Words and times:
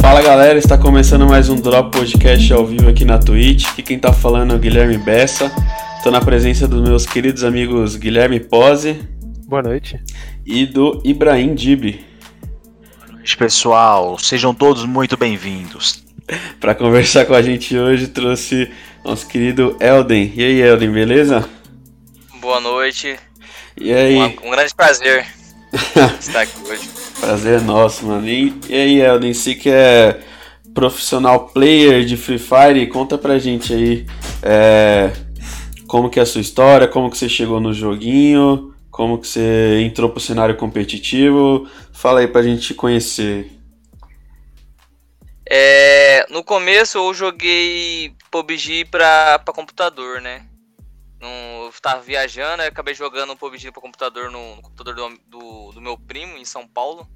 Fala 0.00 0.22
galera, 0.22 0.58
está 0.58 0.78
começando 0.78 1.28
mais 1.28 1.48
um 1.48 1.56
Drop 1.56 1.90
Podcast 1.96 2.52
ao 2.52 2.66
vivo 2.66 2.88
aqui 2.88 3.04
na 3.04 3.18
Twitch. 3.18 3.68
Aqui 3.68 3.82
quem 3.82 3.98
tá 3.98 4.12
falando 4.12 4.52
é 4.52 4.56
o 4.56 4.58
Guilherme 4.58 4.98
Bessa. 4.98 5.52
Estou 5.96 6.10
na 6.10 6.20
presença 6.20 6.66
dos 6.66 6.80
meus 6.80 7.04
queridos 7.04 7.44
amigos 7.44 7.94
Guilherme 7.94 8.40
Pose. 8.40 8.98
Boa 9.46 9.62
noite. 9.62 10.00
E 10.46 10.66
do 10.66 11.00
Ibrahim 11.04 11.54
Dibi. 11.54 12.04
Boa 12.98 13.12
noite, 13.18 13.36
pessoal. 13.36 14.18
Sejam 14.18 14.54
todos 14.54 14.84
muito 14.84 15.16
bem-vindos. 15.16 16.02
Para 16.58 16.74
conversar 16.74 17.24
com 17.26 17.34
a 17.34 17.42
gente 17.42 17.76
hoje, 17.76 18.08
trouxe 18.08 18.70
nosso 19.04 19.28
querido 19.28 19.76
Elden. 19.80 20.32
E 20.34 20.42
aí, 20.42 20.60
Elden, 20.60 20.90
beleza? 20.90 21.48
Boa 22.48 22.60
noite. 22.62 23.20
E 23.78 23.92
aí? 23.92 24.16
Um, 24.16 24.46
um 24.46 24.50
grande 24.52 24.74
prazer 24.74 25.26
estar 26.18 26.40
aqui 26.40 26.58
hoje. 26.66 26.88
Prazer 27.20 27.58
é 27.58 27.62
nosso, 27.62 28.06
mano. 28.06 28.26
E, 28.26 28.58
e 28.70 28.74
aí, 28.74 29.00
Elden, 29.02 29.34
você 29.34 29.54
que 29.54 29.68
é 29.68 30.18
profissional 30.72 31.48
player 31.50 32.06
de 32.06 32.16
Free 32.16 32.38
Fire, 32.38 32.86
conta 32.86 33.18
pra 33.18 33.38
gente 33.38 33.74
aí 33.74 34.06
é, 34.42 35.12
como 35.86 36.08
que 36.08 36.18
é 36.18 36.22
a 36.22 36.26
sua 36.26 36.40
história, 36.40 36.88
como 36.88 37.10
que 37.10 37.18
você 37.18 37.28
chegou 37.28 37.60
no 37.60 37.74
joguinho, 37.74 38.74
como 38.90 39.18
que 39.18 39.28
você 39.28 39.82
entrou 39.82 40.08
pro 40.08 40.18
cenário 40.18 40.56
competitivo. 40.56 41.68
Fala 41.92 42.20
aí 42.20 42.28
pra 42.28 42.40
gente 42.40 42.72
conhecer. 42.72 43.52
É, 45.46 46.24
no 46.30 46.42
começo 46.42 46.96
eu 46.96 47.12
joguei 47.12 48.14
PUBG 48.30 48.86
pra, 48.86 49.38
pra 49.38 49.52
computador, 49.52 50.22
né? 50.22 50.47
No, 51.20 51.66
eu 51.66 51.72
tava 51.82 52.00
viajando, 52.00 52.62
acabei 52.62 52.94
jogando 52.94 53.32
um 53.32 53.36
PUBG 53.36 53.72
pra 53.72 53.82
computador 53.82 54.30
no, 54.30 54.56
no 54.56 54.62
computador 54.62 54.94
do, 54.94 55.18
do, 55.26 55.72
do, 55.72 55.80
meu 55.80 55.98
primo 55.98 56.36
em 56.36 56.44
São 56.44 56.66
Paulo. 56.66 57.08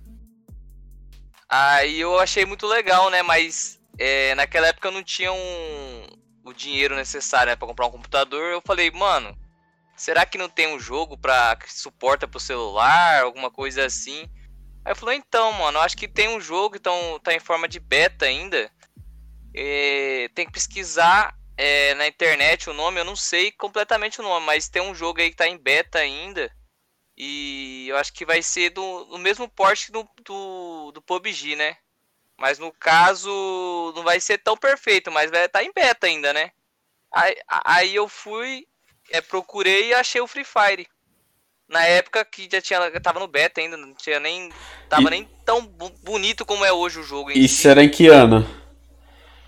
Aí 1.48 2.00
eu 2.00 2.18
achei 2.18 2.44
muito 2.44 2.66
legal, 2.66 3.10
né? 3.10 3.22
Mas 3.22 3.80
é, 3.98 4.34
naquela 4.34 4.68
época 4.68 4.88
eu 4.88 4.92
não 4.92 5.04
tinha 5.04 5.32
um, 5.32 6.06
o 6.44 6.52
dinheiro 6.52 6.96
necessário 6.96 7.50
né, 7.50 7.56
para 7.56 7.68
comprar 7.68 7.86
um 7.86 7.92
computador. 7.92 8.52
Eu 8.52 8.62
falei, 8.66 8.90
mano, 8.90 9.36
será 9.96 10.26
que 10.26 10.38
não 10.38 10.48
tem 10.48 10.74
um 10.74 10.80
jogo 10.80 11.16
pra, 11.16 11.54
que 11.56 11.72
suporta 11.72 12.26
pro 12.26 12.40
celular, 12.40 13.22
alguma 13.22 13.50
coisa 13.50 13.84
assim? 13.86 14.28
Aí 14.84 14.94
falei, 14.96 15.16
então, 15.16 15.52
mano, 15.52 15.78
acho 15.78 15.96
que 15.96 16.08
tem 16.08 16.28
um 16.28 16.40
jogo, 16.40 16.74
então 16.74 17.20
tá 17.22 17.32
em 17.32 17.38
forma 17.38 17.68
de 17.68 17.78
beta 17.78 18.24
ainda. 18.24 18.68
É, 19.54 20.28
tem 20.34 20.46
que 20.46 20.52
pesquisar 20.52 21.36
é, 21.56 21.94
na 21.94 22.06
internet 22.06 22.68
o 22.70 22.74
nome, 22.74 23.00
eu 23.00 23.04
não 23.04 23.16
sei 23.16 23.50
completamente 23.50 24.20
o 24.20 24.22
nome, 24.22 24.46
mas 24.46 24.68
tem 24.68 24.82
um 24.82 24.94
jogo 24.94 25.20
aí 25.20 25.30
que 25.30 25.36
tá 25.36 25.46
em 25.46 25.56
beta 25.56 25.98
ainda. 25.98 26.50
E 27.16 27.86
eu 27.88 27.96
acho 27.96 28.12
que 28.12 28.24
vai 28.24 28.42
ser 28.42 28.70
do, 28.70 29.04
do 29.04 29.18
mesmo 29.18 29.48
porte 29.48 29.92
do, 29.92 30.08
do, 30.24 30.92
do 30.92 31.02
PUBG, 31.02 31.56
né? 31.56 31.76
Mas 32.38 32.58
no 32.58 32.72
caso, 32.72 33.92
não 33.94 34.02
vai 34.02 34.18
ser 34.18 34.38
tão 34.38 34.56
perfeito, 34.56 35.12
mas 35.12 35.30
vai 35.30 35.44
estar 35.44 35.60
tá 35.60 35.64
em 35.64 35.72
beta 35.72 36.06
ainda, 36.06 36.32
né? 36.32 36.50
Aí, 37.12 37.36
aí 37.46 37.94
eu 37.94 38.08
fui, 38.08 38.66
é, 39.10 39.20
procurei 39.20 39.90
e 39.90 39.94
achei 39.94 40.20
o 40.20 40.26
Free 40.26 40.44
Fire. 40.44 40.88
Na 41.68 41.84
época 41.86 42.24
que 42.24 42.48
já 42.50 42.60
tinha, 42.60 43.00
tava 43.00 43.20
no 43.20 43.28
beta 43.28 43.60
ainda, 43.60 43.76
não 43.76 43.94
tinha 43.94 44.18
nem, 44.18 44.50
tava 44.88 45.08
e... 45.08 45.10
nem 45.10 45.24
tão 45.44 45.64
bonito 46.02 46.44
como 46.44 46.64
é 46.64 46.72
hoje 46.72 46.98
o 46.98 47.04
jogo. 47.04 47.30
Isso 47.30 47.62
si. 47.62 47.68
era 47.68 47.82
em 47.82 47.88
que 47.88 48.08
ano? 48.08 48.46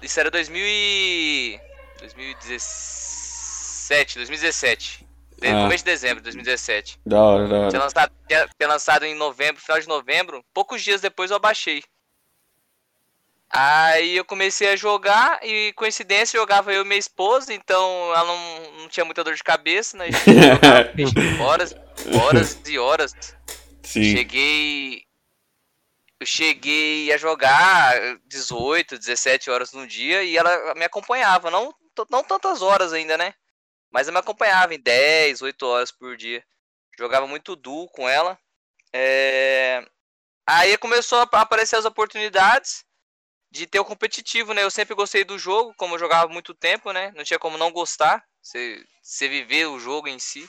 Isso 0.00 0.20
era 0.20 0.30
2000 0.30 0.62
e... 0.64 1.60
2017, 2.04 4.16
2017. 4.16 5.06
Ah. 5.42 5.62
No 5.62 5.68
mês 5.68 5.82
de 5.82 5.86
dezembro 5.86 6.18
de 6.18 6.24
2017. 6.24 7.00
Da 7.04 7.22
hora, 7.22 7.48
da 7.48 7.56
hora. 7.56 7.70
Tinha 7.70 7.82
lançado, 7.82 8.12
tinha, 8.26 8.48
tinha 8.56 8.68
lançado 8.68 9.04
em 9.04 9.14
novembro, 9.14 9.60
final 9.60 9.80
de 9.80 9.88
novembro. 9.88 10.44
Poucos 10.54 10.82
dias 10.82 11.00
depois 11.00 11.30
eu 11.30 11.36
abaixei. 11.36 11.82
Aí 13.50 14.16
eu 14.16 14.24
comecei 14.24 14.70
a 14.70 14.76
jogar 14.76 15.38
e 15.42 15.72
coincidência 15.74 16.38
jogava 16.38 16.72
eu 16.72 16.82
e 16.82 16.84
minha 16.84 16.98
esposa, 16.98 17.54
então 17.54 18.12
ela 18.14 18.24
não, 18.24 18.80
não 18.80 18.88
tinha 18.88 19.04
muita 19.04 19.22
dor 19.22 19.34
de 19.34 19.44
cabeça, 19.44 19.96
né? 19.96 20.06
horas, 21.40 21.74
horas 22.20 22.60
e 22.66 22.78
horas. 22.78 23.14
Sim. 23.82 24.16
Cheguei 24.16 25.04
eu 26.18 26.26
cheguei 26.26 27.12
a 27.12 27.18
jogar 27.18 27.94
18, 28.26 28.98
17 28.98 29.50
horas 29.50 29.72
no 29.72 29.86
dia 29.86 30.24
e 30.24 30.36
ela 30.36 30.74
me 30.74 30.84
acompanhava, 30.84 31.50
não, 31.50 31.72
não 32.10 32.24
tantas 32.24 32.62
horas 32.62 32.92
ainda, 32.92 33.16
né? 33.16 33.34
Mas 33.90 34.08
ela 34.08 34.14
me 34.14 34.20
acompanhava 34.20 34.74
em 34.74 34.80
10, 34.80 35.42
8 35.42 35.66
horas 35.66 35.92
por 35.92 36.16
dia. 36.16 36.44
Jogava 36.98 37.26
muito 37.26 37.54
duo 37.54 37.88
com 37.90 38.08
ela. 38.08 38.38
É... 38.92 39.84
Aí 40.46 40.76
começou 40.78 41.18
a 41.18 41.22
aparecer 41.22 41.76
as 41.76 41.84
oportunidades 41.84 42.84
de 43.50 43.66
ter 43.66 43.78
o 43.78 43.84
competitivo, 43.84 44.52
né? 44.52 44.62
Eu 44.62 44.70
sempre 44.70 44.94
gostei 44.94 45.24
do 45.24 45.38
jogo, 45.38 45.72
como 45.76 45.94
eu 45.94 45.98
jogava 45.98 46.32
muito 46.32 46.52
tempo, 46.52 46.92
né? 46.92 47.12
Não 47.14 47.22
tinha 47.22 47.38
como 47.38 47.56
não 47.56 47.70
gostar, 47.70 48.24
você, 48.42 48.84
você 49.00 49.28
viver 49.28 49.66
o 49.66 49.78
jogo 49.78 50.08
em 50.08 50.18
si. 50.18 50.48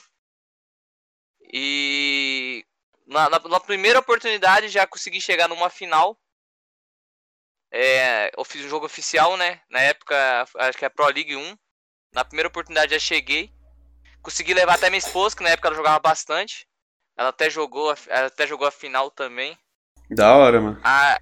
E 1.52 2.66
na, 3.06 3.30
na, 3.30 3.38
na, 3.38 3.60
primeira 3.60 4.00
oportunidade 4.00 4.68
já 4.68 4.86
consegui 4.86 5.20
chegar 5.20 5.48
numa 5.48 5.70
final. 5.70 6.18
É, 7.70 8.30
eu 8.36 8.44
fiz 8.44 8.64
um 8.64 8.68
jogo 8.68 8.86
oficial, 8.86 9.36
né? 9.36 9.60
Na 9.68 9.80
época, 9.80 10.16
acho 10.56 10.78
que 10.78 10.84
é 10.84 10.88
Pro 10.88 11.06
League 11.06 11.34
1. 11.34 11.56
Na 12.14 12.24
primeira 12.24 12.48
oportunidade 12.48 12.92
já 12.92 12.98
cheguei. 12.98 13.50
Consegui 14.22 14.54
levar 14.54 14.74
até 14.74 14.88
minha 14.88 14.98
esposa, 14.98 15.36
que 15.36 15.42
na 15.42 15.50
época 15.50 15.68
ela 15.68 15.76
jogava 15.76 15.98
bastante. 15.98 16.66
Ela 17.16 17.30
até 17.30 17.48
jogou, 17.48 17.94
ela 18.08 18.26
até 18.26 18.46
jogou 18.46 18.66
a 18.66 18.72
final 18.72 19.10
também. 19.10 19.58
Da 20.10 20.34
hora, 20.36 20.60
mano. 20.60 20.80
Ah, 20.84 21.18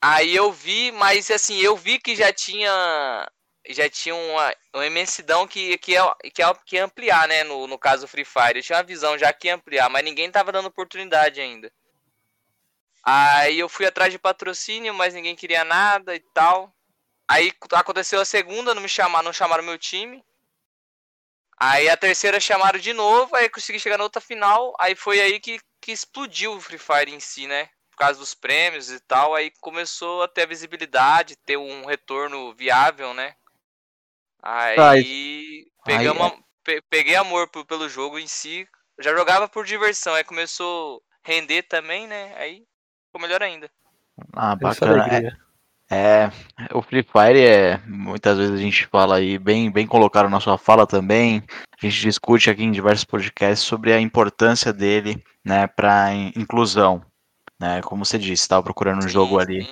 aí 0.00 0.34
eu 0.34 0.52
vi, 0.52 0.92
mas 0.92 1.30
assim, 1.30 1.58
eu 1.58 1.76
vi 1.76 1.98
que 1.98 2.14
já 2.14 2.32
tinha 2.32 3.28
já 3.68 3.88
tinha 3.88 4.14
uma, 4.14 4.54
uma 4.74 4.86
imensidão 4.86 5.46
que, 5.46 5.76
que, 5.78 5.96
é, 5.96 6.02
que, 6.34 6.42
é, 6.42 6.54
que 6.64 6.76
ia 6.76 6.84
ampliar, 6.84 7.28
né? 7.28 7.44
No, 7.44 7.66
no 7.66 7.78
caso 7.78 8.08
Free 8.08 8.24
Fire. 8.24 8.56
Eu 8.56 8.62
tinha 8.62 8.78
uma 8.78 8.84
visão 8.84 9.18
já 9.18 9.32
que 9.32 9.48
ia 9.48 9.54
ampliar, 9.54 9.88
mas 9.90 10.04
ninguém 10.04 10.30
tava 10.30 10.52
dando 10.52 10.66
oportunidade 10.66 11.40
ainda. 11.40 11.70
Aí 13.02 13.58
eu 13.58 13.68
fui 13.68 13.86
atrás 13.86 14.12
de 14.12 14.18
patrocínio, 14.18 14.92
mas 14.92 15.14
ninguém 15.14 15.34
queria 15.34 15.64
nada 15.64 16.14
e 16.14 16.20
tal. 16.34 16.74
Aí 17.28 17.52
aconteceu 17.72 18.20
a 18.20 18.24
segunda, 18.24 18.74
não 18.74 18.82
me 18.82 18.88
chamaram, 18.88 19.24
não 19.24 19.32
chamaram 19.32 19.62
meu 19.62 19.78
time. 19.78 20.22
Aí 21.56 21.88
a 21.88 21.96
terceira 21.96 22.40
chamaram 22.40 22.78
de 22.78 22.92
novo, 22.92 23.36
aí 23.36 23.48
consegui 23.48 23.78
chegar 23.78 23.98
na 23.98 24.04
outra 24.04 24.20
final. 24.20 24.74
Aí 24.80 24.94
foi 24.94 25.20
aí 25.20 25.38
que, 25.38 25.60
que 25.80 25.92
explodiu 25.92 26.54
o 26.54 26.60
Free 26.60 26.78
Fire 26.78 27.12
em 27.12 27.20
si, 27.20 27.46
né? 27.46 27.66
Por 27.90 27.98
causa 27.98 28.18
dos 28.18 28.34
prêmios 28.34 28.90
e 28.90 28.98
tal. 29.00 29.34
Aí 29.34 29.52
começou 29.60 30.22
a 30.22 30.28
ter 30.28 30.42
a 30.42 30.46
visibilidade, 30.46 31.36
ter 31.36 31.56
um 31.56 31.84
retorno 31.84 32.54
viável, 32.54 33.14
né? 33.14 33.36
Aí 34.42 34.76
pegamos, 35.84 36.32
peguei 36.88 37.14
amor 37.14 37.48
pelo 37.48 37.88
jogo 37.88 38.18
em 38.18 38.26
si. 38.26 38.66
Já 38.98 39.14
jogava 39.14 39.48
por 39.48 39.64
diversão, 39.64 40.14
aí 40.14 40.24
começou 40.24 41.02
a 41.24 41.28
render 41.28 41.62
também, 41.64 42.06
né? 42.06 42.34
Aí 42.36 42.66
ficou 43.10 43.20
melhor 43.20 43.42
ainda. 43.42 43.68
Ah, 44.32 44.54
bacana. 44.54 45.06
É, 45.08 45.32
é, 45.92 46.30
o 46.72 46.80
Free 46.80 47.02
Fire 47.02 47.40
é, 47.40 47.80
muitas 47.86 48.38
vezes 48.38 48.54
a 48.54 48.62
gente 48.62 48.86
fala 48.86 49.16
aí, 49.16 49.36
bem, 49.38 49.70
bem 49.70 49.86
colocado 49.86 50.30
na 50.30 50.38
sua 50.38 50.56
fala 50.56 50.86
também, 50.86 51.42
a 51.50 51.86
gente 51.86 52.00
discute 52.00 52.48
aqui 52.48 52.62
em 52.62 52.70
diversos 52.70 53.04
podcasts 53.04 53.66
sobre 53.66 53.92
a 53.92 54.00
importância 54.00 54.72
dele, 54.72 55.22
né, 55.44 55.66
para 55.66 56.14
inclusão, 56.36 57.04
né, 57.58 57.80
como 57.82 58.04
você 58.04 58.18
disse, 58.18 58.42
estava 58.42 58.62
procurando 58.62 58.98
um 58.98 59.02
sim, 59.02 59.08
jogo 59.08 59.40
ali 59.40 59.68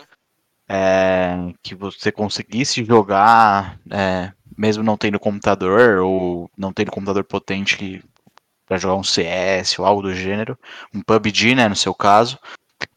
é, 0.69 1.37
que 1.63 1.77
você 1.77 2.11
conseguisse 2.11 2.85
jogar 2.85 3.79
é, 3.89 4.33
mesmo 4.57 4.83
não 4.83 4.97
tendo 4.97 5.21
computador 5.21 6.01
ou 6.01 6.51
não 6.59 6.73
tendo 6.73 6.91
computador 6.91 7.23
potente 7.23 8.03
para 8.67 8.77
jogar 8.77 8.97
um 8.97 9.05
CS 9.05 9.79
ou 9.79 9.87
algo 9.87 10.03
do 10.03 10.13
gênero, 10.13 10.59
um 10.93 11.01
PUBG, 11.01 11.55
né, 11.55 11.69
no 11.69 11.77
seu 11.77 11.95
caso, 11.95 12.39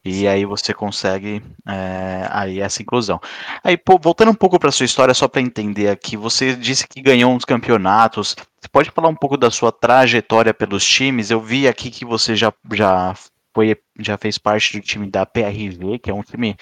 e 0.03 0.27
aí 0.27 0.45
você 0.45 0.73
consegue 0.73 1.43
é, 1.67 2.27
aí 2.29 2.59
essa 2.59 2.81
inclusão. 2.81 3.19
Aí, 3.63 3.77
pô, 3.77 3.99
voltando 4.01 4.31
um 4.31 4.35
pouco 4.35 4.59
para 4.59 4.71
sua 4.71 4.85
história, 4.85 5.13
só 5.13 5.27
para 5.27 5.41
entender 5.41 5.89
aqui, 5.89 6.17
você 6.17 6.55
disse 6.55 6.87
que 6.87 7.01
ganhou 7.01 7.31
uns 7.31 7.45
campeonatos. 7.45 8.35
Você 8.59 8.67
pode 8.71 8.91
falar 8.91 9.09
um 9.09 9.15
pouco 9.15 9.37
da 9.37 9.51
sua 9.51 9.71
trajetória 9.71 10.53
pelos 10.53 10.85
times? 10.85 11.29
Eu 11.29 11.39
vi 11.39 11.67
aqui 11.67 11.91
que 11.91 12.03
você 12.03 12.35
já, 12.35 12.51
já 12.73 13.13
foi, 13.53 13.77
já 13.99 14.17
fez 14.17 14.37
parte 14.37 14.77
do 14.77 14.83
time 14.83 15.09
da 15.09 15.25
PRV, 15.25 15.99
que 15.99 16.09
é 16.09 16.13
um 16.13 16.23
time 16.23 16.55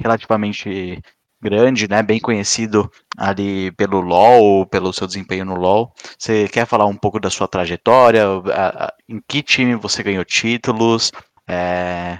relativamente 0.00 1.02
grande, 1.42 1.88
né, 1.88 2.02
bem 2.02 2.18
conhecido 2.18 2.90
ali 3.18 3.70
pelo 3.72 4.00
LoL, 4.00 4.64
pelo 4.66 4.92
seu 4.92 5.06
desempenho 5.06 5.44
no 5.44 5.56
LoL. 5.56 5.92
Você 6.18 6.48
quer 6.48 6.66
falar 6.66 6.86
um 6.86 6.96
pouco 6.96 7.20
da 7.20 7.28
sua 7.28 7.46
trajetória, 7.46 8.24
a, 8.24 8.86
a, 8.86 8.94
em 9.06 9.20
que 9.28 9.42
time 9.42 9.74
você 9.74 10.02
ganhou 10.02 10.24
títulos, 10.24 11.12
é, 11.46 12.18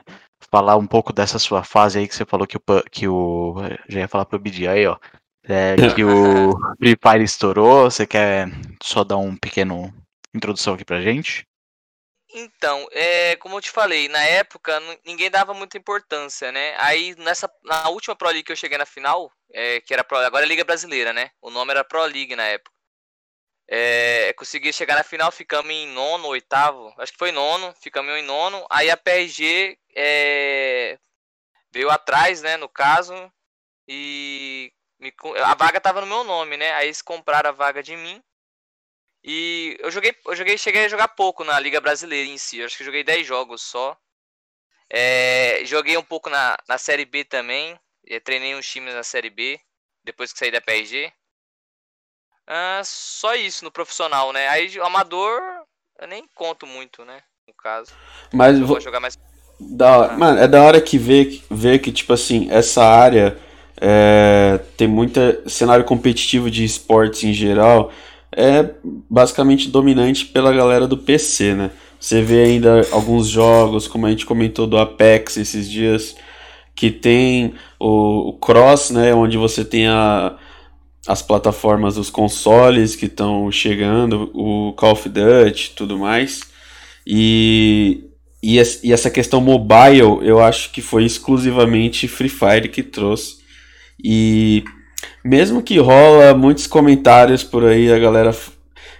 falar 0.54 0.76
um 0.76 0.86
pouco 0.86 1.12
dessa 1.12 1.36
sua 1.36 1.64
fase 1.64 1.98
aí 1.98 2.06
que 2.06 2.14
você 2.14 2.24
falou 2.24 2.46
que 2.46 2.56
o, 2.56 2.60
que 2.88 3.08
o 3.08 3.56
já 3.88 3.98
ia 3.98 4.08
falar 4.08 4.24
pro 4.24 4.38
BD 4.38 4.68
aí, 4.68 4.86
ó, 4.86 4.96
é, 5.42 5.74
que 5.96 6.04
o 6.04 6.52
Free 6.78 6.96
Fire 7.02 7.24
estourou, 7.24 7.90
você 7.90 8.06
quer 8.06 8.46
só 8.80 9.02
dar 9.02 9.16
um 9.16 9.36
pequeno 9.36 9.92
introdução 10.32 10.74
aqui 10.74 10.84
pra 10.84 11.02
gente? 11.02 11.44
Então, 12.32 12.86
é, 12.92 13.34
como 13.36 13.56
eu 13.56 13.60
te 13.60 13.68
falei, 13.68 14.08
na 14.08 14.22
época 14.22 14.80
ninguém 15.04 15.28
dava 15.28 15.52
muita 15.52 15.76
importância, 15.76 16.52
né? 16.52 16.76
Aí 16.78 17.16
nessa 17.16 17.50
na 17.64 17.88
última 17.88 18.14
Pro 18.14 18.28
League 18.28 18.44
que 18.44 18.52
eu 18.52 18.56
cheguei 18.56 18.78
na 18.78 18.86
final, 18.86 19.32
é, 19.52 19.80
que 19.80 19.92
era 19.92 20.04
Pro, 20.04 20.18
agora 20.18 20.44
é 20.44 20.48
Liga 20.48 20.62
Brasileira, 20.62 21.12
né? 21.12 21.30
O 21.42 21.50
nome 21.50 21.72
era 21.72 21.82
Pro 21.82 22.04
League 22.04 22.36
na 22.36 22.44
época. 22.44 22.70
É, 23.68 24.32
consegui 24.34 24.72
chegar 24.72 24.94
na 24.94 25.02
final, 25.02 25.32
ficamos 25.32 25.72
em 25.72 25.88
nono, 25.88 26.28
oitavo, 26.28 26.94
acho 26.98 27.10
que 27.10 27.18
foi 27.18 27.32
nono, 27.32 27.74
ficamos 27.82 28.12
em 28.12 28.22
nono. 28.22 28.64
Aí 28.70 28.88
a 28.88 28.96
PRG 28.96 29.78
é, 29.94 30.98
veio 31.70 31.90
atrás, 31.90 32.42
né? 32.42 32.56
No 32.56 32.68
caso, 32.68 33.14
e 33.88 34.72
me, 34.98 35.12
a 35.44 35.54
vaga 35.54 35.80
tava 35.80 36.00
no 36.00 36.06
meu 36.06 36.24
nome, 36.24 36.56
né? 36.56 36.72
Aí 36.74 36.86
eles 36.86 37.02
compraram 37.02 37.50
a 37.50 37.52
vaga 37.52 37.82
de 37.82 37.96
mim. 37.96 38.22
E 39.22 39.76
eu 39.80 39.90
joguei, 39.90 40.14
eu 40.26 40.36
joguei, 40.36 40.58
cheguei 40.58 40.84
a 40.84 40.88
jogar 40.88 41.08
pouco 41.08 41.44
na 41.44 41.58
Liga 41.58 41.80
Brasileira 41.80 42.28
em 42.28 42.38
si. 42.38 42.58
Eu 42.58 42.66
acho 42.66 42.76
que 42.76 42.84
joguei 42.84 43.02
10 43.02 43.26
jogos 43.26 43.62
só. 43.62 43.96
É, 44.90 45.64
joguei 45.64 45.96
um 45.96 46.02
pouco 46.02 46.28
na, 46.28 46.56
na 46.68 46.76
Série 46.76 47.06
B 47.06 47.24
também. 47.24 47.78
treinei 48.22 48.54
uns 48.54 48.68
times 48.68 48.94
na 48.94 49.02
Série 49.02 49.30
B. 49.30 49.58
Depois 50.04 50.32
que 50.32 50.38
saí 50.38 50.50
da 50.50 50.60
PRG. 50.60 51.12
Ah, 52.46 52.82
só 52.84 53.34
isso 53.34 53.64
no 53.64 53.72
profissional, 53.72 54.30
né? 54.30 54.46
Aí 54.48 54.78
o 54.78 54.84
amador 54.84 55.64
eu 55.98 56.08
nem 56.08 56.26
conto 56.34 56.66
muito, 56.66 57.04
né? 57.04 57.22
No 57.46 57.54
caso. 57.54 57.92
Mas 58.32 58.58
eu 58.58 58.66
vou 58.66 58.80
jogar 58.80 59.00
mais. 59.00 59.18
Da. 59.60 60.16
Mano, 60.16 60.38
é 60.38 60.48
da 60.48 60.62
hora 60.62 60.80
que 60.80 60.98
ver, 60.98 61.42
ver 61.50 61.78
que, 61.78 61.92
tipo 61.92 62.12
assim, 62.12 62.48
essa 62.50 62.84
área 62.84 63.36
é, 63.80 64.60
tem 64.76 64.88
muita 64.88 65.42
cenário 65.46 65.84
competitivo 65.84 66.50
de 66.50 66.64
esportes 66.64 67.24
em 67.24 67.32
geral 67.32 67.90
é 68.36 68.68
basicamente 69.08 69.68
dominante 69.70 70.26
pela 70.26 70.52
galera 70.52 70.86
do 70.86 70.98
PC, 70.98 71.54
né? 71.54 71.70
Você 71.98 72.20
vê 72.20 72.44
ainda 72.44 72.86
alguns 72.90 73.28
jogos, 73.28 73.86
como 73.86 74.06
a 74.06 74.10
gente 74.10 74.26
comentou 74.26 74.66
do 74.66 74.76
Apex 74.76 75.36
esses 75.36 75.70
dias, 75.70 76.16
que 76.74 76.90
tem 76.90 77.54
o, 77.78 78.30
o 78.30 78.32
Cross, 78.34 78.90
né? 78.90 79.14
Onde 79.14 79.38
você 79.38 79.64
tem 79.64 79.86
a, 79.86 80.36
as 81.06 81.22
plataformas 81.22 81.94
dos 81.94 82.10
consoles 82.10 82.96
que 82.96 83.06
estão 83.06 83.50
chegando, 83.50 84.30
o 84.34 84.72
Call 84.74 84.92
of 84.92 85.08
Duty 85.08 85.72
tudo 85.76 85.98
mais. 85.98 86.42
E, 87.06 88.04
e, 88.44 88.62
e 88.82 88.92
essa 88.92 89.08
questão 89.08 89.40
mobile, 89.40 90.18
eu 90.22 90.38
acho 90.38 90.70
que 90.70 90.82
foi 90.82 91.04
exclusivamente 91.04 92.06
Free 92.06 92.28
Fire 92.28 92.68
que 92.68 92.82
trouxe. 92.82 93.36
E 94.02 94.62
mesmo 95.24 95.62
que 95.62 95.78
rola 95.78 96.34
muitos 96.34 96.66
comentários 96.66 97.42
por 97.42 97.64
aí, 97.64 97.90
a 97.90 97.98
galera 97.98 98.34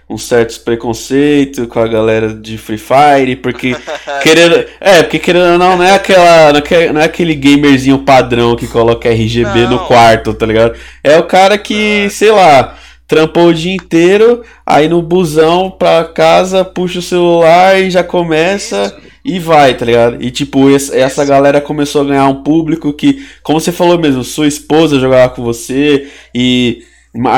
um 0.07 0.17
certo 0.19 0.59
preconceito 0.63 1.67
com 1.67 1.79
a 1.79 1.87
galera 1.87 2.33
de 2.33 2.57
Free 2.57 2.77
Fire, 2.77 3.35
porque 3.35 3.75
querendo, 4.21 4.65
é, 4.79 5.03
porque 5.03 5.19
querendo 5.19 5.53
ou 5.53 5.57
não, 5.57 5.77
não 5.77 5.83
é 5.83 5.93
aquela, 5.93 6.53
não 6.93 7.01
é, 7.01 7.05
aquele 7.05 7.35
gamerzinho 7.35 7.99
padrão 7.99 8.55
que 8.55 8.67
coloca 8.67 9.09
RGB 9.09 9.61
não. 9.61 9.71
no 9.71 9.79
quarto, 9.85 10.33
tá 10.33 10.45
ligado? 10.45 10.75
É 11.03 11.17
o 11.17 11.23
cara 11.23 11.57
que, 11.57 12.07
sei 12.09 12.31
lá, 12.31 12.75
trampou 13.07 13.47
o 13.47 13.53
dia 13.53 13.73
inteiro, 13.73 14.43
aí 14.65 14.87
no 14.87 15.01
busão 15.01 15.69
pra 15.69 16.03
casa, 16.03 16.65
puxa 16.65 16.99
o 16.99 17.03
celular 17.03 17.79
e 17.79 17.91
já 17.91 18.03
começa 18.03 18.85
Isso 18.85 19.05
e 19.25 19.39
vai, 19.39 19.75
tá 19.75 19.83
ligado? 19.83 20.23
E 20.23 20.29
tipo, 20.29 20.69
essa 20.69 21.25
galera 21.25 21.59
começou 21.59 22.03
a 22.03 22.05
ganhar 22.05 22.27
um 22.27 22.43
público 22.43 22.93
que, 22.93 23.27
como 23.41 23.59
você 23.59 23.71
falou 23.71 23.97
mesmo, 23.97 24.23
sua 24.23 24.47
esposa 24.47 24.99
jogava 24.99 25.33
com 25.33 25.41
você 25.41 26.11
e 26.33 26.85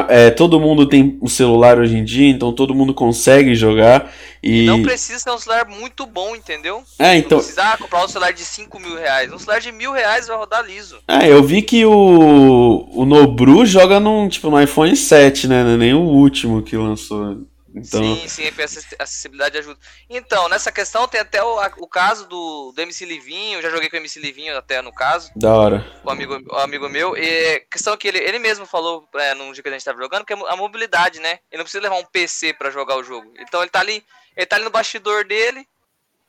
é, 0.10 0.30
todo 0.32 0.60
mundo 0.60 0.86
tem 0.86 1.18
um 1.22 1.28
celular 1.28 1.80
hoje 1.80 1.96
em 1.96 2.04
dia, 2.04 2.30
então 2.30 2.52
todo 2.52 2.76
mundo 2.76 2.94
consegue 2.94 3.56
jogar. 3.56 4.12
E... 4.44 4.66
Não 4.66 4.82
precisa 4.82 5.20
ser 5.20 5.32
um 5.32 5.38
celular 5.38 5.66
muito 5.66 6.06
bom, 6.06 6.36
entendeu? 6.36 6.84
É, 7.00 7.16
então. 7.16 7.38
Não 7.38 7.46
precisa 7.46 7.78
comprar 7.78 8.04
um 8.04 8.08
celular 8.10 8.34
de 8.34 8.44
5 8.44 8.80
mil 8.82 8.98
reais. 8.98 9.32
Um 9.32 9.40
celular 9.40 9.62
de 9.62 9.72
mil 9.72 9.94
reais 9.94 10.28
vai 10.28 10.36
rodar 10.36 10.66
liso. 10.66 10.98
É, 11.08 11.32
eu 11.32 11.42
vi 11.42 11.62
que 11.62 11.86
o, 11.86 12.90
o 12.92 13.06
Nobru 13.06 13.66
joga 13.66 13.98
num, 13.98 14.28
tipo, 14.28 14.50
no 14.50 14.62
iPhone 14.62 14.94
7, 14.94 15.48
né? 15.48 15.62
É 15.62 15.78
nem 15.78 15.94
o 15.94 16.02
último 16.02 16.62
que 16.62 16.76
lançou. 16.76 17.38
Então... 17.76 18.02
Sim, 18.02 18.28
sim, 18.28 18.44
a 18.48 19.04
acessibilidade 19.04 19.58
ajuda. 19.58 19.80
Então, 20.10 20.48
nessa 20.50 20.72
questão 20.72 21.08
tem 21.08 21.22
até 21.22 21.44
o, 21.44 21.60
o 21.78 21.88
caso 21.88 22.28
do, 22.28 22.72
do 22.72 22.82
MC 22.82 23.06
Livinho, 23.06 23.62
já 23.62 23.70
joguei 23.70 23.90
com 23.90 23.96
o 23.96 24.00
MC 24.00 24.20
Livinho 24.20 24.58
até 24.58 24.82
no 24.82 24.94
caso. 24.94 25.32
Da 25.36 25.54
hora. 25.54 26.00
O 26.04 26.10
amigo, 26.10 26.42
o 26.50 26.56
amigo 26.58 26.90
meu. 26.90 27.16
E 27.18 27.60
questão 27.72 27.96
que 27.98 28.08
ele, 28.08 28.20
ele 28.20 28.40
mesmo 28.40 28.66
falou 28.66 29.08
é, 29.16 29.34
num 29.34 29.52
dia 29.52 29.62
que 29.62 29.70
a 29.70 29.72
gente 29.72 29.86
tava 29.86 30.02
jogando, 30.02 30.26
que 30.26 30.34
é 30.34 30.36
a 30.36 30.56
mobilidade, 30.56 31.20
né? 31.20 31.40
Ele 31.52 31.58
não 31.58 31.64
precisa 31.64 31.84
levar 31.84 31.98
um 31.98 32.06
PC 32.06 32.54
para 32.54 32.72
jogar 32.72 32.98
o 32.98 33.04
jogo. 33.04 33.32
Então 33.40 33.62
ele 33.62 33.70
tá 33.70 33.80
ali, 33.80 34.04
ele 34.36 34.46
tá 34.46 34.56
ali 34.56 34.66
no 34.66 34.72
bastidor 34.72 35.26
dele, 35.26 35.68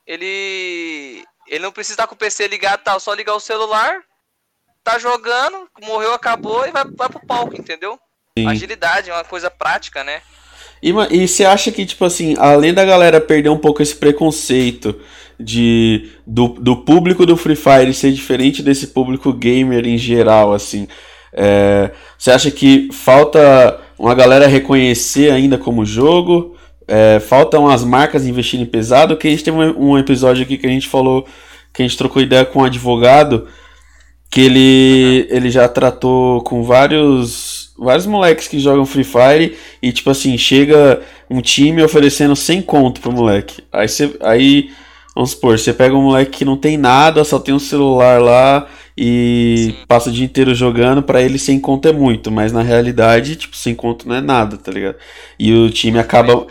ele. 0.05 1.25
Ele 1.47 1.63
não 1.63 1.71
precisa 1.71 1.93
estar 1.93 2.07
com 2.07 2.13
o 2.13 2.17
PC 2.17 2.47
ligado 2.47 2.83
tal, 2.83 2.99
só 2.99 3.11
ligar 3.11 3.33
o 3.33 3.39
celular, 3.39 4.03
tá 4.83 4.99
jogando, 4.99 5.67
morreu, 5.81 6.13
acabou 6.13 6.67
e 6.67 6.71
vai, 6.71 6.85
vai 6.85 7.09
pro 7.09 7.25
palco, 7.25 7.55
entendeu? 7.55 7.99
Sim. 8.37 8.47
Agilidade 8.47 9.09
é 9.09 9.13
uma 9.13 9.23
coisa 9.23 9.49
prática, 9.49 10.03
né? 10.03 10.21
E, 10.81 11.27
você 11.27 11.43
acha 11.43 11.71
que, 11.71 11.85
tipo 11.85 12.05
assim, 12.05 12.35
além 12.37 12.73
da 12.73 12.85
galera 12.85 13.19
perder 13.19 13.49
um 13.49 13.57
pouco 13.57 13.81
esse 13.81 13.95
preconceito 13.95 14.95
de 15.39 16.09
do, 16.25 16.49
do 16.49 16.77
público 16.77 17.25
do 17.25 17.37
Free 17.37 17.55
Fire 17.55 17.93
ser 17.93 18.11
diferente 18.11 18.61
desse 18.61 18.87
público 18.87 19.33
gamer 19.33 19.85
em 19.85 19.97
geral, 19.97 20.53
assim, 20.53 20.87
é, 21.33 21.91
você 22.17 22.31
acha 22.31 22.51
que 22.51 22.89
falta 22.91 23.79
uma 23.97 24.15
galera 24.15 24.47
reconhecer 24.47 25.31
ainda 25.31 25.57
como 25.57 25.85
jogo? 25.85 26.55
É, 26.87 27.19
faltam 27.19 27.67
as 27.67 27.83
marcas 27.83 28.25
investirem 28.25 28.65
pesado? 28.65 29.17
Que 29.17 29.27
a 29.27 29.31
gente 29.31 29.43
teve 29.43 29.57
um, 29.57 29.91
um 29.91 29.97
episódio 29.97 30.43
aqui 30.43 30.57
que 30.57 30.65
a 30.65 30.71
gente 30.71 30.87
falou, 30.87 31.27
que 31.73 31.81
a 31.81 31.85
gente 31.87 31.97
trocou 31.97 32.21
ideia 32.21 32.45
com 32.45 32.59
um 32.59 32.65
advogado, 32.65 33.47
que 34.31 34.41
ele, 34.41 35.27
ele 35.29 35.49
já 35.51 35.67
tratou 35.67 36.41
com 36.43 36.63
vários 36.63 37.58
vários 37.79 38.05
moleques 38.05 38.47
que 38.47 38.59
jogam 38.59 38.85
Free 38.85 39.03
Fire 39.03 39.57
e, 39.81 39.91
tipo 39.91 40.09
assim, 40.09 40.37
chega 40.37 41.01
um 41.29 41.41
time 41.41 41.81
oferecendo 41.81 42.35
100 42.35 42.61
conto 42.63 43.01
pro 43.01 43.11
moleque. 43.11 43.63
Aí 43.71 43.87
você. 43.87 44.15
Aí, 44.21 44.71
vamos 45.15 45.31
supor, 45.31 45.57
você 45.57 45.73
pega 45.73 45.95
um 45.95 46.03
moleque 46.03 46.39
que 46.39 46.45
não 46.45 46.57
tem 46.57 46.77
nada, 46.77 47.23
só 47.23 47.39
tem 47.39 47.53
um 47.53 47.59
celular 47.59 48.21
lá 48.21 48.67
e 48.97 49.71
Sim. 49.71 49.85
passa 49.87 50.09
o 50.09 50.11
dia 50.11 50.25
inteiro 50.25 50.53
jogando, 50.53 51.01
para 51.01 51.21
ele 51.21 51.39
100 51.39 51.59
conto 51.61 51.87
é 51.87 51.93
muito, 51.93 52.29
mas 52.29 52.51
na 52.51 52.61
realidade, 52.61 53.37
tipo, 53.37 53.55
100 53.55 53.75
conto 53.75 54.07
não 54.07 54.15
é 54.15 54.21
nada, 54.21 54.57
tá 54.57 54.71
ligado? 54.71 54.97
E 55.39 55.53
o 55.53 55.69
time 55.69 55.97
acaba. 55.99 56.45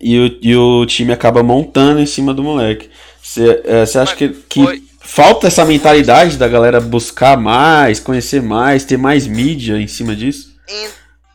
E 0.00 0.18
o, 0.18 0.38
e 0.40 0.56
o 0.56 0.86
time 0.86 1.12
acaba 1.12 1.42
montando 1.42 2.00
em 2.00 2.06
cima 2.06 2.32
do 2.32 2.44
moleque. 2.44 2.88
Você 3.20 3.62
é, 3.64 3.82
acha 3.82 4.14
que. 4.14 4.28
que 4.48 4.84
falta 5.04 5.46
essa 5.46 5.64
mentalidade 5.64 6.36
da 6.36 6.48
galera 6.48 6.80
buscar 6.80 7.36
mais, 7.36 8.00
conhecer 8.00 8.42
mais, 8.42 8.84
ter 8.84 8.96
mais 8.96 9.26
mídia 9.26 9.80
em 9.80 9.86
cima 9.86 10.14
disso? 10.16 10.58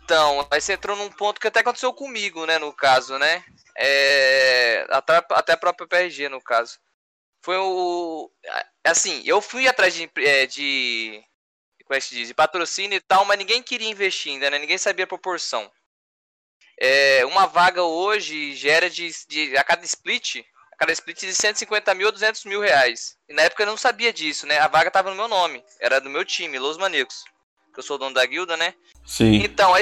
Então, 0.03 0.47
aí 0.51 0.59
você 0.59 0.73
entrou 0.73 0.97
num 0.97 1.09
ponto 1.09 1.39
que 1.39 1.47
até 1.47 1.59
aconteceu 1.59 1.93
comigo, 1.93 2.45
né, 2.45 2.57
no 2.57 2.73
caso, 2.73 3.17
né? 3.17 3.43
É, 3.77 4.85
até, 4.89 5.17
até 5.31 5.53
a 5.53 5.57
própria 5.57 5.87
PRG, 5.87 6.27
no 6.29 6.41
caso. 6.41 6.79
Foi 7.41 7.57
o. 7.57 8.29
Assim, 8.83 9.21
eu 9.25 9.41
fui 9.41 9.67
atrás 9.67 9.93
de. 9.93 10.09
É, 10.17 10.45
de 10.45 11.23
como 11.85 11.95
é 11.95 11.99
que 11.99 12.05
se 12.05 12.15
diz? 12.15 12.27
De 12.27 12.33
patrocínio 12.33 12.97
e 12.97 13.01
tal, 13.01 13.23
mas 13.25 13.37
ninguém 13.37 13.63
queria 13.63 13.89
investir 13.89 14.33
ainda, 14.33 14.49
né? 14.49 14.59
Ninguém 14.59 14.77
sabia 14.77 15.05
a 15.05 15.07
proporção. 15.07 15.71
É, 16.79 17.25
uma 17.25 17.45
vaga 17.45 17.83
hoje 17.83 18.53
gera 18.55 18.89
de, 18.89 19.09
de. 19.27 19.57
A 19.57 19.63
cada 19.63 19.85
split, 19.85 20.43
cada 20.79 20.93
split 20.93 21.19
de 21.19 21.35
150 21.35 21.93
mil 21.93 22.07
a 22.07 22.11
200 22.11 22.45
mil 22.45 22.61
reais. 22.61 23.17
E 23.27 23.33
na 23.33 23.41
época 23.41 23.63
eu 23.63 23.67
não 23.67 23.75
sabia 23.75 24.13
disso, 24.13 24.47
né? 24.47 24.57
A 24.59 24.67
vaga 24.67 24.89
tava 24.89 25.09
no 25.09 25.15
meu 25.15 25.27
nome, 25.27 25.61
era 25.81 25.99
do 25.99 26.09
meu 26.09 26.23
time, 26.23 26.57
Los 26.57 26.77
Manicos. 26.77 27.17
Que 27.73 27.79
eu 27.79 27.83
sou 27.83 27.97
dono 27.97 28.15
da 28.15 28.25
guilda, 28.25 28.55
né? 28.55 28.73
Sim. 29.05 29.43
Então, 29.43 29.73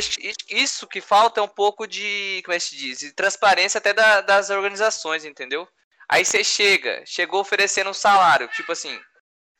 isso 0.50 0.88
que 0.88 1.00
falta 1.00 1.40
é 1.40 1.44
um 1.44 1.48
pouco 1.48 1.88
de, 1.88 2.42
como 2.44 2.56
é 2.56 2.58
que 2.58 2.66
se 2.66 2.76
diz? 2.76 3.00
De 3.00 3.12
transparência 3.14 3.78
até 3.78 3.94
da, 3.94 4.22
das 4.22 4.50
organizações, 4.50 5.24
entendeu? 5.24 5.68
Aí 6.10 6.26
você 6.26 6.44
chega, 6.44 7.04
chegou 7.06 7.40
oferecendo 7.42 7.90
um 7.90 7.94
salário, 7.94 8.48
tipo 8.50 8.72
assim, 8.72 8.98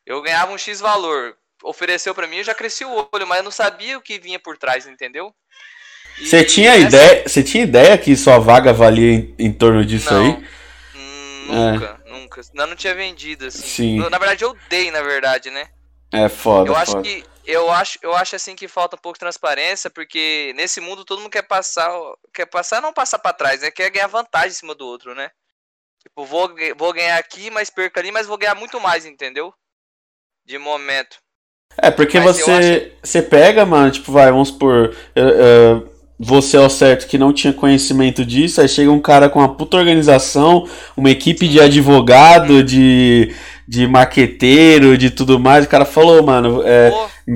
eu 0.06 0.22
ganhava 0.22 0.52
um 0.52 0.58
X 0.58 0.80
valor, 0.80 1.38
ofereceu 1.64 2.16
para 2.16 2.26
mim, 2.26 2.38
eu 2.38 2.44
já 2.44 2.54
cresci 2.54 2.84
o 2.84 3.10
olho, 3.14 3.28
mas 3.28 3.40
eu 3.40 3.44
não 3.44 3.52
sabia 3.52 3.98
o 3.98 4.02
que 4.02 4.18
vinha 4.18 4.40
por 4.40 4.58
trás, 4.58 4.88
entendeu? 4.88 5.34
Você 6.20 6.44
tinha 6.44 6.72
essa... 6.72 6.88
ideia, 6.88 7.28
você 7.28 7.44
tinha 7.44 7.64
ideia 7.64 7.98
que 7.98 8.16
sua 8.16 8.40
vaga 8.40 8.74
valia 8.74 9.14
em, 9.14 9.36
em 9.38 9.54
torno 9.54 9.86
disso 9.86 10.12
não. 10.12 10.38
aí? 10.38 10.57
Nunca, 11.48 12.02
é. 12.06 12.10
nunca. 12.10 12.42
Não, 12.54 12.68
não 12.68 12.76
tinha 12.76 12.94
vendido, 12.94 13.46
assim. 13.46 13.62
Sim. 13.62 14.10
Na 14.10 14.18
verdade, 14.18 14.44
eu 14.44 14.56
dei, 14.70 14.92
na 14.92 15.02
verdade, 15.02 15.50
né? 15.50 15.70
É 16.12 16.30
foda. 16.30 16.70
Eu 16.70 16.76
acho 16.76 16.94
foda. 16.94 17.04
que. 17.04 17.24
Eu 17.46 17.72
acho, 17.72 17.98
eu 18.02 18.14
acho 18.14 18.36
assim 18.36 18.56
que 18.56 18.68
falta 18.68 18.98
um 18.98 19.00
pouco 19.00 19.16
de 19.16 19.22
transparência, 19.22 19.90
porque 19.90 20.52
nesse 20.56 20.82
mundo 20.82 21.06
todo 21.06 21.20
mundo 21.20 21.32
quer 21.32 21.44
passar. 21.44 21.90
Quer 22.34 22.46
passar, 22.46 22.82
não 22.82 22.94
passar 22.94 23.20
para 23.20 23.34
trás, 23.34 23.62
né? 23.62 23.72
Quer 23.72 23.90
ganhar 23.90 24.08
vantagem 24.08 24.50
em 24.50 24.54
cima 24.54 24.76
do 24.76 24.86
outro, 24.86 25.16
né? 25.16 25.30
Tipo, 26.04 26.26
vou, 26.26 26.50
vou 26.78 26.94
ganhar 26.94 27.18
aqui, 27.18 27.50
mas 27.50 27.70
perco 27.70 28.00
ali, 28.00 28.12
mas 28.12 28.28
vou 28.28 28.38
ganhar 28.38 28.56
muito 28.56 28.80
mais, 28.80 29.06
entendeu? 29.06 29.54
De 30.46 30.58
momento. 30.58 31.18
É, 31.78 31.92
porque 31.92 32.20
mas 32.20 32.38
você, 32.38 32.52
acho... 32.52 32.92
você 33.04 33.22
pega, 33.22 33.66
mano, 33.66 33.92
tipo, 33.92 34.12
vai, 34.12 34.32
vamos 34.32 34.52
por. 34.52 34.90
Uh, 35.16 35.78
uh, 35.78 35.97
você 36.20 36.58
ao 36.58 36.70
certo 36.70 37.08
que 37.08 37.18
não 37.18 37.32
tinha 37.32 37.54
conhecimento 37.54 38.26
disso, 38.26 38.60
aí 38.60 38.68
chega 38.68 38.92
um 38.92 39.00
cara 39.00 39.30
com 39.30 39.40
uma 39.40 39.54
puta 39.54 39.78
organização, 39.78 40.68
uma 40.96 41.12
equipe 41.12 41.48
de 41.48 41.60
advogado, 41.60 42.64
de, 42.64 43.32
de 43.68 43.88
marqueteiro, 43.88 44.98
de 44.98 45.12
tudo 45.12 45.40
mais, 45.40 45.66
o 45.66 45.70
cara 45.70 45.86
falou, 45.86 46.24
mano, 46.24 46.64
é, 46.66 46.92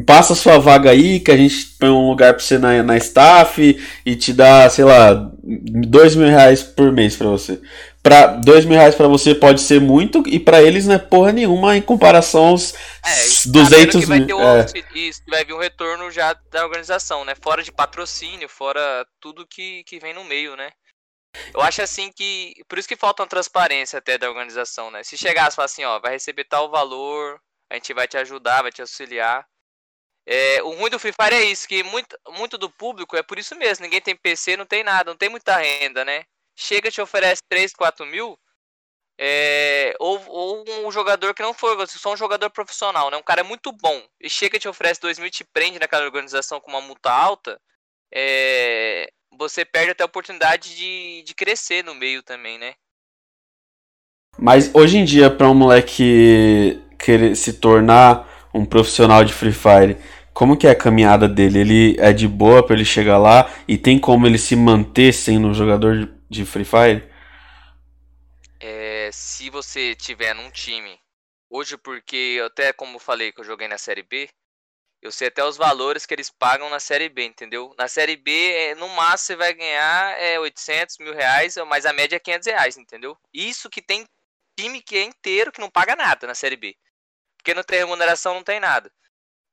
passa 0.05 0.33
sua 0.33 0.57
vaga 0.57 0.89
aí, 0.89 1.19
que 1.19 1.29
a 1.29 1.37
gente 1.37 1.75
põe 1.79 1.89
um 1.89 2.09
lugar 2.09 2.33
pra 2.33 2.43
você 2.43 2.57
na, 2.57 2.81
na 2.81 2.97
staff 2.97 3.77
e 4.05 4.15
te 4.15 4.33
dá, 4.33 4.67
sei 4.69 4.85
lá, 4.85 5.29
dois 5.43 6.15
mil 6.15 6.27
reais 6.27 6.63
por 6.63 6.91
mês 6.91 7.15
pra 7.15 7.27
você 7.27 7.59
para 8.03 8.27
dois 8.27 8.65
mil 8.65 8.77
reais 8.77 8.95
para 8.95 9.07
você 9.07 9.35
pode 9.35 9.61
ser 9.61 9.79
muito 9.79 10.23
e 10.27 10.39
para 10.39 10.61
eles 10.61 10.87
não 10.87 10.95
é 10.95 10.99
porra 10.99 11.31
nenhuma 11.31 11.77
em 11.77 11.81
comparação 11.81 12.47
aos 12.47 12.73
é, 12.73 13.47
200 13.47 14.05
vai 14.05 14.19
mil. 14.19 14.39
É. 14.41 14.65
Isso, 14.95 15.21
vai 15.27 15.45
vir 15.45 15.53
um 15.53 15.59
retorno 15.59 16.09
já 16.09 16.33
da 16.51 16.65
organização, 16.65 17.23
né? 17.23 17.35
Fora 17.35 17.61
de 17.61 17.71
patrocínio, 17.71 18.49
fora 18.49 19.05
tudo 19.19 19.47
que, 19.47 19.83
que 19.83 19.99
vem 19.99 20.13
no 20.13 20.23
meio, 20.23 20.55
né? 20.55 20.71
Eu 21.53 21.61
acho 21.61 21.81
assim 21.81 22.11
que. 22.11 22.53
Por 22.67 22.77
isso 22.77 22.87
que 22.87 22.95
falta 22.95 23.23
uma 23.23 23.29
transparência 23.29 23.99
até 23.99 24.17
da 24.17 24.27
organização, 24.27 24.91
né? 24.91 25.03
Se 25.03 25.17
chegasse 25.17 25.53
e 25.53 25.55
falar 25.55 25.65
assim, 25.65 25.83
ó, 25.83 25.99
vai 25.99 26.11
receber 26.11 26.43
tal 26.45 26.69
valor, 26.69 27.39
a 27.69 27.75
gente 27.75 27.93
vai 27.93 28.07
te 28.07 28.17
ajudar, 28.17 28.63
vai 28.63 28.71
te 28.71 28.81
auxiliar. 28.81 29.45
É, 30.25 30.61
o 30.63 30.71
ruim 30.71 30.89
do 30.89 30.99
Free 30.99 31.13
Fire 31.13 31.35
é 31.35 31.45
isso, 31.45 31.67
que 31.67 31.83
muito, 31.83 32.15
muito 32.29 32.57
do 32.57 32.69
público 32.69 33.15
é 33.15 33.23
por 33.23 33.39
isso 33.39 33.55
mesmo. 33.55 33.83
Ninguém 33.83 34.01
tem 34.01 34.15
PC, 34.15 34.57
não 34.57 34.65
tem 34.65 34.83
nada, 34.83 35.11
não 35.11 35.17
tem 35.17 35.29
muita 35.29 35.55
renda, 35.57 36.03
né? 36.03 36.25
Chega 36.55 36.89
e 36.89 36.91
te 36.91 37.01
oferece 37.01 37.41
3, 37.49 37.73
4 37.73 38.05
mil, 38.05 38.37
é, 39.23 39.93
ou, 39.99 40.19
ou, 40.27 40.87
um 40.87 40.91
jogador 40.91 41.33
que 41.33 41.43
não 41.43 41.53
for, 41.53 41.87
só 41.87 42.13
um 42.13 42.17
jogador 42.17 42.49
profissional, 42.49 43.11
né? 43.11 43.17
Um 43.17 43.23
cara 43.23 43.43
muito 43.43 43.71
bom 43.71 44.01
e 44.19 44.29
chega 44.29 44.57
e 44.57 44.59
te 44.59 44.67
oferece 44.67 44.99
2 44.99 45.19
mil 45.19 45.27
e 45.27 45.31
te 45.31 45.43
prende 45.43 45.79
naquela 45.79 46.05
organização 46.05 46.59
com 46.59 46.71
uma 46.71 46.81
multa 46.81 47.11
alta, 47.11 47.59
é, 48.13 49.11
você 49.37 49.63
perde 49.63 49.91
até 49.91 50.03
a 50.03 50.07
oportunidade 50.07 50.75
de, 50.75 51.23
de 51.23 51.35
crescer 51.35 51.83
no 51.83 51.93
meio 51.93 52.23
também, 52.23 52.57
né? 52.57 52.73
Mas 54.37 54.73
hoje 54.73 54.97
em 54.97 55.05
dia, 55.05 55.29
para 55.29 55.49
um 55.49 55.53
moleque 55.53 56.81
querer 56.97 57.35
se 57.35 57.53
tornar 57.53 58.49
um 58.53 58.65
profissional 58.65 59.23
de 59.23 59.33
Free 59.33 59.53
Fire, 59.53 59.97
como 60.33 60.57
que 60.57 60.65
é 60.65 60.71
a 60.71 60.75
caminhada 60.75 61.27
dele? 61.27 61.59
Ele 61.59 61.95
é 61.99 62.11
de 62.13 62.27
boa 62.27 62.65
para 62.65 62.75
ele 62.75 62.85
chegar 62.85 63.17
lá 63.17 63.49
e 63.67 63.77
tem 63.77 63.99
como 63.99 64.25
ele 64.25 64.37
se 64.37 64.55
manter 64.55 65.13
sendo 65.13 65.47
um 65.47 65.53
jogador 65.53 66.09
de 66.31 66.45
Free 66.45 66.63
Fire? 66.63 67.11
É, 68.57 69.09
se 69.11 69.49
você 69.49 69.93
tiver 69.93 70.33
num 70.33 70.49
time, 70.49 70.97
hoje 71.49 71.77
porque 71.77 72.41
até 72.45 72.71
como 72.71 72.99
falei 72.99 73.33
que 73.33 73.41
eu 73.41 73.45
joguei 73.45 73.67
na 73.67 73.77
Série 73.77 74.01
B, 74.01 74.29
eu 75.01 75.11
sei 75.11 75.27
até 75.27 75.43
os 75.43 75.57
valores 75.57 76.05
que 76.05 76.13
eles 76.13 76.29
pagam 76.29 76.69
na 76.69 76.79
Série 76.79 77.09
B, 77.09 77.25
entendeu? 77.25 77.75
Na 77.77 77.89
Série 77.89 78.15
B, 78.15 78.31
é, 78.31 78.75
no 78.75 78.87
máximo 78.89 79.17
você 79.17 79.35
vai 79.35 79.53
ganhar 79.53 80.21
é, 80.21 80.39
800 80.39 80.99
mil 80.99 81.13
reais, 81.13 81.57
mas 81.67 81.85
a 81.85 81.91
média 81.91 82.15
é 82.15 82.19
500 82.19 82.47
reais, 82.47 82.77
entendeu? 82.77 83.17
Isso 83.33 83.69
que 83.69 83.81
tem 83.81 84.05
time 84.57 84.81
que 84.81 84.95
é 84.95 85.03
inteiro 85.03 85.51
que 85.51 85.59
não 85.59 85.69
paga 85.69 85.97
nada 85.97 86.27
na 86.27 86.35
Série 86.35 86.55
B. 86.55 86.77
Porque 87.37 87.53
não 87.53 87.63
tem 87.63 87.79
remuneração, 87.79 88.35
não 88.35 88.43
tem 88.43 88.59
nada. 88.59 88.89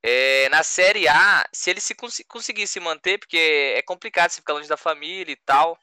É, 0.00 0.49
na 0.50 0.62
Série 0.62 1.08
A, 1.08 1.44
se 1.52 1.70
ele 1.70 1.80
se 1.80 1.94
cons 1.94 2.23
conseguir 2.28 2.68
se 2.68 2.78
manter, 2.78 3.18
porque 3.18 3.75
é 3.76 3.82
complicado 3.82 4.30
você 4.30 4.37
ficar 4.37 4.52
longe 4.52 4.68
da 4.68 4.76
família 4.76 5.32
e 5.32 5.37
tal, 5.44 5.76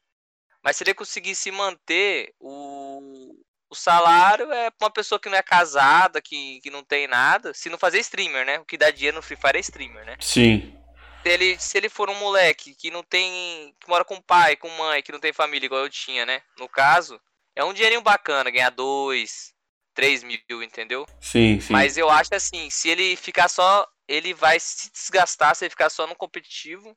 mas 0.66 0.78
se 0.78 0.84
ele 0.84 0.96
conseguir 0.96 1.36
se 1.36 1.52
manter, 1.52 2.34
o, 2.40 3.38
o 3.70 3.76
salário 3.76 4.52
é 4.52 4.72
pra 4.72 4.88
uma 4.88 4.92
pessoa 4.92 5.20
que 5.20 5.30
não 5.30 5.38
é 5.38 5.44
casada, 5.44 6.20
que, 6.20 6.60
que 6.60 6.72
não 6.72 6.84
tem 6.84 7.08
nada. 7.08 7.54
Se 7.54 7.70
não 7.70 7.78
fazer 7.78 8.00
streamer, 8.00 8.44
né? 8.44 8.58
O 8.58 8.66
que 8.66 8.76
dá 8.76 8.90
dinheiro 8.90 9.18
no 9.18 9.22
Free 9.22 9.38
Fire 9.38 9.58
é 9.58 9.60
streamer, 9.60 10.04
né? 10.04 10.18
Sim. 10.20 10.76
Se 11.22 11.30
ele, 11.30 11.60
se 11.60 11.78
ele 11.78 11.88
for 11.88 12.10
um 12.10 12.16
moleque 12.16 12.74
que 12.74 12.90
não 12.90 13.04
tem. 13.04 13.76
que 13.80 13.88
mora 13.88 14.04
com 14.04 14.20
pai, 14.20 14.56
com 14.56 14.68
mãe, 14.70 15.04
que 15.04 15.12
não 15.12 15.20
tem 15.20 15.32
família 15.32 15.68
igual 15.68 15.84
eu 15.84 15.90
tinha, 15.90 16.26
né? 16.26 16.42
No 16.58 16.68
caso, 16.68 17.22
é 17.56 17.64
um 17.64 17.72
dinheirinho 17.74 18.02
bacana, 18.02 18.50
ganhar 18.50 18.72
dois, 18.72 19.54
três 19.94 20.24
mil, 20.24 20.64
entendeu? 20.64 21.06
Sim, 21.22 21.60
sim. 21.60 21.72
Mas 21.72 21.96
eu 21.96 22.10
acho 22.10 22.34
assim, 22.34 22.72
se 22.72 22.90
ele 22.90 23.16
ficar 23.16 23.50
só. 23.50 23.88
Ele 24.08 24.36
vai 24.36 24.60
se 24.60 24.92
desgastar 24.92 25.56
se 25.56 25.66
ele 25.66 25.72
ficar 25.72 25.90
só 25.90 26.06
no 26.06 26.16
competitivo 26.16 26.96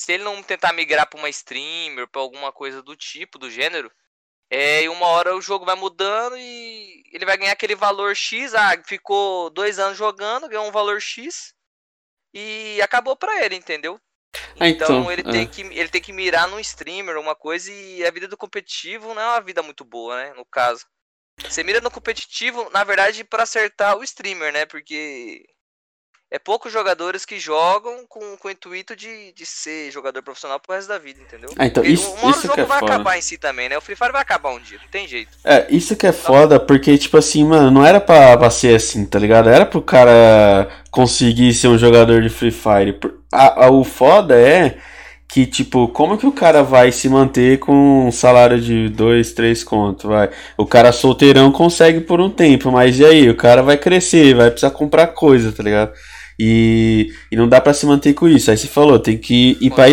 se 0.00 0.12
ele 0.12 0.24
não 0.24 0.42
tentar 0.42 0.72
migrar 0.72 1.06
para 1.06 1.18
uma 1.18 1.28
streamer, 1.28 2.08
para 2.08 2.22
alguma 2.22 2.50
coisa 2.50 2.82
do 2.82 2.96
tipo, 2.96 3.38
do 3.38 3.50
gênero, 3.50 3.92
é, 4.48 4.84
e 4.84 4.88
uma 4.88 5.04
hora 5.04 5.36
o 5.36 5.42
jogo 5.42 5.66
vai 5.66 5.74
mudando 5.76 6.38
e 6.38 7.04
ele 7.12 7.26
vai 7.26 7.36
ganhar 7.36 7.52
aquele 7.52 7.74
valor 7.74 8.16
X. 8.16 8.54
Ah, 8.54 8.82
ficou 8.86 9.50
dois 9.50 9.78
anos 9.78 9.98
jogando, 9.98 10.48
ganhou 10.48 10.66
um 10.66 10.72
valor 10.72 11.02
X 11.02 11.54
e 12.32 12.80
acabou 12.80 13.14
para 13.14 13.44
ele, 13.44 13.56
entendeu? 13.56 14.00
Ah, 14.58 14.68
então, 14.68 15.00
então 15.00 15.12
ele, 15.12 15.20
é. 15.20 15.30
tem 15.30 15.46
que, 15.46 15.60
ele 15.60 15.88
tem 15.90 16.00
que 16.00 16.14
mirar 16.14 16.48
num 16.48 16.58
streamer, 16.60 17.18
uma 17.18 17.34
coisa, 17.34 17.70
e 17.70 18.02
a 18.02 18.10
vida 18.10 18.26
do 18.26 18.38
competitivo 18.38 19.12
não 19.12 19.20
é 19.20 19.26
uma 19.26 19.40
vida 19.42 19.62
muito 19.62 19.84
boa, 19.84 20.16
né? 20.16 20.32
No 20.32 20.46
caso. 20.46 20.86
Você 21.44 21.62
mira 21.62 21.82
no 21.82 21.90
competitivo, 21.90 22.70
na 22.70 22.84
verdade, 22.84 23.22
para 23.22 23.42
acertar 23.42 23.98
o 23.98 24.02
streamer, 24.02 24.50
né? 24.50 24.64
Porque 24.64 25.44
é 26.30 26.38
poucos 26.38 26.72
jogadores 26.72 27.24
que 27.24 27.40
jogam 27.40 28.06
com, 28.08 28.36
com 28.36 28.46
o 28.46 28.50
intuito 28.50 28.94
de, 28.94 29.32
de 29.32 29.44
ser 29.44 29.90
jogador 29.90 30.22
profissional 30.22 30.60
pro 30.60 30.76
resto 30.76 30.88
da 30.88 30.96
vida, 30.96 31.20
entendeu? 31.20 31.50
Ah, 31.58 31.66
então, 31.66 31.84
isso, 31.84 32.08
uma 32.12 32.28
hora 32.28 32.30
isso 32.30 32.38
o 32.38 32.42
jogo 32.50 32.60
é 32.60 32.64
vai 32.64 32.78
foda. 32.78 32.94
acabar 32.94 33.18
em 33.18 33.20
si 33.20 33.36
também, 33.36 33.68
né? 33.68 33.76
O 33.76 33.80
Free 33.80 33.96
Fire 33.96 34.12
vai 34.12 34.22
acabar 34.22 34.50
um 34.50 34.60
dia, 34.60 34.78
não 34.80 34.88
tem 34.88 35.08
jeito. 35.08 35.30
É, 35.44 35.66
isso 35.68 35.96
que 35.96 36.06
é 36.06 36.10
então, 36.10 36.22
foda, 36.22 36.60
porque, 36.60 36.96
tipo 36.96 37.16
assim, 37.16 37.44
mano, 37.44 37.72
não 37.72 37.84
era 37.84 38.00
pra, 38.00 38.36
pra 38.36 38.48
ser 38.48 38.76
assim, 38.76 39.04
tá 39.04 39.18
ligado? 39.18 39.48
Era 39.48 39.66
pro 39.66 39.82
cara 39.82 40.68
conseguir 40.92 41.52
ser 41.52 41.66
um 41.66 41.76
jogador 41.76 42.22
de 42.22 42.28
Free 42.28 42.52
Fire. 42.52 42.96
A, 43.32 43.66
a, 43.66 43.70
o 43.70 43.82
foda 43.82 44.40
é 44.40 44.78
que, 45.28 45.46
tipo, 45.46 45.88
como 45.88 46.16
que 46.16 46.26
o 46.26 46.32
cara 46.32 46.62
vai 46.62 46.92
se 46.92 47.08
manter 47.08 47.58
com 47.58 48.06
um 48.06 48.12
salário 48.12 48.60
de 48.60 48.88
2, 48.88 49.32
3 49.32 49.64
conto, 49.64 50.06
vai? 50.06 50.30
O 50.56 50.64
cara 50.64 50.92
solteirão 50.92 51.50
consegue 51.50 52.00
por 52.00 52.20
um 52.20 52.30
tempo, 52.30 52.70
mas 52.70 53.00
e 53.00 53.04
aí? 53.04 53.28
O 53.28 53.36
cara 53.36 53.62
vai 53.62 53.76
crescer, 53.76 54.34
vai 54.34 54.48
precisar 54.48 54.70
comprar 54.70 55.08
coisa, 55.08 55.50
tá 55.50 55.62
ligado? 55.62 55.92
E, 56.42 57.12
e 57.30 57.36
não 57.36 57.46
dá 57.46 57.60
para 57.60 57.74
se 57.74 57.84
manter 57.84 58.14
com 58.14 58.26
isso. 58.26 58.50
Aí 58.50 58.56
você 58.56 58.66
falou, 58.66 58.98
tem 58.98 59.18
que 59.18 59.58
ir 59.60 59.68
para 59.68 59.92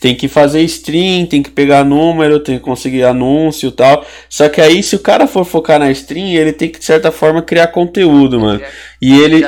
tem 0.00 0.14
que 0.14 0.28
fazer 0.28 0.62
stream, 0.62 1.26
tem 1.26 1.42
que 1.42 1.50
pegar 1.50 1.84
número, 1.84 2.38
tem 2.38 2.56
que 2.56 2.64
conseguir 2.64 3.02
anúncio 3.02 3.68
e 3.68 3.72
tal. 3.72 4.06
Só 4.28 4.48
que 4.48 4.60
aí 4.60 4.80
se 4.80 4.94
o 4.94 5.00
cara 5.00 5.26
for 5.26 5.44
focar 5.44 5.80
na 5.80 5.90
stream, 5.90 6.28
ele 6.28 6.52
tem 6.52 6.68
que 6.68 6.78
de 6.78 6.84
certa 6.84 7.10
forma 7.10 7.42
criar 7.42 7.66
conteúdo, 7.68 8.38
mano. 8.38 8.60
E 9.02 9.20
ele 9.20 9.44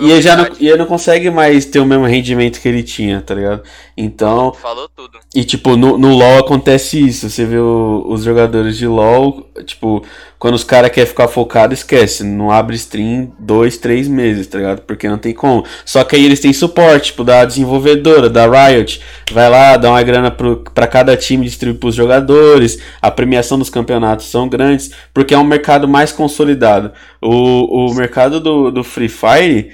e 0.00 0.10
ele 0.10 0.22
já 0.22 0.34
não, 0.34 0.48
e 0.58 0.66
ele 0.66 0.78
não 0.78 0.86
consegue 0.86 1.30
mais 1.30 1.66
ter 1.66 1.78
o 1.78 1.84
mesmo 1.84 2.06
rendimento 2.06 2.58
que 2.58 2.68
ele 2.68 2.82
tinha, 2.82 3.20
tá 3.20 3.34
ligado? 3.34 3.62
Então, 3.96 4.52
falou 4.54 4.88
tudo. 4.88 5.18
E 5.34 5.44
tipo, 5.44 5.76
no, 5.76 5.98
no 5.98 6.14
LoL 6.14 6.38
acontece 6.38 6.98
isso. 6.98 7.28
Você 7.28 7.44
vê 7.44 7.58
o, 7.58 8.04
os 8.08 8.24
jogadores 8.24 8.78
de 8.78 8.86
LoL, 8.86 9.46
tipo, 9.66 10.02
quando 10.38 10.54
os 10.54 10.64
caras 10.64 10.90
querem 10.90 11.08
ficar 11.08 11.28
focado, 11.28 11.74
esquece. 11.74 12.24
Não 12.24 12.50
abre 12.50 12.74
stream 12.76 13.32
dois, 13.38 13.76
três 13.76 14.08
meses, 14.08 14.46
tá 14.46 14.58
ligado? 14.58 14.80
Porque 14.82 15.08
não 15.08 15.18
tem 15.18 15.34
como. 15.34 15.64
Só 15.84 16.02
que 16.04 16.16
aí 16.16 16.24
eles 16.24 16.40
têm 16.40 16.52
suporte, 16.52 17.06
tipo, 17.06 17.22
da 17.22 17.44
desenvolvedora, 17.44 18.30
da 18.30 18.46
Riot. 18.46 19.00
Vai 19.30 19.50
lá, 19.50 19.76
dá 19.76 19.90
uma 19.90 20.02
grana 20.02 20.30
para 20.30 20.86
cada 20.86 21.16
time 21.16 21.44
distribuir 21.44 21.78
pros 21.78 21.94
jogadores. 21.94 22.78
A 23.00 23.10
premiação 23.10 23.58
dos 23.58 23.68
campeonatos 23.70 24.30
são 24.30 24.48
grandes, 24.48 24.90
porque 25.12 25.34
é 25.34 25.38
um 25.38 25.44
mercado 25.44 25.86
mais 25.86 26.12
consolidado. 26.12 26.92
O, 27.20 27.90
o 27.90 27.94
mercado 27.94 28.40
do, 28.40 28.70
do 28.70 28.82
Free 28.82 29.08
Fire 29.08 29.70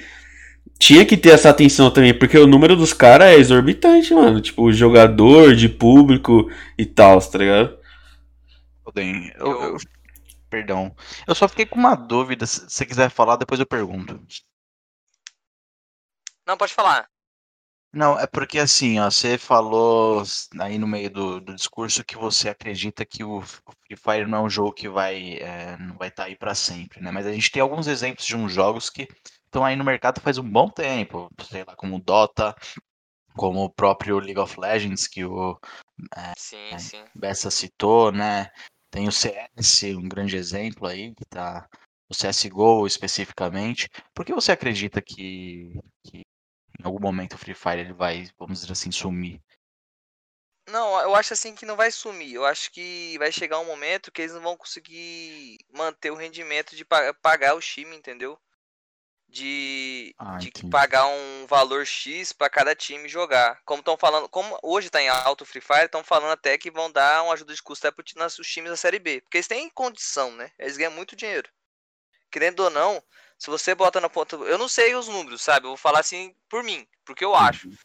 tinha 0.79 1.05
que 1.05 1.17
ter 1.17 1.29
essa 1.29 1.49
atenção 1.49 1.91
também, 1.91 2.17
porque 2.17 2.37
o 2.37 2.47
número 2.47 2.75
dos 2.75 2.93
caras 2.93 3.27
é 3.27 3.35
exorbitante, 3.35 4.13
mano. 4.13 4.41
Tipo, 4.41 4.71
jogador, 4.71 5.53
de 5.53 5.67
público 5.67 6.49
e 6.77 6.85
tal, 6.85 7.19
tá 7.21 7.37
ligado? 7.37 7.77
Bem, 8.93 9.31
eu, 9.37 9.61
eu, 9.61 9.77
Perdão. 10.49 10.95
Eu 11.27 11.35
só 11.35 11.47
fiquei 11.47 11.65
com 11.65 11.77
uma 11.79 11.95
dúvida. 11.95 12.45
Se 12.45 12.61
você 12.61 12.85
quiser 12.85 13.09
falar, 13.09 13.35
depois 13.35 13.59
eu 13.59 13.65
pergunto. 13.65 14.19
Não, 16.45 16.57
pode 16.57 16.73
falar. 16.73 17.07
Não, 17.93 18.19
é 18.19 18.27
porque 18.27 18.59
assim, 18.59 18.99
ó, 18.99 19.09
você 19.09 19.37
falou 19.37 20.23
aí 20.59 20.77
no 20.77 20.87
meio 20.87 21.09
do, 21.09 21.41
do 21.41 21.55
discurso 21.55 22.03
que 22.03 22.15
você 22.15 22.49
acredita 22.49 23.05
que 23.05 23.23
o, 23.23 23.41
Free 23.41 23.95
Fire 23.95 24.27
não 24.27 24.39
é 24.39 24.41
um 24.41 24.49
jogo 24.49 24.73
que 24.73 24.87
vai, 24.87 25.37
é, 25.37 25.75
não 25.77 25.97
vai 25.97 26.09
estar 26.09 26.23
tá 26.23 26.29
aí 26.29 26.35
para 26.35 26.53
sempre, 26.53 27.01
né? 27.01 27.09
Mas 27.11 27.25
a 27.25 27.31
gente 27.31 27.51
tem 27.51 27.61
alguns 27.61 27.87
exemplos 27.87 28.25
de 28.25 28.35
uns 28.35 28.53
jogos 28.53 28.91
que 28.91 29.07
estão 29.49 29.65
aí 29.65 29.75
no 29.75 29.83
mercado 29.83 30.21
faz 30.21 30.37
um 30.37 30.49
bom 30.49 30.69
tempo, 30.69 31.29
sei 31.49 31.63
lá, 31.63 31.75
como 31.75 31.97
o 31.97 32.01
Dota, 32.01 32.55
como 33.35 33.63
o 33.63 33.69
próprio 33.69 34.19
League 34.19 34.39
of 34.39 34.59
Legends, 34.59 35.07
que 35.07 35.25
o 35.25 35.59
é, 36.15 36.33
sim, 36.37 36.77
sim. 36.77 37.03
Bessa 37.15 37.51
citou, 37.51 38.11
né? 38.11 38.51
Tem 38.91 39.07
o 39.07 39.11
CS, 39.11 39.95
um 39.95 40.07
grande 40.07 40.37
exemplo 40.37 40.87
aí, 40.87 41.13
que 41.15 41.25
tá. 41.25 41.67
O 42.11 42.15
CSGO 42.15 42.87
especificamente. 42.87 43.87
Por 44.15 44.25
que 44.25 44.33
você 44.33 44.51
acredita 44.51 44.99
que, 44.99 45.79
que 46.03 46.21
em 46.79 46.83
algum 46.83 46.99
momento 46.99 47.33
o 47.33 47.37
Free 47.37 47.53
Fire 47.53 47.81
ele 47.81 47.93
vai, 47.93 48.27
vamos 48.35 48.61
dizer 48.61 48.71
assim, 48.71 48.91
sumir? 48.91 49.39
Não, 50.67 50.99
eu 51.01 51.15
acho 51.15 51.33
assim 51.33 51.53
que 51.53 51.67
não 51.67 51.75
vai 51.75 51.91
sumir. 51.91 52.33
Eu 52.33 52.45
acho 52.45 52.71
que 52.71 53.15
vai 53.19 53.31
chegar 53.31 53.59
um 53.59 53.65
momento 53.65 54.11
que 54.11 54.23
eles 54.23 54.33
não 54.33 54.41
vão 54.41 54.57
conseguir 54.57 55.59
manter 55.71 56.09
o 56.09 56.15
rendimento 56.15 56.75
de 56.75 56.83
pagar 56.83 57.55
o 57.55 57.59
time, 57.59 57.95
entendeu? 57.95 58.39
De, 59.29 60.13
ah, 60.17 60.37
de 60.37 60.51
pagar 60.69 61.05
um 61.05 61.45
valor 61.47 61.85
X 61.85 62.33
para 62.33 62.49
cada 62.49 62.75
time 62.75 63.07
jogar. 63.07 63.61
Como 63.63 63.79
estão 63.79 63.95
falando, 63.95 64.27
como 64.27 64.57
hoje 64.63 64.87
está 64.87 65.01
em 65.01 65.07
alto 65.07 65.45
Free 65.45 65.61
Fire, 65.61 65.85
estão 65.85 66.03
falando 66.03 66.31
até 66.31 66.57
que 66.57 66.71
vão 66.71 66.91
dar 66.91 67.23
uma 67.23 67.33
ajuda 67.33 67.53
de 67.53 67.61
custo 67.61 67.87
até 67.87 67.95
para 67.95 68.27
os 68.27 68.47
times 68.47 68.71
da 68.71 68.77
Série 68.77 68.99
B. 68.99 69.21
Porque 69.21 69.37
eles 69.37 69.47
têm 69.47 69.69
condição, 69.69 70.31
né? 70.31 70.51
Eles 70.57 70.77
ganham 70.77 70.91
muito 70.91 71.15
dinheiro. 71.15 71.49
Querendo 72.31 72.61
ou 72.61 72.69
não, 72.69 73.01
se 73.37 73.49
você 73.49 73.75
bota 73.75 74.01
na 74.01 74.09
ponta. 74.09 74.35
Eu 74.35 74.57
não 74.57 74.67
sei 74.67 74.95
os 74.95 75.07
números, 75.07 75.41
sabe? 75.41 75.65
Eu 75.65 75.71
vou 75.71 75.77
falar 75.77 75.99
assim 75.99 76.35
por 76.49 76.63
mim, 76.63 76.87
porque 77.05 77.23
eu 77.23 77.35
acho. 77.35 77.67
Uhum. 77.67 77.77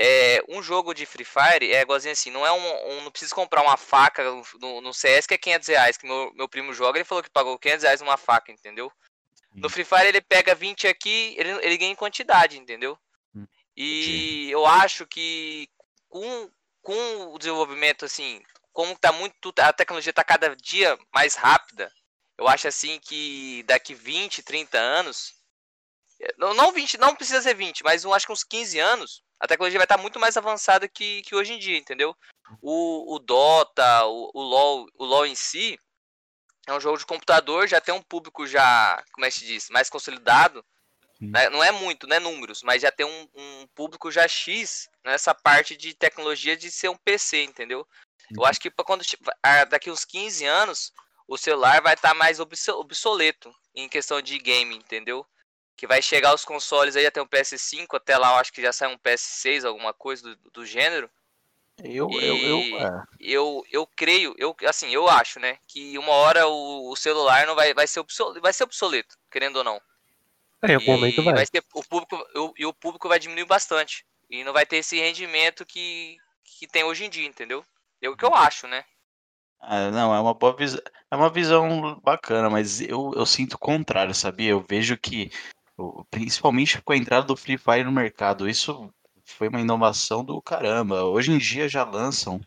É, 0.00 0.42
um 0.48 0.62
jogo 0.62 0.94
de 0.94 1.04
Free 1.04 1.24
Fire 1.24 1.72
é 1.72 1.82
igualzinho 1.82 2.12
assim, 2.12 2.30
não 2.30 2.46
é 2.46 2.52
um, 2.52 2.92
um 2.92 3.02
não 3.02 3.10
precisa 3.10 3.34
comprar 3.34 3.62
uma 3.62 3.76
faca 3.76 4.22
no, 4.60 4.80
no, 4.80 4.94
CS 4.94 5.26
que 5.26 5.34
é 5.34 5.38
500 5.38 5.68
reais, 5.68 5.96
que 5.96 6.06
meu, 6.06 6.32
meu 6.34 6.48
primo 6.48 6.72
joga, 6.72 6.98
ele 6.98 7.04
falou 7.04 7.20
que 7.20 7.28
pagou 7.28 7.58
500 7.58 7.82
reais 7.82 8.00
numa 8.00 8.16
faca, 8.16 8.52
entendeu? 8.52 8.92
No 9.60 9.70
Free 9.70 9.84
Fire 9.84 10.06
ele 10.06 10.20
pega 10.20 10.54
20 10.54 10.86
aqui, 10.86 11.34
ele, 11.38 11.50
ele 11.64 11.76
ganha 11.76 11.92
em 11.92 11.96
quantidade, 11.96 12.58
entendeu? 12.58 12.98
Hum, 13.34 13.46
e 13.76 14.50
eu 14.50 14.66
acho 14.66 15.06
que 15.06 15.68
com, 16.08 16.50
com 16.82 17.34
o 17.34 17.38
desenvolvimento, 17.38 18.04
assim, 18.04 18.42
como 18.72 18.96
tá 18.96 19.12
muito. 19.12 19.52
A 19.58 19.72
tecnologia 19.72 20.12
tá 20.12 20.24
cada 20.24 20.54
dia 20.56 20.98
mais 21.12 21.34
rápida, 21.34 21.92
eu 22.38 22.46
acho 22.46 22.68
assim 22.68 23.00
que 23.00 23.64
daqui 23.64 23.94
20, 23.94 24.42
30 24.42 24.78
anos. 24.78 25.34
Não, 26.36 26.54
não 26.54 26.72
20, 26.72 26.98
não 26.98 27.14
precisa 27.14 27.42
ser 27.42 27.54
20, 27.54 27.82
mas 27.82 28.04
eu 28.04 28.12
acho 28.12 28.26
que 28.26 28.32
uns 28.32 28.44
15 28.44 28.78
anos, 28.78 29.22
a 29.38 29.46
tecnologia 29.46 29.78
vai 29.78 29.84
estar 29.84 29.98
muito 29.98 30.18
mais 30.18 30.36
avançada 30.36 30.88
que, 30.88 31.22
que 31.22 31.34
hoje 31.34 31.52
em 31.52 31.58
dia, 31.58 31.76
entendeu? 31.76 32.16
O, 32.60 33.14
o 33.14 33.18
Dota, 33.18 34.04
o, 34.06 34.30
o, 34.34 34.42
LoL, 34.42 34.88
o 34.94 35.04
LoL 35.04 35.26
em 35.26 35.34
si, 35.34 35.78
é 36.68 36.76
um 36.76 36.80
jogo 36.80 36.98
de 36.98 37.06
computador, 37.06 37.66
já 37.66 37.80
tem 37.80 37.94
um 37.94 38.02
público 38.02 38.46
já, 38.46 39.02
como 39.12 39.24
é 39.24 39.30
que 39.30 39.38
se 39.38 39.46
diz, 39.46 39.70
mais 39.70 39.88
consolidado. 39.88 40.64
Né? 41.20 41.48
Não 41.50 41.64
é 41.64 41.72
muito, 41.72 42.06
né, 42.06 42.20
números, 42.20 42.62
mas 42.62 42.82
já 42.82 42.92
tem 42.92 43.04
um, 43.04 43.28
um, 43.34 43.66
público 43.74 44.10
já 44.10 44.28
X 44.28 44.88
nessa 45.04 45.34
parte 45.34 45.76
de 45.76 45.92
tecnologia 45.94 46.56
de 46.56 46.70
ser 46.70 46.88
um 46.88 46.96
PC, 46.96 47.42
entendeu? 47.42 47.86
Eu 48.36 48.44
acho 48.44 48.60
que 48.60 48.70
quando 48.70 49.02
daqui 49.68 49.90
uns 49.90 50.04
15 50.04 50.44
anos, 50.44 50.92
o 51.26 51.36
celular 51.36 51.80
vai 51.80 51.94
estar 51.94 52.10
tá 52.10 52.14
mais 52.14 52.38
obsoleto 52.38 53.52
em 53.74 53.88
questão 53.88 54.20
de 54.20 54.38
game, 54.38 54.76
entendeu? 54.76 55.26
Que 55.76 55.86
vai 55.86 56.02
chegar 56.02 56.34
os 56.34 56.44
consoles 56.44 56.94
aí 56.94 57.06
até 57.06 57.20
um 57.20 57.26
PS5, 57.26 57.86
até 57.94 58.16
lá 58.16 58.32
eu 58.32 58.36
acho 58.36 58.52
que 58.52 58.62
já 58.62 58.72
sai 58.72 58.88
um 58.88 58.98
PS6, 58.98 59.64
alguma 59.64 59.94
coisa 59.94 60.22
do, 60.22 60.50
do 60.50 60.66
gênero. 60.66 61.10
Eu, 61.84 62.10
eu, 62.10 62.36
eu, 62.36 62.58
é. 62.80 63.04
eu, 63.20 63.64
eu 63.70 63.86
creio, 63.86 64.34
eu, 64.36 64.54
assim, 64.66 64.90
eu 64.90 65.08
acho, 65.08 65.38
né, 65.38 65.58
que 65.66 65.96
uma 65.96 66.10
hora 66.10 66.48
o, 66.48 66.90
o 66.90 66.96
celular 66.96 67.46
não 67.46 67.54
vai, 67.54 67.72
vai, 67.72 67.86
ser 67.86 68.00
obsoleto, 68.00 68.40
vai 68.40 68.52
ser 68.52 68.64
obsoleto, 68.64 69.16
querendo 69.30 69.56
ou 69.56 69.64
não. 69.64 69.80
É, 70.62 70.72
em 70.72 70.74
algum 70.74 70.92
momento 70.92 71.22
vai. 71.22 71.34
vai 71.34 71.46
ser, 71.46 71.62
o 71.72 71.84
público, 71.84 72.16
o, 72.34 72.52
e 72.58 72.66
o 72.66 72.72
público 72.72 73.08
vai 73.08 73.20
diminuir 73.20 73.44
bastante. 73.44 74.04
E 74.28 74.42
não 74.42 74.52
vai 74.52 74.66
ter 74.66 74.78
esse 74.78 74.98
rendimento 74.98 75.64
que, 75.64 76.16
que 76.58 76.66
tem 76.66 76.82
hoje 76.84 77.04
em 77.04 77.10
dia, 77.10 77.26
entendeu? 77.26 77.64
É 78.02 78.08
o 78.08 78.16
que 78.16 78.24
eu 78.24 78.34
acho, 78.34 78.66
né? 78.66 78.84
Ah, 79.60 79.90
não, 79.90 80.14
é 80.14 80.20
uma 80.20 80.34
boa 80.34 80.54
visão. 80.54 80.80
É 81.10 81.16
uma 81.16 81.30
visão 81.30 82.00
bacana, 82.00 82.50
mas 82.50 82.80
eu, 82.80 83.12
eu 83.14 83.24
sinto 83.24 83.54
o 83.54 83.58
contrário, 83.58 84.14
sabia? 84.14 84.50
Eu 84.50 84.64
vejo 84.68 84.96
que, 84.96 85.30
principalmente 86.10 86.80
com 86.82 86.92
a 86.92 86.96
entrada 86.96 87.26
do 87.26 87.36
Free 87.36 87.58
Fire 87.58 87.84
no 87.84 87.92
mercado, 87.92 88.48
isso 88.48 88.92
foi 89.34 89.48
uma 89.48 89.60
inovação 89.60 90.24
do 90.24 90.40
caramba. 90.40 91.04
Hoje 91.04 91.32
em 91.32 91.38
dia 91.38 91.68
já 91.68 91.84
lançam. 91.84 92.40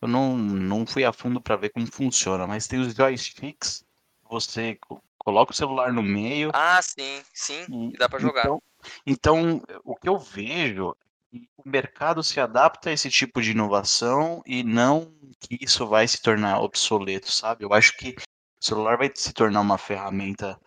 Eu 0.00 0.08
não, 0.08 0.36
não 0.36 0.86
fui 0.86 1.04
a 1.04 1.12
fundo 1.12 1.40
para 1.40 1.56
ver 1.56 1.70
como 1.70 1.86
funciona, 1.86 2.46
mas 2.46 2.66
tem 2.66 2.78
os 2.78 2.94
joysticks. 2.94 3.84
Você 4.30 4.78
coloca 5.18 5.52
o 5.52 5.54
celular 5.54 5.92
no 5.92 6.02
meio. 6.02 6.50
Ah, 6.54 6.80
sim, 6.80 7.20
sim, 7.34 7.92
dá 7.98 8.08
para 8.08 8.18
jogar. 8.18 8.42
Então, 8.42 8.62
então, 9.06 9.62
o 9.84 9.96
que 9.96 10.08
eu 10.08 10.18
vejo 10.18 10.94
o 11.32 11.68
mercado 11.68 12.22
se 12.22 12.40
adapta 12.40 12.88
a 12.88 12.92
esse 12.92 13.10
tipo 13.10 13.42
de 13.42 13.50
inovação 13.50 14.42
e 14.46 14.62
não 14.62 15.12
que 15.40 15.58
isso 15.60 15.86
vai 15.86 16.08
se 16.08 16.22
tornar 16.22 16.60
obsoleto, 16.60 17.30
sabe? 17.30 17.64
Eu 17.64 17.72
acho 17.72 17.96
que 17.96 18.16
o 18.60 18.64
celular 18.64 18.96
vai 18.96 19.10
se 19.14 19.32
tornar 19.32 19.60
uma 19.60 19.76
ferramenta. 19.76 20.58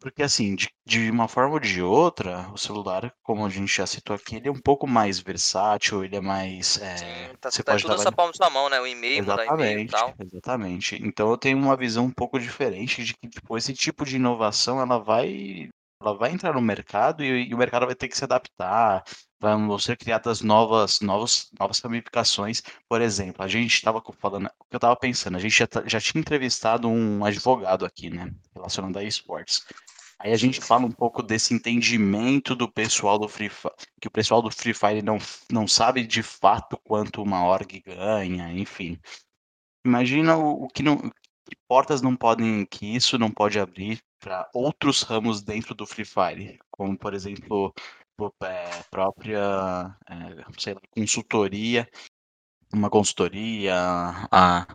Porque, 0.00 0.22
assim, 0.22 0.54
de, 0.54 0.70
de 0.86 1.10
uma 1.10 1.28
forma 1.28 1.54
ou 1.54 1.60
de 1.60 1.82
outra, 1.82 2.50
o 2.52 2.56
celular, 2.56 3.12
como 3.22 3.44
a 3.44 3.50
gente 3.50 3.76
já 3.76 3.86
citou 3.86 4.16
aqui, 4.16 4.36
ele 4.36 4.48
é 4.48 4.50
um 4.50 4.60
pouco 4.60 4.86
mais 4.86 5.20
versátil, 5.20 6.02
ele 6.02 6.16
é 6.16 6.20
mais. 6.20 6.78
É, 6.78 6.96
Sim, 6.96 7.36
tá, 7.38 7.50
você 7.50 7.62
tá 7.62 7.72
pode 7.72 7.82
tudo 7.82 7.94
trabalhar... 7.94 8.16
palma 8.16 8.32
sua 8.34 8.48
mão, 8.48 8.70
né? 8.70 8.80
O 8.80 8.86
e-mail, 8.86 9.22
exatamente, 9.22 9.88
e 9.88 9.90
tal. 9.90 10.14
Exatamente. 10.18 11.02
Então 11.04 11.30
eu 11.30 11.36
tenho 11.36 11.58
uma 11.58 11.76
visão 11.76 12.06
um 12.06 12.10
pouco 12.10 12.38
diferente 12.38 13.04
de 13.04 13.14
que 13.14 13.28
tipo, 13.28 13.58
esse 13.58 13.74
tipo 13.74 14.06
de 14.06 14.16
inovação 14.16 14.80
ela 14.80 14.98
vai 14.98 15.68
ela 16.02 16.16
vai 16.16 16.32
entrar 16.32 16.54
no 16.54 16.62
mercado 16.62 17.22
e, 17.22 17.48
e, 17.48 17.54
o 17.54 17.58
mercado 17.58 17.84
vai 17.84 17.94
ter 17.94 18.08
que 18.08 18.16
se 18.16 18.24
adaptar, 18.24 19.04
vão 19.38 19.78
ser 19.78 19.96
criadas 19.96 20.40
novas, 20.40 21.00
novas, 21.00 21.50
novas 21.58 21.78
ramificações. 21.80 22.62
Por 22.88 23.02
exemplo, 23.02 23.44
a 23.44 23.48
gente 23.48 23.74
estava 23.74 24.02
falando, 24.18 24.46
o 24.46 24.64
que 24.64 24.76
eu 24.76 24.78
estava 24.78 24.96
pensando, 24.96 25.36
a 25.36 25.40
gente 25.40 25.58
já, 25.58 25.66
tá, 25.66 25.82
já 25.86 26.00
tinha 26.00 26.20
entrevistado 26.20 26.88
um 26.88 27.24
advogado 27.24 27.84
aqui, 27.84 28.08
né, 28.08 28.32
relacionado 28.54 28.96
a 28.98 29.04
esportes. 29.04 29.62
Aí 30.22 30.32
a 30.34 30.36
gente 30.36 30.60
fala 30.60 30.84
um 30.84 30.90
pouco 30.90 31.22
desse 31.22 31.54
entendimento 31.54 32.54
do 32.54 32.70
pessoal 32.70 33.18
do 33.18 33.26
Free 33.26 33.48
Fire, 33.48 33.74
que 33.98 34.06
o 34.06 34.10
pessoal 34.10 34.42
do 34.42 34.50
Free 34.50 34.74
Fire 34.74 35.00
não, 35.00 35.16
não 35.50 35.66
sabe 35.66 36.06
de 36.06 36.22
fato 36.22 36.76
quanto 36.84 37.22
uma 37.22 37.42
org 37.42 37.80
ganha, 37.80 38.52
enfim. 38.52 38.98
Imagina 39.82 40.36
o, 40.36 40.64
o 40.64 40.68
que 40.68 40.82
não, 40.82 40.98
que 40.98 41.56
portas 41.66 42.02
não 42.02 42.14
podem, 42.14 42.66
que 42.66 42.94
isso 42.94 43.18
não 43.18 43.30
pode 43.30 43.58
abrir 43.58 43.98
para 44.18 44.46
outros 44.52 45.00
ramos 45.00 45.40
dentro 45.40 45.74
do 45.74 45.86
Free 45.86 46.04
Fire, 46.04 46.58
como 46.70 46.98
por 46.98 47.14
exemplo 47.14 47.72
é, 48.42 48.82
própria 48.90 49.96
é, 50.06 50.74
lá, 50.74 50.80
consultoria, 50.94 51.88
uma 52.70 52.90
consultoria, 52.90 53.74
a, 54.30 54.66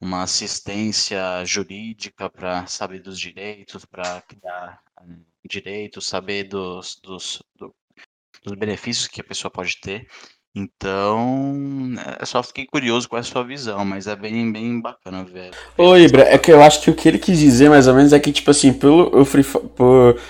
uma 0.00 0.22
assistência 0.22 1.44
jurídica 1.44 2.30
para 2.30 2.66
saber 2.66 3.02
dos 3.02 3.20
direitos, 3.20 3.84
para 3.84 4.22
criar 4.22 4.83
direitos, 5.48 6.06
saber 6.06 6.44
dos, 6.44 6.98
dos, 7.02 7.42
do, 7.58 7.74
dos 8.42 8.54
benefícios 8.54 9.08
que 9.08 9.20
a 9.20 9.24
pessoa 9.24 9.50
pode 9.50 9.80
ter. 9.80 10.06
Então, 10.56 11.56
eu 11.96 12.22
é, 12.22 12.24
só 12.24 12.40
fiquei 12.40 12.64
curioso 12.64 13.08
com 13.08 13.16
a 13.16 13.22
sua 13.24 13.42
visão, 13.42 13.84
mas 13.84 14.06
é 14.06 14.14
bem, 14.14 14.52
bem 14.52 14.80
bacana 14.80 15.24
ver. 15.24 15.50
Ô, 15.76 15.96
Ibra, 15.96 16.22
é 16.22 16.38
que 16.38 16.52
eu 16.52 16.62
acho 16.62 16.80
que 16.80 16.90
o 16.90 16.94
que 16.94 17.08
ele 17.08 17.18
quis 17.18 17.40
dizer 17.40 17.68
mais 17.68 17.88
ou 17.88 17.94
menos 17.94 18.12
é 18.12 18.20
que, 18.20 18.32
tipo 18.32 18.52
assim, 18.52 18.72
pelo 18.72 19.20
o, 19.20 19.24
free, 19.24 19.42
por, 19.42 20.20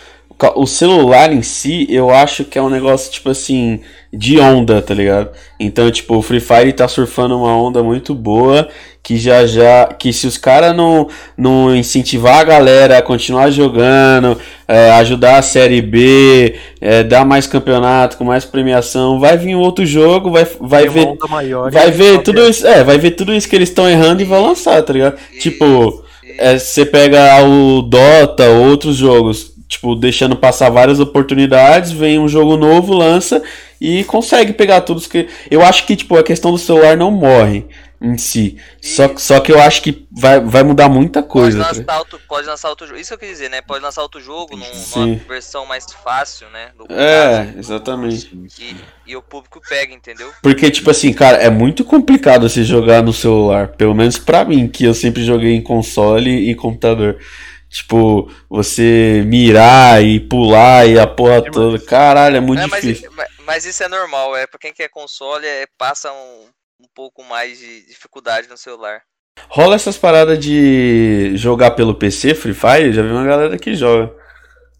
o 0.57 0.67
celular 0.67 1.33
em 1.33 1.43
si, 1.43 1.87
eu 1.89 2.11
acho 2.11 2.45
que 2.45 2.59
é 2.59 2.63
um 2.63 2.69
negócio, 2.69 3.11
tipo 3.11 3.31
assim, 3.31 3.81
de 4.13 4.39
onda, 4.39 4.83
tá 4.83 4.95
ligado? 4.95 5.31
Então, 5.59 5.91
tipo, 5.91 6.17
o 6.17 6.23
Free 6.23 6.41
Fire 6.41 6.73
tá 6.73 6.89
surfando 6.89 7.37
uma 7.37 7.57
onda 7.57 7.83
muito 7.83 8.15
boa 8.15 8.69
que 9.05 9.19
já 9.19 9.47
já 9.47 9.87
que 9.87 10.15
se 10.15 10.27
os 10.27 10.39
caras 10.39 10.75
não, 10.75 11.07
não 11.37 11.77
incentivar 11.77 12.39
a 12.39 12.45
galera 12.45 12.97
a 12.97 13.03
continuar 13.03 13.51
jogando, 13.51 14.39
é, 14.67 14.93
ajudar 14.93 15.37
a 15.37 15.43
série 15.43 15.83
B, 15.83 16.55
é, 16.81 17.03
dar 17.05 17.23
mais 17.27 17.47
campeonato 17.47 18.17
com 18.17 18.25
mais 18.25 18.47
premiação, 18.47 19.21
vai 19.21 19.37
vir 19.37 19.57
outro 19.57 19.85
jogo, 19.85 20.31
vai, 20.31 20.47
vai 20.59 20.89
ver 20.89 21.07
maior, 21.29 21.71
vai 21.71 21.91
ver 21.91 22.23
tudo 22.23 22.49
isso, 22.49 22.67
é, 22.67 22.83
vai 22.83 22.97
ver 22.97 23.11
tudo 23.11 23.35
isso 23.35 23.47
que 23.47 23.55
eles 23.55 23.69
estão 23.69 23.89
errando 23.89 24.23
e 24.23 24.25
vão 24.25 24.47
lançar, 24.47 24.83
tá 24.83 24.95
ligado? 24.95 25.19
Tipo, 25.39 26.03
é, 26.39 26.59
você 26.59 26.87
pega 26.87 27.45
o 27.45 27.83
Dota, 27.83 28.49
outros 28.49 28.97
jogos, 28.97 29.54
tipo, 29.69 29.95
deixando 29.95 30.37
passar 30.37 30.71
várias 30.71 31.01
oportunidades, 31.01 31.93
vem 31.93 32.19
um 32.19 32.29
jogo 32.29 32.57
novo, 32.57 32.93
lança 32.95 33.43
e 33.81 34.05
consegue 34.05 34.53
pegar 34.53 34.81
tudo 34.83 35.01
que 35.09 35.29
eu 35.51 35.63
acho 35.63 35.87
que 35.87 35.97
tipo 35.97 36.17
a 36.17 36.23
questão 36.23 36.53
do 36.53 36.59
celular 36.59 36.97
não 36.97 37.11
morre 37.11 37.67
em 38.05 38.19
si. 38.19 38.59
Só, 38.83 39.17
só 39.17 39.41
que 39.41 39.51
eu 39.51 39.59
acho 39.59 39.83
que 39.83 40.07
vai, 40.13 40.39
vai 40.39 40.63
mudar 40.63 40.89
muita 40.89 41.23
coisa. 41.23 41.65
Pode 41.65 41.79
lançar, 41.79 41.99
outro, 41.99 42.21
pode 42.29 42.47
lançar 42.47 42.69
outro 42.69 42.87
jogo. 42.87 43.01
Isso 43.01 43.09
que 43.09 43.15
eu 43.15 43.19
quis 43.19 43.29
dizer, 43.31 43.49
né? 43.49 43.63
Pode 43.63 43.83
lançar 43.83 44.03
outro 44.03 44.21
jogo 44.21 44.55
num, 44.57 44.67
numa 44.97 45.17
versão 45.27 45.65
mais 45.65 45.87
fácil, 46.05 46.47
né? 46.51 46.71
é, 46.91 47.47
caso. 47.47 47.59
exatamente. 47.59 48.51
E, 48.61 48.77
e, 49.07 49.17
o 49.17 49.23
público 49.23 49.61
pega, 49.67 49.95
entendeu? 49.95 50.31
Porque, 50.43 50.71
tipo 50.71 50.91
assim, 50.91 51.13
cara, 51.13 51.39
é 51.39 51.49
muito 51.49 51.83
complicado 51.85 52.49
você 52.49 52.63
jogar 52.63 53.03
no 53.03 53.13
celular. 53.13 53.69
Pelo 53.69 53.95
menos 53.95 54.19
pra 54.19 54.45
mim, 54.45 54.69
que 54.69 54.85
eu 54.85 54.93
sempre 54.93 55.25
joguei 55.25 55.55
em 55.55 55.63
console 55.63 56.51
e 56.51 56.55
computador. 56.55 57.19
Tipo, 57.75 58.31
você 58.49 59.25
mirar 59.27 60.03
e 60.03 60.21
pular 60.21 60.87
e 60.87 60.99
a 60.99 61.07
porra 61.07 61.43
toda. 61.51 61.79
Caralho, 61.85 62.37
é 62.37 62.41
muito 62.41 62.63
é, 62.63 62.67
difícil. 62.67 63.11
Mas, 63.13 63.29
mas, 63.41 63.65
isso 63.67 63.83
é 63.83 63.89
normal, 63.89 64.37
é 64.37 64.47
pra 64.47 64.61
quem 64.61 64.73
quer 64.73 64.89
console, 64.89 65.45
é, 65.45 65.67
passa 65.77 66.13
um 66.13 66.49
um 66.81 66.89
pouco 66.95 67.25
mais 67.25 67.59
de 67.59 67.87
dificuldade 67.87 68.49
no 68.49 68.57
celular. 68.57 69.03
Rola 69.49 69.75
essas 69.75 69.97
paradas 69.97 70.39
de 70.39 71.37
jogar 71.37 71.73
pelo 71.73 71.95
PC, 71.95 72.35
Free 72.35 72.55
Fire? 72.55 72.93
Já 72.93 73.03
vi 73.03 73.11
uma 73.11 73.25
galera 73.25 73.59
que 73.59 73.75
joga. 73.75 74.15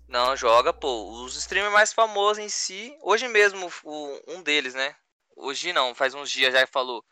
Não, 0.09 0.37
joga, 0.37 0.73
pô. 0.73 1.25
Os 1.25 1.37
streamers 1.37 1.73
mais 1.73 1.93
famosos 1.93 2.39
em 2.39 2.49
si. 2.49 2.97
Hoje 3.03 3.27
mesmo, 3.29 3.71
o, 3.83 4.21
um 4.29 4.43
deles, 4.43 4.75
né? 4.75 4.95
Hoje 5.37 5.73
não, 5.73 5.95
faz 5.95 6.15
uns 6.15 6.31
dias 6.31 6.53
já 6.53 6.67
falou. 6.67 7.05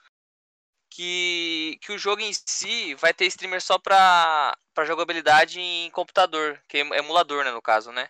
Que, 0.90 1.79
que 1.81 1.92
o 1.92 1.99
jogo 1.99 2.21
em 2.21 2.33
si 2.33 2.95
vai 2.95 3.12
ter 3.12 3.27
streamer 3.27 3.61
só 3.61 3.79
pra, 3.79 4.55
pra 4.74 4.85
jogabilidade 4.85 5.61
em 5.61 5.90
computador, 5.90 6.61
que 6.68 6.78
é 6.78 6.80
emulador, 6.98 7.44
né, 7.44 7.50
no 7.50 7.62
caso, 7.62 7.92
né? 7.92 8.08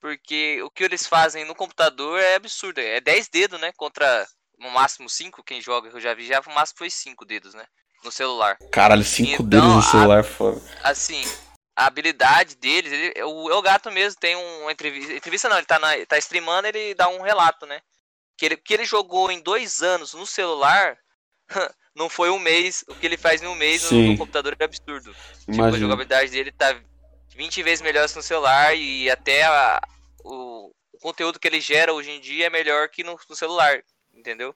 Porque 0.00 0.62
o 0.62 0.70
que 0.70 0.84
eles 0.84 1.06
fazem 1.06 1.44
no 1.44 1.54
computador 1.54 2.18
é 2.18 2.36
absurdo. 2.36 2.78
É 2.78 3.00
10 3.00 3.28
dedos, 3.28 3.60
né? 3.60 3.70
Contra 3.76 4.26
no 4.58 4.70
máximo 4.70 5.08
5, 5.08 5.42
quem 5.42 5.60
joga, 5.60 5.88
eu 5.88 6.00
já 6.00 6.14
vi, 6.14 6.26
já 6.26 6.40
o 6.40 6.54
máximo 6.54 6.78
foi 6.78 6.90
5 6.90 7.24
dedos, 7.24 7.54
né? 7.54 7.64
No 8.04 8.10
celular. 8.10 8.58
Caralho, 8.70 9.04
5 9.04 9.30
então, 9.30 9.46
dedos 9.46 9.68
no 9.68 9.82
celular, 9.82 10.24
foda. 10.24 10.60
Assim, 10.82 11.22
a 11.76 11.86
habilidade 11.86 12.56
deles, 12.56 12.92
ele, 12.92 13.22
o 13.22 13.50
El 13.50 13.62
Gato 13.62 13.90
mesmo 13.90 14.20
tem 14.20 14.36
uma 14.36 14.72
entrevista. 14.72 15.12
Entrevista 15.12 15.48
não, 15.48 15.56
ele 15.56 15.66
tá, 15.66 15.78
na, 15.78 16.06
tá 16.06 16.18
streamando, 16.18 16.68
ele 16.68 16.94
dá 16.94 17.08
um 17.08 17.22
relato, 17.22 17.66
né? 17.66 17.80
Que 18.36 18.46
ele, 18.46 18.56
que 18.56 18.74
ele 18.74 18.84
jogou 18.84 19.30
em 19.30 19.40
dois 19.40 19.82
anos 19.82 20.14
no 20.14 20.26
celular. 20.26 20.98
não 22.00 22.08
foi 22.08 22.30
um 22.30 22.38
mês, 22.38 22.82
o 22.88 22.94
que 22.94 23.06
ele 23.06 23.18
faz 23.18 23.42
em 23.42 23.46
um 23.46 23.54
mês 23.54 23.90
no, 23.90 23.98
no, 24.00 24.16
computador 24.16 24.56
é 24.58 24.64
absurdo. 24.64 25.14
Tipo, 25.44 25.62
a 25.62 25.70
jogabilidade 25.72 26.30
dele 26.30 26.50
tá 26.50 26.74
20 27.36 27.62
vezes 27.62 27.82
melhor 27.82 28.08
no 28.16 28.22
celular 28.22 28.74
e 28.74 29.10
até 29.10 29.44
a, 29.44 29.78
o, 30.24 30.72
o, 30.94 30.98
conteúdo 30.98 31.38
que 31.38 31.46
ele 31.46 31.60
gera 31.60 31.92
hoje 31.92 32.10
em 32.10 32.18
dia 32.18 32.46
é 32.46 32.50
melhor 32.50 32.88
que 32.88 33.04
no, 33.04 33.20
no 33.28 33.36
celular, 33.36 33.82
entendeu? 34.14 34.54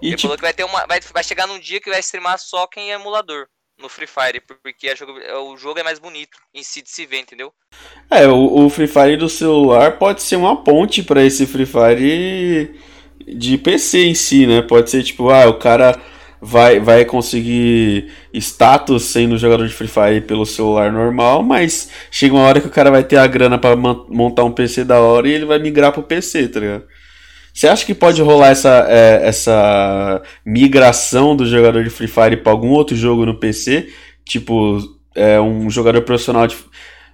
E 0.00 0.06
ele 0.06 0.16
tipo... 0.16 0.22
falou 0.22 0.36
que 0.38 0.42
vai 0.42 0.54
ter 0.54 0.64
uma. 0.64 0.86
Vai, 0.86 0.98
vai 1.12 1.22
chegar 1.22 1.46
num 1.46 1.58
dia 1.58 1.80
que 1.80 1.90
vai 1.90 2.00
streamar 2.00 2.38
só 2.38 2.66
quem 2.66 2.90
é 2.90 2.94
emulador 2.94 3.46
no 3.78 3.90
Free 3.90 4.06
Fire, 4.06 4.40
porque 4.40 4.90
o 5.34 5.56
jogo 5.58 5.78
é 5.78 5.82
mais 5.82 5.98
bonito 5.98 6.38
em 6.54 6.62
si 6.62 6.80
de 6.80 6.90
se 6.90 7.04
ver, 7.04 7.18
entendeu? 7.18 7.52
É, 8.10 8.26
o, 8.26 8.64
o 8.64 8.70
Free 8.70 8.88
Fire 8.88 9.18
do 9.18 9.28
celular 9.28 9.98
pode 9.98 10.22
ser 10.22 10.36
uma 10.36 10.64
ponte 10.64 11.02
para 11.02 11.22
esse 11.22 11.46
Free 11.46 11.66
Fire 11.66 12.80
de 13.20 13.58
PC 13.58 14.06
em 14.06 14.14
si, 14.14 14.46
né? 14.46 14.62
Pode 14.62 14.88
ser 14.90 15.02
tipo, 15.02 15.28
ah, 15.28 15.46
o 15.46 15.58
cara 15.58 16.00
vai, 16.46 16.78
vai 16.78 17.04
conseguir 17.04 18.08
status 18.32 19.02
sendo 19.06 19.36
jogador 19.36 19.66
de 19.66 19.74
Free 19.74 19.88
Fire 19.88 20.20
pelo 20.20 20.46
celular 20.46 20.92
normal, 20.92 21.42
mas 21.42 21.90
chega 22.08 22.34
uma 22.34 22.44
hora 22.44 22.60
que 22.60 22.68
o 22.68 22.70
cara 22.70 22.88
vai 22.90 23.02
ter 23.02 23.16
a 23.16 23.26
grana 23.26 23.58
para 23.58 23.74
montar 23.74 24.44
um 24.44 24.52
PC 24.52 24.84
da 24.84 25.00
hora 25.00 25.28
e 25.28 25.32
ele 25.32 25.44
vai 25.44 25.58
migrar 25.58 25.92
pro 25.92 26.04
PC, 26.04 26.48
tá 26.48 26.60
ligado? 26.60 26.84
Você 27.52 27.66
acha 27.66 27.84
que 27.84 27.94
pode 27.94 28.22
rolar 28.22 28.50
essa, 28.50 28.86
é, 28.88 29.26
essa 29.26 30.22
migração 30.44 31.34
do 31.34 31.46
jogador 31.46 31.82
de 31.82 31.90
Free 31.90 32.06
Fire 32.06 32.36
para 32.36 32.52
algum 32.52 32.68
outro 32.68 32.94
jogo 32.94 33.26
no 33.26 33.40
PC? 33.40 33.88
Tipo, 34.24 34.78
é, 35.14 35.40
um 35.40 35.68
jogador 35.68 36.02
profissional 36.02 36.46
de. 36.46 36.56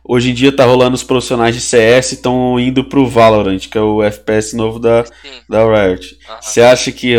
Hoje 0.04 0.30
em 0.30 0.34
dia 0.34 0.50
tá 0.50 0.64
rolando 0.64 0.96
os 0.96 1.04
profissionais 1.04 1.54
de 1.54 1.60
CS 1.60 2.12
estão 2.12 2.58
indo 2.58 2.82
pro 2.84 3.06
Valorant, 3.06 3.60
que 3.60 3.78
é 3.78 3.80
o 3.80 4.02
FPS 4.02 4.56
novo 4.56 4.80
da, 4.80 5.04
da 5.48 5.64
Riot. 5.64 6.18
Você 6.40 6.60
acha 6.60 6.90
que 6.90 7.14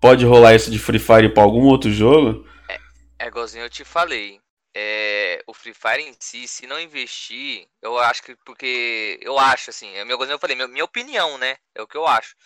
pode 0.00 0.24
rolar 0.24 0.54
isso 0.54 0.70
de 0.70 0.78
Free 0.78 0.98
Fire 0.98 1.28
para 1.28 1.42
algum 1.42 1.64
outro 1.66 1.90
jogo? 1.90 2.46
É, 2.68 2.78
é 3.18 3.26
igualzinho 3.26 3.64
eu 3.64 3.70
te 3.70 3.84
falei. 3.84 4.40
É, 4.74 5.42
o 5.46 5.54
Free 5.54 5.74
Fire 5.74 6.02
em 6.02 6.14
si, 6.20 6.46
se 6.46 6.66
não 6.66 6.78
investir, 6.78 7.66
eu 7.82 7.98
acho 7.98 8.22
que 8.22 8.36
porque 8.44 9.18
eu 9.22 9.38
acho 9.38 9.70
assim, 9.70 9.92
é 9.94 10.04
meu 10.04 10.22
eu 10.22 10.38
falei, 10.38 10.54
minha, 10.54 10.68
minha 10.68 10.84
opinião, 10.84 11.36
né? 11.38 11.56
É 11.74 11.82
o 11.82 11.86
que 11.86 11.96
eu 11.96 12.06
acho 12.06 12.36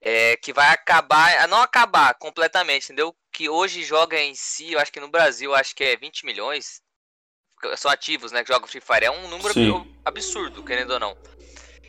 é, 0.00 0.36
que 0.36 0.52
vai 0.52 0.68
acabar, 0.68 1.46
não 1.48 1.60
acabar 1.60 2.14
completamente, 2.14 2.84
entendeu? 2.84 3.14
Que 3.32 3.48
hoje 3.48 3.82
joga 3.84 4.18
em 4.18 4.34
si, 4.34 4.72
eu 4.72 4.80
acho 4.80 4.92
que 4.92 5.00
no 5.00 5.08
Brasil, 5.08 5.54
acho 5.54 5.74
que 5.74 5.84
é 5.84 5.96
20 5.96 6.24
milhões, 6.24 6.80
são 7.76 7.90
ativos, 7.90 8.32
né, 8.32 8.42
que 8.42 8.52
jogam 8.52 8.66
Free 8.66 8.80
Fire. 8.80 9.04
É 9.04 9.10
um 9.10 9.28
número 9.28 9.52
Sim. 9.52 9.94
absurdo, 10.04 10.64
querendo 10.64 10.92
ou 10.92 11.00
não. 11.00 11.16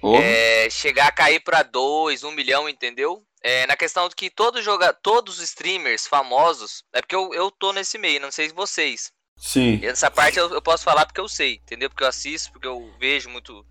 Oh. 0.02 0.18
É, 0.18 0.70
chegar 0.70 1.08
a 1.08 1.12
cair 1.12 1.40
para 1.40 1.64
2, 1.64 2.24
1 2.24 2.28
um 2.28 2.32
milhão, 2.32 2.68
entendeu? 2.68 3.24
É, 3.43 3.65
na 3.65 3.75
questão 3.75 4.08
de 4.08 4.15
que 4.15 4.30
todo 4.30 4.62
joga, 4.62 4.93
todos 4.93 5.39
os 5.39 5.43
streamers 5.43 6.06
famosos, 6.06 6.84
é 6.93 7.01
porque 7.01 7.15
eu, 7.15 7.34
eu 7.34 7.49
tô 7.49 7.73
nesse 7.73 7.97
meio, 7.97 8.21
não 8.21 8.32
sei 8.32 8.49
vocês. 8.49 9.12
Sim. 9.36 9.80
E 9.82 9.88
essa 9.88 10.12
parte 10.12 10.38
eu, 10.38 10.54
eu 10.54 10.62
posso 10.62 10.84
falar 10.84 11.06
porque 11.06 11.19
eu 11.19 11.27
sei, 11.27 11.56
entendeu? 11.56 11.89
Porque 11.89 12.04
eu 12.04 12.08
assisto, 12.08 12.51
porque 12.51 12.67
eu 12.67 12.93
vejo 12.99 13.30
muito. 13.30 13.65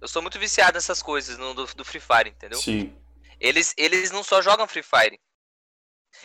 Eu 0.00 0.06
sou 0.06 0.22
muito 0.22 0.38
viciado 0.38 0.74
nessas 0.74 1.02
coisas 1.02 1.36
no, 1.36 1.52
do, 1.54 1.66
do 1.74 1.84
Free 1.84 2.00
Fire, 2.00 2.30
entendeu? 2.30 2.60
Sim. 2.60 2.96
Eles, 3.40 3.74
eles 3.76 4.12
não 4.12 4.22
só 4.22 4.40
jogam 4.40 4.68
Free 4.68 4.84
Fire. 4.84 5.18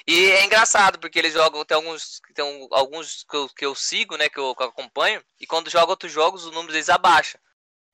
E 0.07 0.31
é 0.31 0.45
engraçado, 0.45 0.99
porque 0.99 1.17
eles 1.17 1.33
jogam, 1.33 1.65
tem 1.65 1.75
alguns, 1.75 2.21
tem 2.33 2.67
alguns 2.71 3.23
que 3.23 3.35
eu, 3.35 3.49
que 3.49 3.65
eu 3.65 3.75
sigo, 3.75 4.15
né, 4.17 4.29
que 4.29 4.39
eu, 4.39 4.55
que 4.55 4.63
eu 4.63 4.67
acompanho, 4.67 5.23
e 5.39 5.45
quando 5.45 5.69
jogam 5.69 5.89
outros 5.89 6.11
jogos, 6.11 6.45
o 6.45 6.51
número 6.51 6.71
deles 6.71 6.89
abaixa. 6.89 7.39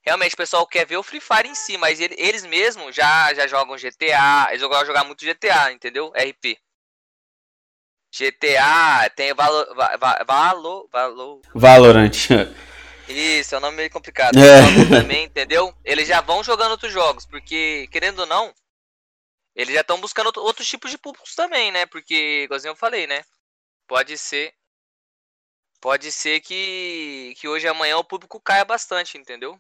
Realmente, 0.01 0.33
o 0.33 0.37
pessoal 0.37 0.65
quer 0.65 0.85
ver 0.85 0.97
o 0.97 1.03
Free 1.03 1.19
Fire 1.19 1.47
em 1.47 1.55
si, 1.55 1.77
mas 1.77 1.99
ele, 1.99 2.15
eles 2.17 2.45
mesmos 2.45 2.95
já, 2.95 3.33
já 3.33 3.47
jogam 3.47 3.75
GTA, 3.75 4.47
eles 4.49 4.61
vão 4.61 4.85
jogar 4.85 5.03
muito 5.03 5.25
GTA, 5.25 5.71
entendeu? 5.71 6.11
RP. 6.15 6.57
GTA, 8.11 9.09
tem 9.15 9.33
Valo, 9.33 9.75
Valo, 10.25 10.89
Valo, 10.91 11.41
Valorant. 11.53 12.11
Isso, 13.07 13.55
é 13.55 13.57
um 13.57 13.61
nome 13.61 13.77
meio 13.77 13.89
complicado. 13.89 14.37
É. 14.37 15.01
Também, 15.01 15.25
entendeu? 15.25 15.73
Eles 15.83 16.07
já 16.07 16.21
vão 16.21 16.43
jogando 16.43 16.71
outros 16.71 16.93
jogos, 16.93 17.25
porque, 17.25 17.87
querendo 17.91 18.19
ou 18.19 18.25
não, 18.25 18.53
eles 19.55 19.73
já 19.73 19.81
estão 19.81 19.99
buscando 19.99 20.31
outros 20.37 20.67
tipos 20.67 20.91
de 20.91 20.97
públicos 20.97 21.35
também, 21.35 21.71
né? 21.71 21.85
Porque, 21.85 22.43
igualzinho 22.43 22.71
eu 22.71 22.75
falei, 22.75 23.07
né? 23.07 23.23
Pode 23.87 24.17
ser. 24.17 24.53
Pode 25.81 26.11
ser 26.11 26.39
que, 26.41 27.33
que 27.37 27.47
hoje 27.47 27.65
e 27.65 27.69
amanhã 27.69 27.97
o 27.97 28.03
público 28.03 28.39
caia 28.39 28.65
bastante, 28.65 29.17
entendeu? 29.17 29.59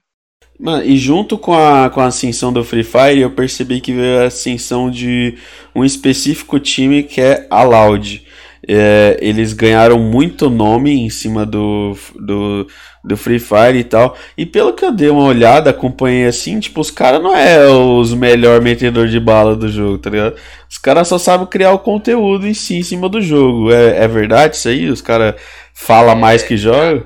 Mano, 0.59 0.83
e 0.83 0.97
junto 0.97 1.37
com 1.37 1.53
a, 1.53 1.89
com 1.89 2.01
a 2.01 2.07
ascensão 2.07 2.51
do 2.51 2.65
Free 2.65 2.83
Fire, 2.83 3.21
eu 3.21 3.31
percebi 3.31 3.79
que 3.79 3.93
veio 3.93 4.19
a 4.19 4.25
ascensão 4.25 4.91
de 4.91 5.37
um 5.73 5.85
específico 5.85 6.59
time 6.59 7.01
que 7.01 7.21
é 7.21 7.47
a 7.49 7.63
Loud. 7.63 8.27
É, 8.67 9.17
eles 9.21 9.53
ganharam 9.53 9.97
muito 9.97 10.49
nome 10.49 10.91
em 10.91 11.09
cima 11.09 11.45
do, 11.45 11.97
do, 12.13 12.67
do 13.01 13.15
Free 13.15 13.39
Fire 13.39 13.77
e 13.77 13.85
tal. 13.85 14.17
E 14.37 14.45
pelo 14.45 14.73
que 14.73 14.83
eu 14.83 14.91
dei 14.91 15.09
uma 15.09 15.23
olhada, 15.23 15.69
acompanhei 15.69 16.25
assim, 16.25 16.59
tipo, 16.59 16.81
os 16.81 16.91
caras 16.91 17.23
não 17.23 17.33
é 17.33 17.65
os 17.65 18.13
melhor 18.13 18.61
metedor 18.61 19.07
de 19.07 19.17
bala 19.17 19.55
do 19.55 19.69
jogo, 19.69 19.97
tá 19.97 20.09
ligado? 20.09 20.35
Os 20.69 20.77
caras 20.77 21.07
só 21.07 21.17
sabem 21.17 21.47
criar 21.47 21.71
o 21.71 21.79
conteúdo 21.79 22.45
em 22.45 22.53
si, 22.53 22.75
em 22.75 22.83
cima 22.83 23.07
do 23.07 23.21
jogo. 23.21 23.71
É, 23.71 24.03
é 24.03 24.07
verdade 24.09 24.57
isso 24.57 24.67
aí? 24.67 24.89
Os 24.89 25.01
caras 25.01 25.35
falam 25.73 26.11
é, 26.11 26.15
mais 26.15 26.43
que 26.43 26.57
jogam? 26.57 27.05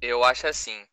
Eu 0.00 0.24
acho 0.24 0.46
assim. 0.46 0.87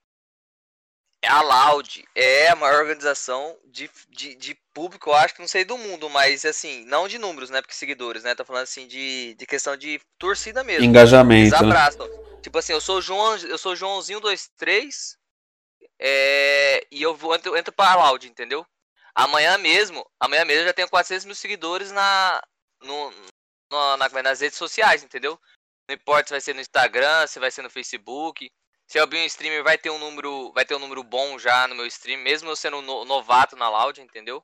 A 1.26 1.42
Loud 1.42 2.06
é 2.16 2.50
a 2.50 2.56
maior 2.56 2.82
organização 2.82 3.58
de, 3.66 3.90
de, 4.10 4.36
de, 4.36 4.56
público, 4.74 5.10
eu 5.10 5.16
acho 5.16 5.34
que 5.34 5.42
não 5.42 5.48
sei 5.48 5.64
do 5.64 5.78
mundo, 5.78 6.10
mas 6.10 6.46
assim, 6.46 6.84
não 6.86 7.08
de 7.08 7.18
números, 7.18 7.50
né? 7.50 7.62
Porque 7.62 7.74
seguidores, 7.74 8.24
né? 8.24 8.36
Tô 8.36 8.44
falando 8.44 8.64
assim 8.64 8.88
de, 8.88 9.34
de 9.36 9.46
questão 9.46 9.78
de 9.78 10.00
torcida 10.18 10.64
mesmo. 10.64 10.84
Engajamento. 10.84 11.42
Eles 11.42 11.52
né? 11.52 11.58
abraçam. 11.58 12.08
Né? 12.08 12.40
Tipo 12.42 12.58
assim, 12.58 12.74
eu 12.74 12.82
sou 12.82 13.02
João, 13.02 13.38
eu 13.38 13.58
sou 13.58 13.76
Joãozinho 13.76 14.22
23 14.22 15.18
é, 16.00 16.86
e 16.92 17.02
eu 17.02 17.16
vou 17.16 17.34
entro, 17.36 17.56
entro 17.58 17.74
pra 17.74 17.96
Loud, 17.96 18.28
entendeu? 18.28 18.66
Amanhã 19.14 19.58
mesmo, 19.58 20.06
amanhã 20.20 20.44
mesmo 20.44 20.64
eu 20.64 20.68
já 20.68 20.74
tenho 20.74 20.90
400 20.90 21.26
mil 21.26 21.36
seguidores 21.36 21.92
na, 21.92 22.42
no, 22.82 23.12
no, 23.72 23.98
na, 23.98 24.10
nas 24.24 24.42
redes 24.42 24.58
sociais, 24.58 25.04
entendeu? 25.04 25.40
Não 25.88 25.96
importa 25.96 26.28
se 26.28 26.34
vai 26.34 26.42
ser 26.42 26.54
no 26.54 26.62
Instagram, 26.62 27.28
se 27.28 27.40
vai 27.40 27.52
ser 27.52 27.62
no 27.62 27.70
Facebook. 27.70 28.52
Se 28.88 29.00
eu 29.00 29.04
abrir 29.04 29.20
um 29.20 29.26
streamer, 29.26 29.64
vai 29.64 29.78
ter 29.78 29.90
um 29.90 29.98
número, 29.98 30.52
vai 30.54 30.66
ter 30.66 30.76
um 30.76 30.80
número 30.80 31.04
bom 31.04 31.40
já 31.40 31.68
no 31.68 31.76
meu 31.76 31.86
stream, 31.88 32.20
mesmo 32.22 32.50
eu 32.50 32.56
sendo 32.56 32.82
no, 32.82 33.06
novato 33.06 33.56
na 33.56 33.70
Loud, 33.70 34.00
entendeu? 34.02 34.44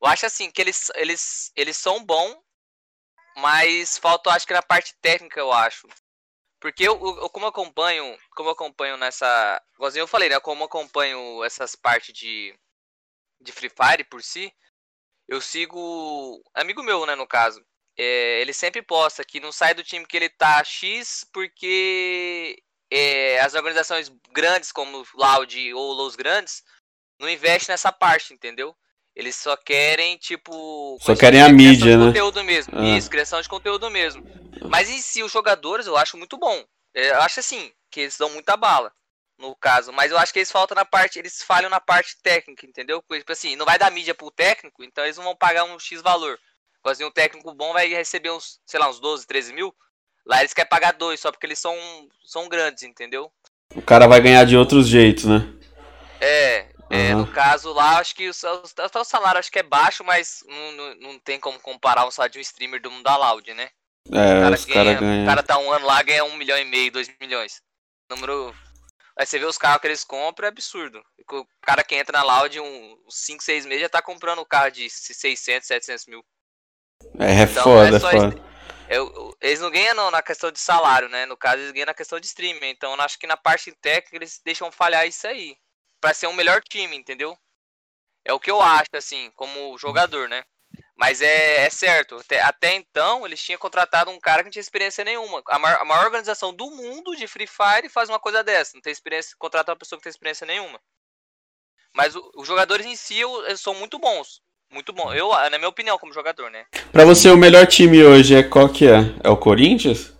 Eu 0.00 0.08
acho 0.08 0.26
assim 0.26 0.50
que 0.50 0.60
eles, 0.60 0.90
eles, 0.94 1.52
eles 1.54 1.76
são 1.76 2.04
bons, 2.04 2.36
mas 3.36 3.98
falta, 3.98 4.30
acho 4.30 4.46
que 4.46 4.54
na 4.54 4.62
parte 4.62 4.94
técnica, 5.00 5.40
eu 5.40 5.52
acho. 5.52 5.86
Porque 6.60 6.84
eu, 6.88 6.94
eu, 6.94 7.30
como 7.30 7.46
acompanho, 7.46 8.18
como 8.34 8.50
acompanho 8.50 8.96
nessa, 8.96 9.62
igualzinho 9.74 10.04
eu 10.04 10.08
falei, 10.08 10.28
né, 10.28 10.40
como 10.40 10.64
acompanho 10.64 11.44
essas 11.44 11.76
partes 11.76 12.14
de 12.14 12.58
de 13.40 13.52
Free 13.52 13.70
Fire 13.70 14.04
por 14.04 14.22
si, 14.22 14.52
eu 15.28 15.40
sigo 15.40 16.42
amigo 16.54 16.82
meu, 16.82 17.04
né, 17.06 17.14
no 17.14 17.26
caso. 17.26 17.64
É, 17.98 18.40
ele 18.40 18.52
sempre 18.52 18.82
posta 18.82 19.24
que 19.24 19.40
não 19.40 19.50
sai 19.50 19.74
do 19.74 19.82
time 19.82 20.06
que 20.06 20.16
ele 20.16 20.28
tá 20.28 20.62
X 20.62 21.24
porque 21.32 22.62
é, 22.90 23.40
as 23.40 23.54
organizações 23.54 24.12
grandes 24.32 24.72
como 24.72 25.06
Loud 25.14 25.74
ou 25.74 25.92
Los 25.92 26.16
Grandes 26.16 26.62
não 27.18 27.28
investem 27.28 27.72
nessa 27.72 27.90
parte, 27.90 28.32
entendeu? 28.32 28.76
Eles 29.14 29.34
só 29.34 29.56
querem, 29.56 30.18
tipo. 30.18 30.98
Só 31.00 31.16
querem 31.16 31.40
a 31.40 31.48
mídia, 31.48 31.96
né? 31.96 32.06
conteúdo 32.06 32.44
mesmo. 32.44 32.78
Ah. 32.78 32.84
Isso, 32.84 33.08
criação 33.08 33.40
de 33.40 33.48
conteúdo 33.48 33.90
mesmo. 33.90 34.22
Mas 34.68 34.90
em 34.90 35.00
si, 35.00 35.22
os 35.22 35.32
jogadores 35.32 35.86
eu 35.86 35.96
acho 35.96 36.18
muito 36.18 36.36
bom. 36.36 36.62
Eu 36.92 37.20
acho 37.22 37.40
assim, 37.40 37.72
que 37.90 38.00
eles 38.00 38.18
dão 38.18 38.28
muita 38.28 38.58
bala, 38.58 38.92
no 39.38 39.56
caso. 39.56 39.90
Mas 39.90 40.10
eu 40.10 40.18
acho 40.18 40.34
que 40.34 40.38
eles 40.38 40.50
faltam 40.50 40.74
na 40.74 40.84
parte. 40.84 41.18
Eles 41.18 41.42
falham 41.42 41.70
na 41.70 41.80
parte 41.80 42.16
técnica, 42.22 42.66
entendeu? 42.66 43.02
Tipo 43.10 43.32
assim, 43.32 43.56
não 43.56 43.64
vai 43.64 43.78
dar 43.78 43.90
mídia 43.90 44.14
pro 44.14 44.30
técnico, 44.30 44.84
então 44.84 45.02
eles 45.02 45.16
não 45.16 45.24
vão 45.24 45.36
pagar 45.36 45.64
um 45.64 45.78
X 45.78 46.02
valor. 46.02 46.38
Assim, 46.84 47.04
um 47.04 47.10
técnico 47.10 47.52
bom 47.54 47.72
vai 47.72 47.88
receber 47.88 48.30
uns, 48.30 48.60
sei 48.64 48.78
lá, 48.78 48.88
uns 48.88 49.00
12, 49.00 49.26
13 49.26 49.52
mil. 49.52 49.74
Lá 50.26 50.40
eles 50.40 50.52
querem 50.52 50.68
pagar 50.68 50.92
dois, 50.92 51.20
só 51.20 51.30
porque 51.30 51.46
eles 51.46 51.58
são, 51.58 51.74
são 52.24 52.48
grandes, 52.48 52.82
entendeu? 52.82 53.30
O 53.74 53.82
cara 53.82 54.08
vai 54.08 54.20
ganhar 54.20 54.44
de 54.44 54.56
outros 54.56 54.88
jeitos, 54.88 55.24
né? 55.24 55.48
É, 56.20 56.66
é, 56.90 57.14
uhum. 57.14 57.20
no 57.20 57.26
caso 57.32 57.72
lá, 57.72 57.98
acho 57.98 58.14
que 58.14 58.28
o, 58.28 58.32
o, 58.32 59.00
o, 59.00 59.04
salário 59.04 59.38
acho 59.38 59.50
que 59.50 59.58
é 59.58 59.62
baixo, 59.62 60.02
mas 60.04 60.44
não, 60.48 60.72
não, 60.72 60.94
não 60.94 61.18
tem 61.18 61.38
como 61.38 61.58
comparar 61.60 62.06
um 62.06 62.10
salário 62.10 62.32
de 62.32 62.38
um 62.38 62.42
streamer 62.42 62.80
do 62.80 62.90
mundo 62.90 63.04
da 63.04 63.16
Loud, 63.16 63.54
né? 63.54 63.68
É, 64.12 64.38
o 64.38 64.42
cara, 64.42 64.54
os 64.54 64.64
ganha, 64.64 64.84
cara 64.84 65.00
ganha. 65.00 65.22
O 65.22 65.26
cara 65.26 65.42
tá 65.42 65.58
um 65.58 65.70
ano 65.70 65.86
lá, 65.86 66.02
ganha 66.02 66.24
um 66.24 66.36
milhão 66.36 66.58
e 66.58 66.64
meio, 66.64 66.92
dois 66.92 67.10
milhões. 67.20 67.60
Número. 68.10 68.54
Aí 69.18 69.26
você 69.26 69.38
vê 69.38 69.46
os 69.46 69.58
carros 69.58 69.80
que 69.80 69.86
eles 69.86 70.04
compram, 70.04 70.46
é 70.46 70.48
absurdo. 70.48 71.02
O 71.32 71.46
cara 71.62 71.82
que 71.82 71.94
entra 71.94 72.18
na 72.18 72.24
Loud 72.24 72.60
uns 72.60 72.98
5, 73.08 73.42
6 73.42 73.66
meses 73.66 73.82
já 73.82 73.88
tá 73.88 74.02
comprando 74.02 74.40
um 74.40 74.44
carro 74.44 74.70
de 74.70 74.88
600, 74.90 75.66
700 75.66 76.06
mil. 76.06 76.24
É, 77.18 77.40
é 77.40 77.42
então, 77.42 77.62
foda, 77.62 77.96
é 77.96 78.00
foda. 78.00 78.55
Eu, 78.88 79.36
eles 79.40 79.60
não 79.60 79.70
ganham 79.70 79.94
não, 79.94 80.10
na 80.10 80.22
questão 80.22 80.50
de 80.50 80.60
salário, 80.60 81.08
né? 81.08 81.26
No 81.26 81.36
caso, 81.36 81.56
eles 81.56 81.72
ganham 81.72 81.86
na 81.86 81.94
questão 81.94 82.20
de 82.20 82.26
streaming. 82.26 82.68
Então, 82.68 82.94
eu 82.94 83.00
acho 83.00 83.18
que 83.18 83.26
na 83.26 83.36
parte 83.36 83.72
técnica 83.72 84.16
eles 84.16 84.40
deixam 84.44 84.70
falhar 84.70 85.06
isso 85.06 85.26
aí. 85.26 85.56
Pra 86.00 86.14
ser 86.14 86.26
um 86.26 86.32
melhor 86.32 86.62
time, 86.62 86.96
entendeu? 86.96 87.36
É 88.24 88.32
o 88.32 88.40
que 88.40 88.50
eu 88.50 88.60
acho, 88.60 88.90
assim, 88.94 89.30
como 89.36 89.76
jogador, 89.78 90.28
né? 90.28 90.44
Mas 90.96 91.20
é, 91.20 91.66
é 91.66 91.70
certo. 91.70 92.16
Até, 92.16 92.40
até, 92.40 92.74
então, 92.74 93.26
eles 93.26 93.42
tinham 93.42 93.58
contratado 93.58 94.10
um 94.10 94.20
cara 94.20 94.42
que 94.42 94.46
não 94.46 94.50
tinha 94.50 94.60
experiência 94.60 95.04
nenhuma. 95.04 95.42
A 95.48 95.58
maior, 95.58 95.80
a 95.80 95.84
maior, 95.84 96.04
organização 96.04 96.54
do 96.54 96.70
mundo 96.70 97.14
de 97.16 97.26
Free 97.26 97.46
Fire 97.46 97.88
faz 97.88 98.08
uma 98.08 98.20
coisa 98.20 98.42
dessa. 98.42 98.72
Não 98.74 98.82
tem 98.82 98.92
experiência, 98.92 99.36
contrata 99.38 99.72
uma 99.72 99.78
pessoa 99.78 99.98
que 99.98 100.00
não 100.00 100.04
tem 100.04 100.10
experiência 100.10 100.46
nenhuma. 100.46 100.80
Mas 101.94 102.14
os 102.34 102.46
jogadores 102.46 102.86
em 102.86 102.96
si 102.96 103.20
eles 103.20 103.60
são 103.60 103.74
muito 103.74 103.98
bons. 103.98 104.42
Muito 104.70 104.92
bom. 104.92 105.12
Eu, 105.14 105.30
na 105.50 105.58
minha 105.58 105.68
opinião, 105.68 105.98
como 105.98 106.12
jogador, 106.12 106.50
né? 106.50 106.66
Pra 106.92 107.04
você, 107.04 107.30
o 107.30 107.36
melhor 107.36 107.66
time 107.66 108.02
hoje 108.02 108.34
é 108.34 108.42
qual 108.42 108.68
que 108.68 108.86
é? 108.86 109.14
É 109.22 109.28
o 109.28 109.36
Corinthians? 109.36 110.12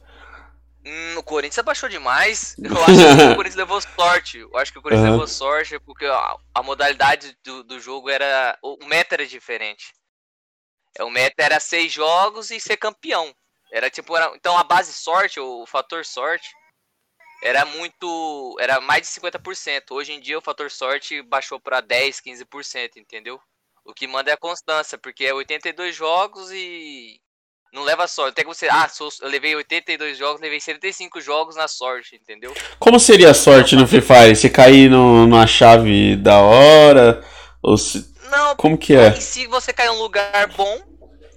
Hum, 0.85 1.19
o 1.19 1.23
Corinthians 1.23 1.59
abaixou 1.59 1.89
demais. 1.89 2.55
Eu 2.63 2.73
acho 2.85 2.87
que 2.87 3.33
o 3.33 3.35
Corinthians 3.37 3.57
levou 3.57 3.81
sorte. 3.81 4.39
Eu 4.39 4.57
acho 4.57 4.73
que 4.73 4.79
o 4.79 4.83
Corinthians 4.83 5.07
uhum. 5.07 5.13
levou 5.13 5.27
sorte 5.27 5.79
porque 5.81 6.07
a, 6.07 6.37
a 6.55 6.63
modalidade 6.63 7.37
do, 7.45 7.65
do 7.65 7.81
jogo 7.81 8.09
era. 8.09 8.57
O 8.63 8.85
meta 8.87 9.17
era 9.17 9.27
diferente. 9.27 9.93
É, 10.97 11.03
o 11.03 11.11
meta 11.11 11.43
era 11.43 11.59
seis 11.59 11.93
jogos 11.93 12.51
e 12.51 12.61
ser 12.61 12.77
campeão. 12.77 13.35
Era 13.73 13.91
tipo. 13.91 14.17
Era, 14.17 14.33
então 14.37 14.57
a 14.57 14.63
base 14.63 14.93
sorte, 14.93 15.41
o, 15.41 15.63
o 15.63 15.67
fator 15.67 16.05
sorte, 16.05 16.49
era 17.43 17.65
muito. 17.65 18.57
Era 18.61 18.81
mais 18.81 19.03
de 19.03 19.09
50%. 19.21 19.91
Hoje 19.91 20.13
em 20.13 20.21
dia 20.21 20.39
o 20.39 20.43
fator 20.43 20.71
sorte 20.71 21.21
baixou 21.23 21.59
para 21.59 21.81
10, 21.81 22.21
15%, 22.21 22.97
entendeu? 22.97 23.41
O 23.87 23.95
que 23.95 24.07
manda 24.07 24.31
é 24.31 24.35
a 24.35 24.39
constância, 24.39 24.99
porque 24.99 25.25
é 25.25 25.33
82 25.33 25.95
jogos 25.95 26.51
e 26.51 27.21
não 27.73 27.85
leva 27.85 28.09
sorte. 28.09 28.33
Até 28.33 28.43
que 28.43 28.49
você, 28.49 28.69
ah, 28.69 28.89
eu 29.23 29.29
levei 29.29 29.55
82 29.55 30.19
jogos, 30.19 30.41
levei 30.41 30.61
75 30.61 31.21
jogos 31.21 31.57
na 31.57 31.69
sorte, 31.69 32.17
entendeu? 32.17 32.53
Como 32.79 32.99
seria 32.99 33.31
a 33.31 33.35
sorte 33.35 33.77
no 33.77 33.87
Free 33.87 34.01
Fire? 34.01 34.35
Se 34.35 34.51
cair 34.51 34.91
no, 34.91 35.27
numa 35.27 35.47
chave 35.47 36.17
da 36.17 36.41
hora? 36.41 37.23
Ou 37.63 37.77
se... 37.77 38.05
Não, 38.31 38.57
como 38.57 38.77
que 38.77 38.95
é? 38.95 39.13
se 39.13 39.47
você 39.47 39.73
cair 39.73 39.89
em 39.89 39.91
um 39.91 40.03
lugar 40.03 40.49
bom 40.57 40.81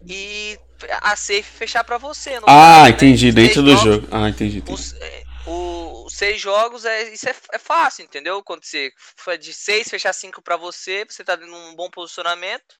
e 0.07 0.57
a 1.01 1.15
safe 1.15 1.43
fechar 1.43 1.83
para 1.83 1.97
você. 1.97 2.39
ah, 2.47 2.83
né? 2.83 2.89
entendi, 2.89 3.27
né? 3.27 3.31
dentro 3.43 3.61
do 3.61 3.75
jogo. 3.77 4.07
Ah, 4.11 4.29
entendi. 4.29 4.59
entendi. 4.59 4.73
Os, 4.73 4.93
é, 4.93 5.23
o, 5.49 6.09
seis 6.09 6.39
jogos, 6.39 6.85
é, 6.85 7.11
isso 7.11 7.27
é, 7.27 7.35
é 7.53 7.57
fácil, 7.57 8.03
entendeu? 8.03 8.43
Quando 8.43 8.63
você 8.63 8.91
de 9.39 9.53
seis 9.53 9.89
fechar 9.89 10.13
cinco 10.13 10.41
para 10.41 10.57
você, 10.57 11.05
você 11.05 11.23
tá 11.23 11.35
num 11.37 11.75
bom 11.75 11.89
posicionamento, 11.89 12.79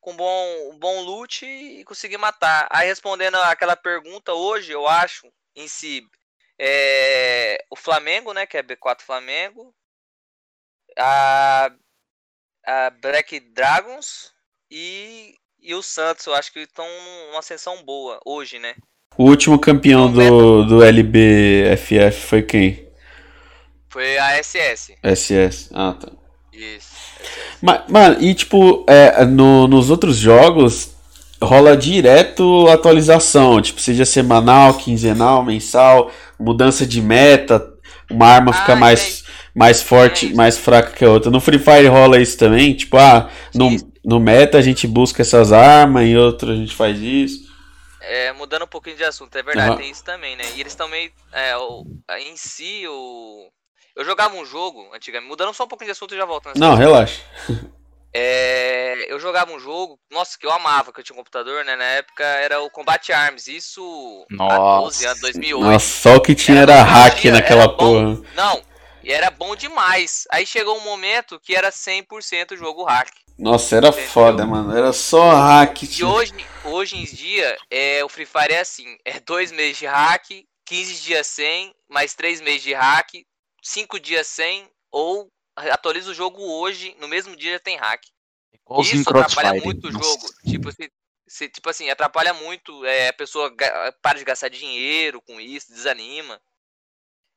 com 0.00 0.16
bom, 0.16 0.78
bom 0.78 1.00
loot 1.02 1.44
e 1.44 1.84
conseguir 1.84 2.18
matar. 2.18 2.68
Aí 2.70 2.86
respondendo 2.86 3.36
aquela 3.36 3.74
pergunta 3.74 4.32
hoje, 4.32 4.72
eu 4.72 4.86
acho, 4.86 5.32
em 5.56 5.66
si, 5.66 6.06
é, 6.58 7.64
o 7.70 7.76
Flamengo, 7.76 8.32
né, 8.32 8.46
que 8.46 8.56
é 8.56 8.62
B4 8.62 9.02
Flamengo, 9.02 9.74
a, 10.98 11.70
a 12.64 12.90
Black 12.90 13.40
Dragons 13.40 14.32
e, 14.70 15.36
e 15.58 15.74
o 15.74 15.82
Santos, 15.82 16.26
eu 16.26 16.34
acho 16.34 16.52
que 16.52 16.60
estão 16.60 16.86
numa 17.28 17.40
ascensão 17.40 17.82
boa 17.82 18.20
hoje, 18.24 18.58
né? 18.58 18.76
O 19.16 19.24
último 19.24 19.58
campeão 19.58 20.10
do, 20.10 20.64
do 20.64 20.82
LBFF 20.82 22.20
foi 22.26 22.42
quem? 22.42 22.84
Foi 23.88 24.18
a 24.18 24.42
SS. 24.42 24.94
SS, 25.02 25.70
ah 25.72 25.94
tá. 25.98 26.08
Isso. 26.52 26.94
Mas, 27.62 27.82
mano, 27.88 28.16
e 28.20 28.34
tipo, 28.34 28.84
é, 28.88 29.24
no, 29.24 29.68
nos 29.68 29.88
outros 29.88 30.16
jogos 30.16 30.94
rola 31.40 31.76
direto 31.76 32.68
atualização, 32.68 33.60
tipo, 33.60 33.80
seja 33.80 34.04
semanal, 34.04 34.74
quinzenal, 34.74 35.44
mensal, 35.44 36.10
mudança 36.38 36.86
de 36.86 37.00
meta, 37.00 37.64
uma 38.10 38.26
arma 38.26 38.50
ah, 38.50 38.54
fica 38.54 38.76
mais, 38.76 39.24
mais 39.54 39.82
forte, 39.82 40.34
mais 40.34 40.58
fraca 40.58 40.90
que 40.90 41.04
a 41.04 41.10
outra. 41.10 41.30
No 41.30 41.40
Free 41.40 41.58
Fire 41.58 41.86
rola 41.86 42.20
isso 42.20 42.36
também, 42.36 42.74
tipo, 42.74 42.96
ah, 42.96 43.28
no, 43.54 43.76
no 44.04 44.18
meta 44.18 44.58
a 44.58 44.62
gente 44.62 44.86
busca 44.86 45.22
essas 45.22 45.52
armas, 45.52 46.04
em 46.04 46.16
outro 46.16 46.50
a 46.50 46.56
gente 46.56 46.74
faz 46.74 46.98
isso. 47.00 47.43
É, 48.06 48.32
mudando 48.32 48.64
um 48.64 48.68
pouquinho 48.68 48.96
de 48.96 49.04
assunto, 49.04 49.36
é 49.36 49.42
verdade, 49.42 49.70
uhum. 49.70 49.76
tem 49.76 49.90
isso 49.90 50.04
também, 50.04 50.36
né? 50.36 50.44
E 50.54 50.60
eles 50.60 50.74
também, 50.74 51.12
é, 51.32 51.56
o, 51.56 51.84
em 52.18 52.36
si, 52.36 52.86
o... 52.86 53.48
eu 53.96 54.04
jogava 54.04 54.34
um 54.34 54.44
jogo 54.44 54.88
antigamente, 54.94 55.28
mudando 55.28 55.54
só 55.54 55.64
um 55.64 55.68
pouquinho 55.68 55.88
de 55.88 55.92
assunto 55.92 56.14
e 56.14 56.18
já 56.18 56.24
volto. 56.24 56.50
Não, 56.56 56.74
relaxa. 56.74 57.22
É, 58.16 59.12
eu 59.12 59.18
jogava 59.18 59.50
um 59.50 59.58
jogo, 59.58 59.98
nossa, 60.08 60.38
que 60.38 60.46
eu 60.46 60.52
amava, 60.52 60.92
que 60.92 61.00
eu 61.00 61.04
tinha 61.04 61.14
um 61.14 61.18
computador, 61.18 61.64
né? 61.64 61.74
Na 61.74 61.84
época 61.84 62.22
era 62.22 62.60
o 62.60 62.70
Combat 62.70 63.12
Arms, 63.12 63.48
isso 63.48 64.24
nossa. 64.30 64.54
há 64.54 64.80
12 64.82 65.06
anos, 65.06 65.20
2008. 65.20 65.64
Nossa, 65.64 66.00
só 66.00 66.14
o 66.14 66.20
que 66.20 66.32
tinha 66.32 66.60
era, 66.60 66.74
era 66.74 66.82
hack 66.84 67.24
naquela 67.24 67.68
porra. 67.76 68.22
Não, 68.36 68.62
e 69.02 69.12
era 69.12 69.32
bom 69.32 69.56
demais. 69.56 70.28
Aí 70.30 70.46
chegou 70.46 70.78
um 70.78 70.84
momento 70.84 71.40
que 71.40 71.56
era 71.56 71.70
100% 71.70 72.56
jogo 72.56 72.84
hack. 72.84 73.10
Nossa, 73.38 73.76
era 73.76 73.88
Entendeu? 73.88 74.08
foda, 74.08 74.46
mano. 74.46 74.76
Era 74.76 74.92
só 74.92 75.30
hack. 75.32 75.82
E 75.82 76.04
hoje, 76.04 76.32
hoje 76.64 76.96
em 76.96 77.04
dia, 77.04 77.56
é, 77.70 78.04
o 78.04 78.08
Free 78.08 78.26
Fire 78.26 78.52
é 78.52 78.60
assim: 78.60 78.96
é 79.04 79.18
dois 79.20 79.50
meses 79.50 79.78
de 79.78 79.86
hack, 79.86 80.28
15 80.64 81.02
dias 81.02 81.26
sem, 81.26 81.74
mais 81.88 82.14
três 82.14 82.40
meses 82.40 82.62
de 82.62 82.72
hack, 82.72 83.10
cinco 83.62 83.98
dias 83.98 84.26
sem, 84.26 84.68
ou 84.90 85.28
atualiza 85.56 86.10
o 86.10 86.14
jogo 86.14 86.40
hoje, 86.42 86.96
no 87.00 87.08
mesmo 87.08 87.36
dia 87.36 87.52
já 87.52 87.60
tem 87.60 87.76
hack. 87.76 88.02
Isso 88.82 89.10
atrapalha 89.10 89.60
muito 89.62 89.88
o 89.88 89.92
jogo. 89.92 90.26
Tipo, 90.46 90.72
se, 90.72 90.90
se, 91.26 91.48
tipo 91.48 91.68
assim, 91.68 91.90
atrapalha 91.90 92.32
muito. 92.32 92.84
É, 92.84 93.08
a 93.08 93.12
pessoa 93.12 93.52
para 94.00 94.18
de 94.18 94.24
gastar 94.24 94.48
dinheiro 94.48 95.20
com 95.20 95.40
isso, 95.40 95.72
desanima. 95.72 96.40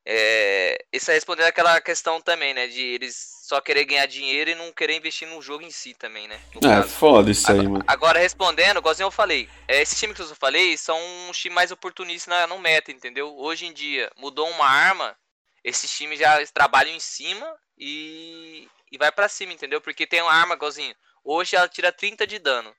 É, 0.04 0.84
isso 0.92 1.10
é 1.10 1.14
respondendo 1.14 1.46
aquela 1.46 1.80
questão 1.80 2.20
também, 2.20 2.54
né? 2.54 2.66
De 2.66 2.80
eles 2.80 3.38
só 3.42 3.60
querer 3.60 3.84
ganhar 3.84 4.06
dinheiro 4.06 4.50
e 4.50 4.54
não 4.54 4.72
querer 4.72 4.96
investir 4.96 5.26
no 5.28 5.40
jogo 5.40 5.64
em 5.64 5.70
si 5.70 5.94
também, 5.94 6.28
né? 6.28 6.40
É, 6.56 6.60
caso. 6.60 6.88
foda 6.88 7.30
isso 7.30 7.50
aí, 7.50 7.58
agora, 7.58 7.70
mano. 7.70 7.84
Agora, 7.86 8.18
respondendo, 8.18 8.78
igualzinho 8.78 9.06
eu 9.06 9.10
falei, 9.10 9.48
é, 9.66 9.80
esse 9.80 9.96
time 9.96 10.14
que 10.14 10.20
eu 10.20 10.26
falei 10.34 10.76
são 10.76 10.98
um 10.98 11.32
time 11.32 11.54
mais 11.54 11.70
oportunista 11.70 12.46
no 12.46 12.58
meta, 12.58 12.90
entendeu? 12.90 13.34
Hoje 13.38 13.66
em 13.66 13.72
dia, 13.72 14.10
mudou 14.16 14.48
uma 14.50 14.66
arma, 14.66 15.16
esses 15.64 15.90
times 15.90 16.18
já 16.18 16.44
trabalham 16.48 16.94
em 16.94 17.00
cima 17.00 17.46
e, 17.76 18.68
e 18.92 18.98
vai 18.98 19.10
para 19.12 19.28
cima, 19.28 19.52
entendeu? 19.52 19.80
Porque 19.80 20.06
tem 20.06 20.22
uma 20.22 20.32
arma, 20.32 20.54
igualzinho, 20.54 20.94
hoje 21.24 21.56
ela 21.56 21.68
tira 21.68 21.92
30 21.92 22.26
de 22.26 22.38
dano. 22.38 22.74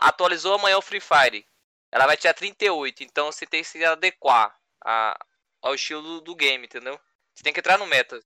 Atualizou 0.00 0.54
amanhã 0.54 0.78
o 0.78 0.82
Free 0.82 1.00
Fire, 1.00 1.44
ela 1.90 2.06
vai 2.06 2.16
tirar 2.16 2.34
38, 2.34 3.02
então 3.02 3.30
você 3.30 3.46
tem 3.46 3.62
que 3.62 3.68
se 3.68 3.84
adequar 3.84 4.54
a 4.84 5.16
ao 5.64 5.74
estilo 5.74 6.20
do 6.20 6.36
game, 6.36 6.66
entendeu? 6.66 7.00
Você 7.34 7.42
tem 7.42 7.52
que 7.52 7.58
entrar 7.58 7.78
no 7.78 7.86
meta. 7.86 8.20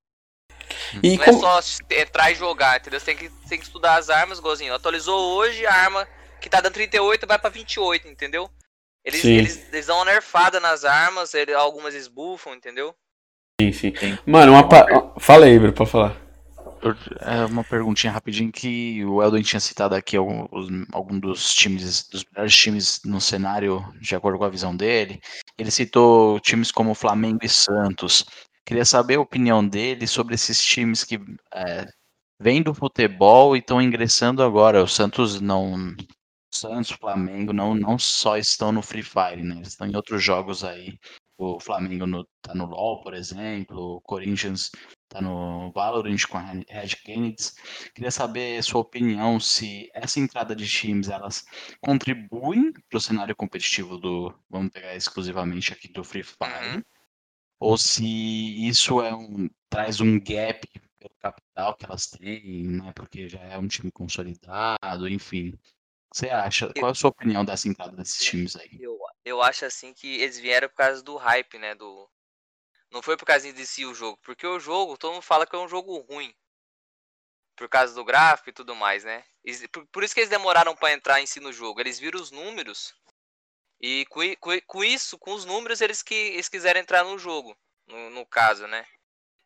E 1.03 1.17
não 1.17 1.23
é 1.23 1.27
como... 1.27 1.47
é 1.47 1.63
só 1.63 1.85
entrar 1.91 2.33
e 2.33 2.35
jogar, 2.35 2.79
entendeu? 2.79 2.99
Você 2.99 3.07
tem 3.07 3.17
que, 3.17 3.31
tem 3.49 3.59
que 3.59 3.65
estudar 3.65 3.97
as 3.97 4.11
armas, 4.11 4.39
igualzinho. 4.39 4.75
Atualizou 4.75 5.37
hoje 5.37 5.65
a 5.65 5.73
arma 5.73 6.07
que 6.41 6.51
tá 6.51 6.61
dando 6.61 6.75
38 6.75 7.27
vai 7.27 7.39
pra 7.39 7.49
28, 7.49 8.09
entendeu? 8.09 8.51
Eles, 9.05 9.25
eles, 9.25 9.73
eles, 9.73 9.87
dão 9.87 9.97
uma 9.97 10.05
nerfada 10.05 10.59
nas 10.59 10.85
armas, 10.85 11.33
ele, 11.33 11.55
algumas 11.55 11.95
esbufam, 11.95 12.55
entendeu? 12.55 12.95
Sim, 13.61 13.73
sim. 13.73 13.95
Mano, 14.27 14.53
uma 14.53 14.69
pa... 14.69 14.87
Fala 15.19 15.47
aí, 15.47 15.59
Bro, 15.59 15.73
pode 15.73 15.91
falar. 15.91 16.17
É 17.21 17.45
uma 17.47 17.65
perguntinha 17.65 18.13
rapidinho 18.13 18.53
que 18.53 19.05
o 19.05 19.23
Eldon 19.23 19.43
tinha 19.43 19.59
citado 19.61 19.95
aqui 19.95 20.17
alguns, 20.17 20.69
algum 20.93 21.19
dos 21.19 21.55
times, 21.55 22.09
dos 22.09 22.25
melhores 22.33 22.55
times 22.55 23.01
no 23.05 23.21
cenário, 23.21 23.85
de 24.01 24.15
acordo 24.15 24.39
com 24.39 24.45
a 24.45 24.51
visão 24.51 24.77
dele. 24.77 25.21
Ele 25.59 25.71
citou 25.71 26.39
times 26.41 26.71
como 26.71 26.95
Flamengo 26.95 27.41
e 27.43 27.49
Santos. 27.49 28.25
Queria 28.65 28.85
saber 28.85 29.17
a 29.17 29.21
opinião 29.21 29.67
dele 29.67 30.07
sobre 30.07 30.35
esses 30.35 30.63
times 30.63 31.03
que 31.03 31.19
é, 31.53 31.87
vêm 32.41 32.63
do 32.63 32.73
futebol 32.73 33.57
e 33.57 33.59
estão 33.59 33.83
ingressando 33.83 34.43
agora. 34.43 34.83
O 34.83 34.89
Santos 34.89 35.41
não. 35.41 35.95
Santos, 36.55 36.93
Flamengo 36.93 37.53
não, 37.53 37.75
não 37.75 37.99
só 37.99 38.37
estão 38.37 38.73
no 38.73 38.83
Free 38.83 39.03
Fire, 39.03 39.43
né? 39.43 39.57
Eles 39.57 39.69
estão 39.69 39.87
em 39.87 39.97
outros 39.97 40.23
jogos 40.23 40.65
aí. 40.65 40.99
O 41.41 41.61
Flamengo 41.61 42.05
no, 42.05 42.29
tá 42.43 42.53
no 42.53 42.67
LoL, 42.67 43.01
por 43.01 43.15
exemplo. 43.15 43.97
O 43.97 44.01
Corinthians 44.01 44.73
tá 45.09 45.21
no 45.21 45.71
Valorant 45.73 46.27
com 46.29 46.37
a 46.37 46.41
Red 46.41 46.97
Kennedy. 47.05 47.53
Queria 47.95 48.11
saber 48.11 48.61
sua 48.65 48.81
opinião 48.81 49.39
se 49.39 49.89
essa 49.95 50.19
entrada 50.19 50.55
de 50.57 50.67
times 50.67 51.09
elas 51.09 51.45
contribuem 51.81 52.73
para 52.73 52.99
o 52.99 53.01
cenário 53.01 53.37
competitivo 53.37 53.97
do, 53.99 54.35
vamos 54.51 54.73
pegar 54.73 54.97
exclusivamente 54.97 55.73
aqui 55.73 55.87
do 55.93 56.03
Free 56.03 56.25
Fire, 56.25 56.77
uhum. 56.77 56.83
ou 57.61 57.79
se 57.79 58.05
isso 58.67 59.01
é 59.01 59.15
um 59.15 59.49
traz 59.71 60.01
um 60.01 60.19
gap 60.19 60.67
pelo 60.99 61.15
capital 61.21 61.77
que 61.77 61.85
elas 61.85 62.07
têm, 62.09 62.65
né? 62.67 62.93
Porque 62.95 63.29
já 63.29 63.41
é 63.41 63.57
um 63.57 63.69
time 63.69 63.93
consolidado, 63.93 65.09
enfim. 65.09 65.51
O 65.51 65.53
que 66.13 66.19
você 66.19 66.31
acha? 66.31 66.73
Qual 66.75 66.89
é 66.89 66.93
a 66.93 66.95
sua 66.95 67.11
opinião 67.11 67.45
dessa 67.45 67.69
entrada 67.69 67.97
desses 67.97 68.25
times 68.25 68.57
aí? 68.57 68.79
Eu, 68.81 68.99
eu 69.29 69.43
acho 69.43 69.65
assim 69.65 69.93
que 69.93 70.21
eles 70.21 70.39
vieram 70.39 70.69
por 70.69 70.77
causa 70.77 71.03
do 71.03 71.17
hype, 71.17 71.59
né? 71.59 71.75
Do, 71.75 72.11
Não 72.91 73.03
foi 73.03 73.17
por 73.17 73.27
causa 73.27 73.53
de 73.53 73.67
si 73.67 73.85
o 73.85 73.95
jogo, 73.95 74.19
porque 74.23 74.47
o 74.47 74.59
jogo, 74.59 74.97
todo 74.97 75.13
mundo 75.13 75.23
fala 75.23 75.47
que 75.47 75.55
é 75.55 75.59
um 75.59 75.69
jogo 75.69 75.99
ruim. 76.01 76.35
Por 77.57 77.69
causa 77.69 77.95
do 77.95 78.05
gráfico 78.05 78.51
e 78.51 78.53
tudo 78.53 78.75
mais, 78.75 79.05
né? 79.05 79.25
Por, 79.93 80.05
isso 80.05 80.15
que 80.15 80.21
eles 80.21 80.31
demoraram 80.31 80.77
para 80.77 80.93
entrar 80.93 81.21
em 81.21 81.27
si 81.27 81.41
no 81.41 81.53
jogo. 81.53 81.81
Eles 81.81 81.99
viram 81.99 82.21
os 82.21 82.31
números 82.31 82.95
e 83.81 84.07
com, 84.07 84.21
com, 84.37 84.61
com 84.67 84.85
isso, 84.85 85.19
com 85.19 85.33
os 85.33 85.45
números, 85.45 85.81
eles, 85.81 86.03
que, 86.03 86.15
eles 86.15 86.49
quiseram 86.49 86.81
entrar 86.81 87.05
no 87.05 87.19
jogo, 87.19 87.57
no, 87.87 88.11
no 88.11 88.27
caso, 88.27 88.67
né? 88.67 88.85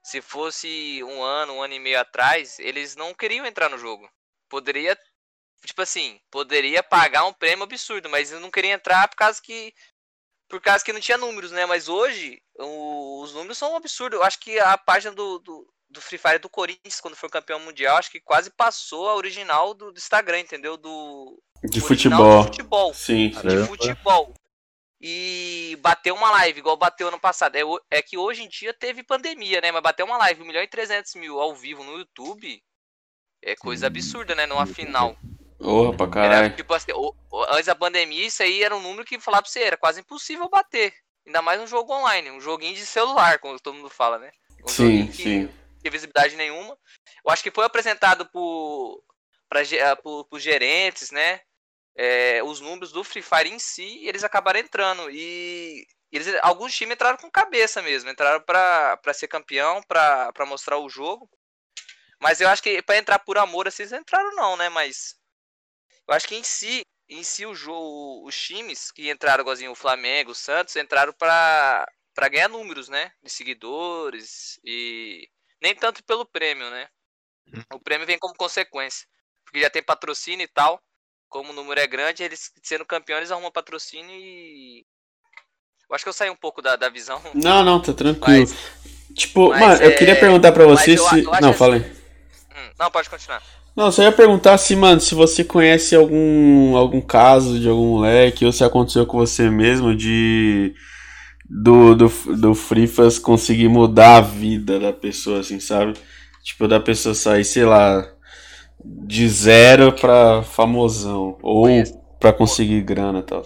Se 0.03 0.21
fosse 0.21 1.03
um 1.05 1.23
ano, 1.23 1.55
um 1.55 1.63
ano 1.63 1.75
e 1.75 1.79
meio 1.79 2.01
atrás, 2.01 2.59
eles 2.59 2.97
não 2.97 3.15
queriam 3.15 3.47
entrar 3.47 3.69
no 3.69 3.79
jogo. 3.79 4.11
Poderia, 4.49 4.99
tipo 5.67 5.83
assim, 5.83 6.21
poderia 6.31 6.83
pagar 6.83 7.25
um 7.25 7.33
prêmio 7.33 7.65
absurdo, 7.65 8.09
mas 8.09 8.31
eles 8.31 8.43
não 8.43 8.51
queriam 8.51 8.75
entrar 8.75 9.09
por 9.09 9.17
causa 9.17 9.41
que 9.41 9.73
por 10.53 10.61
causa 10.61 10.85
que 10.85 10.93
não 10.93 11.01
tinha 11.01 11.17
números, 11.17 11.51
né? 11.51 11.65
Mas 11.65 11.89
hoje 11.89 12.43
o, 12.59 13.23
os 13.23 13.33
números 13.33 13.57
são 13.57 13.73
um 13.73 13.77
absurdo. 13.77 14.17
Eu 14.17 14.23
acho 14.23 14.39
que 14.39 14.59
a 14.59 14.77
página 14.77 15.15
do, 15.15 15.39
do, 15.39 15.67
do, 15.89 16.01
Free 16.01 16.19
Fire 16.19 16.39
do 16.39 16.51
Corinthians, 16.51 17.01
quando 17.01 17.17
foi 17.17 17.31
campeão 17.31 17.59
mundial, 17.59 17.97
acho 17.97 18.11
que 18.11 18.21
quase 18.21 18.51
passou 18.51 19.09
a 19.09 19.15
original 19.15 19.73
do, 19.73 19.91
do 19.91 19.99
Instagram, 19.99 20.41
entendeu? 20.41 20.77
Do. 20.77 21.41
De 21.65 21.81
futebol. 21.81 22.45
futebol. 22.45 22.93
Sim. 22.93 23.31
De 23.31 23.67
futebol. 23.67 24.35
E 25.01 25.77
bateu 25.81 26.15
uma 26.15 26.31
live, 26.31 26.61
igual 26.61 26.77
bateu 26.77 27.09
ano 27.09 27.19
passado. 27.19 27.57
É, 27.57 27.63
é 27.91 28.03
que 28.03 28.19
hoje 28.19 28.43
em 28.43 28.49
dia 28.49 28.75
teve 28.75 29.03
pandemia, 29.03 29.61
né? 29.63 29.73
Mas 29.73 29.83
bateu 29.83 30.05
uma 30.05 30.19
live, 30.19 30.43
1 30.43 30.45
milhão 30.45 30.63
e 30.63 30.69
300 30.69 31.15
mil 31.15 31.41
ao 31.41 31.55
vivo 31.55 31.83
no 31.83 31.99
YouTube. 31.99 32.63
É 33.43 33.57
coisa 33.57 33.87
absurda, 33.87 34.35
né? 34.35 34.45
Numa 34.47 34.67
final. 34.67 35.17
Porra, 35.63 35.97
pra 35.97 36.09
caralho. 36.09 36.47
Era, 36.47 36.51
tipo 36.51 36.75
assim, 36.75 36.91
antes 37.51 37.67
da 37.67 37.75
pandemia, 37.75 38.27
isso 38.27 38.43
aí 38.43 38.63
era 38.63 38.77
um 38.77 38.81
número 38.81 39.05
que 39.05 39.21
falar 39.21 39.41
pra 39.41 39.49
você, 39.51 39.61
era 39.61 39.77
quase 39.77 40.01
impossível 40.01 40.49
bater. 40.49 40.93
Ainda 41.25 41.41
mais 41.41 41.61
um 41.61 41.67
jogo 41.69 41.95
online, 41.95 42.33
um 42.33 42.41
joguinho 42.41 42.75
de 42.75 42.85
celular, 42.85 43.39
como 43.39 43.59
todo 43.61 43.77
mundo 43.77 43.89
fala, 43.89 44.19
né? 44.19 44.33
Um 44.65 44.69
sim, 44.69 45.07
que 45.07 45.23
sim. 45.23 45.43
Não 45.45 45.79
tinha 45.81 45.91
visibilidade 45.91 46.35
nenhuma. 46.35 46.77
Eu 47.25 47.33
acho 47.33 47.45
que 47.45 47.51
foi 47.51 47.65
apresentado 47.65 48.27
por, 48.27 49.05
pra, 49.49 49.61
ah, 49.61 49.97
por, 49.97 50.25
por 50.25 50.41
gerentes, 50.41 51.13
né? 51.13 51.41
É, 51.97 52.43
os 52.43 52.61
números 52.61 52.91
do 52.91 53.05
Free 53.05 53.23
Fire 53.23 53.49
em 53.49 53.59
si, 53.59 54.01
eles 54.05 54.25
acabaram 54.25 54.59
entrando. 54.59 55.09
E 55.11 55.87
eles, 56.11 56.27
alguns 56.43 56.75
times 56.75 56.95
entraram 56.95 57.19
com 57.19 57.31
cabeça 57.31 57.81
mesmo, 57.81 58.11
entraram 58.11 58.41
para 58.41 59.15
ser 59.15 59.29
campeão, 59.29 59.81
para 59.87 60.33
mostrar 60.45 60.79
o 60.79 60.89
jogo. 60.89 61.31
Mas 62.21 62.41
eu 62.41 62.49
acho 62.49 62.63
que 62.63 62.83
para 62.83 62.99
entrar 62.99 63.21
por 63.21 63.39
amor, 63.39 63.69
assim, 63.69 63.83
eles 63.85 63.93
entraram 63.93 64.35
não, 64.35 64.57
né? 64.57 64.69
Mas 64.69 65.17
eu 66.09 66.15
acho 66.15 66.29
que 66.29 66.35
em 66.35 66.43
si, 66.43 66.83
em 67.09 67.23
si 67.23 67.47
o 67.47 67.55
jogo, 67.55 68.27
os 68.27 68.37
times 68.37 68.91
que 68.91 69.11
entraram, 69.11 69.43
igualzinho 69.43 69.73
o 69.73 69.77
Flamengo, 69.77 70.33
o 70.33 70.35
Santos, 70.35 70.77
entraram 70.77 71.13
para 71.13 71.87
para 72.15 72.29
ganhar 72.29 72.49
números, 72.49 72.91
né, 72.91 73.11
de 73.23 73.31
seguidores 73.31 74.61
e 74.63 75.27
nem 75.63 75.75
tanto 75.75 76.05
pelo 76.05 76.27
prêmio, 76.27 76.69
né? 76.71 76.87
Hum. 77.49 77.63
O 77.75 77.81
prêmio 77.81 78.07
vem 78.07 78.19
como 78.19 78.35
consequência, 78.35 79.07
porque 79.45 79.61
já 79.61 79.71
tem 79.71 79.83
patrocínio 79.83 80.45
e 80.45 80.49
tal. 80.49 80.81
Como 81.29 81.51
o 81.51 81.55
número 81.55 81.81
é 81.81 81.87
grande, 81.87 82.23
eles 82.23 82.53
sendo 82.63 82.85
campeões 82.85 83.31
arrumam 83.31 83.51
patrocínio 83.51 84.15
e 84.15 84.85
eu 85.89 85.95
acho 85.95 86.05
que 86.05 86.09
eu 86.09 86.13
saí 86.15 86.31
um 86.31 86.37
pouco 86.37 86.61
da, 86.61 86.77
da 86.77 86.89
visão. 86.89 87.23
Não, 87.35 87.65
não, 87.65 87.81
tá 87.81 87.93
tranquilo. 87.93 88.47
Mas, 88.47 89.15
tipo, 89.15 89.51
mas 89.51 89.61
mano, 89.61 89.83
é... 89.83 89.87
eu 89.87 89.97
queria 89.97 90.19
perguntar 90.19 90.53
para 90.53 90.67
você 90.67 90.99
eu, 90.99 91.09
se. 91.09 91.25
Eu 91.25 91.41
não, 91.41 91.55
falei. 91.55 91.81
Hum, 91.81 92.73
não, 92.79 92.91
pode 92.91 93.09
continuar. 93.09 93.43
Não, 93.75 93.91
só 93.91 94.03
ia 94.03 94.13
perguntar 94.13 94.59
se, 94.59 94.77
mano, 94.77 95.01
se 95.01 95.15
você 95.15 95.43
conhece 95.43 95.97
algum, 95.97 96.77
algum 96.77 97.01
caso 97.01 97.59
de 97.59 97.69
algum 97.69 97.97
moleque, 97.97 98.45
ou 98.45 98.53
se 98.53 98.63
aconteceu 98.63 99.07
com 99.07 99.19
você 99.19 99.49
mesmo 99.51 99.97
de. 99.97 100.75
Do, 101.55 101.95
do, 101.95 102.09
do 102.37 102.55
Frifas 102.55 103.19
conseguir 103.19 103.69
mudar 103.69 104.17
a 104.17 104.21
vida 104.23 104.81
da 104.81 104.93
pessoa, 104.93 105.41
assim, 105.41 105.61
sabe? 105.61 105.95
Tipo, 106.43 106.67
da 106.67 106.81
pessoa 106.81 107.15
sair, 107.15 107.45
sei 107.45 107.65
lá, 107.65 108.11
de 108.83 109.29
zero 109.29 109.93
pra 109.93 110.43
famosão. 110.43 111.39
Ou 111.43 111.65
Conheço. 111.65 111.99
pra 112.19 112.33
conseguir 112.33 112.81
grana 112.83 113.19
e 113.19 113.23
tal. 113.23 113.43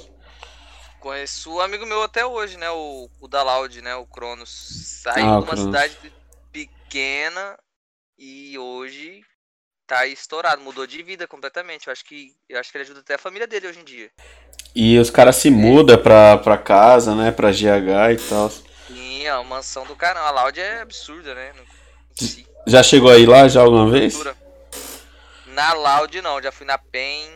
Conheço 1.01 1.53
o 1.53 1.61
amigo 1.61 1.87
meu 1.87 2.03
até 2.03 2.25
hoje, 2.25 2.57
né? 2.57 2.71
O, 2.71 3.09
o 3.21 3.29
da 3.29 3.43
Loud, 3.43 3.81
né? 3.81 3.95
O 3.97 4.07
Cronos. 4.07 4.51
Saiu 5.03 5.27
ah, 5.29 5.41
de 5.41 5.45
uma 5.45 5.57
cidade 5.57 5.97
pequena 6.53 7.59
e 8.19 8.57
hoje 8.59 9.23
tá 9.87 10.07
estourado, 10.07 10.63
mudou 10.63 10.87
de 10.87 11.03
vida 11.03 11.27
completamente. 11.27 11.87
Eu 11.87 11.93
acho 11.93 12.05
que 12.05 12.35
eu 12.49 12.59
acho 12.59 12.71
que 12.71 12.79
ele 12.79 12.85
ajuda 12.85 13.01
até 13.01 13.15
a 13.15 13.19
família 13.19 13.47
dele 13.47 13.69
hoje 13.69 13.81
em 13.81 13.85
dia. 13.85 14.11
E 14.75 14.99
os 14.99 15.11
caras 15.11 15.37
se 15.37 15.51
mudam 15.51 15.97
pra, 15.97 16.37
pra 16.39 16.59
casa, 16.59 17.15
né? 17.15 17.31
Pra 17.31 17.51
GH 17.51 18.13
e 18.13 18.29
tal. 18.29 18.51
Sim, 18.51 19.27
a 19.27 19.43
mansão 19.43 19.87
do 19.87 19.97
canal. 19.97 20.27
A 20.27 20.43
Loud 20.43 20.61
é 20.61 20.83
absurda, 20.83 21.35
né? 21.35 21.53
Já 22.67 22.83
chegou 22.83 23.11
aí 23.11 23.25
lá 23.25 23.49
já 23.49 23.63
alguma 23.63 23.91
vez? 23.91 24.19
Na 25.47 25.73
Loud 25.73 26.21
não, 26.21 26.43
já 26.43 26.51
fui 26.53 26.67
na 26.67 26.77
PEN. 26.77 27.31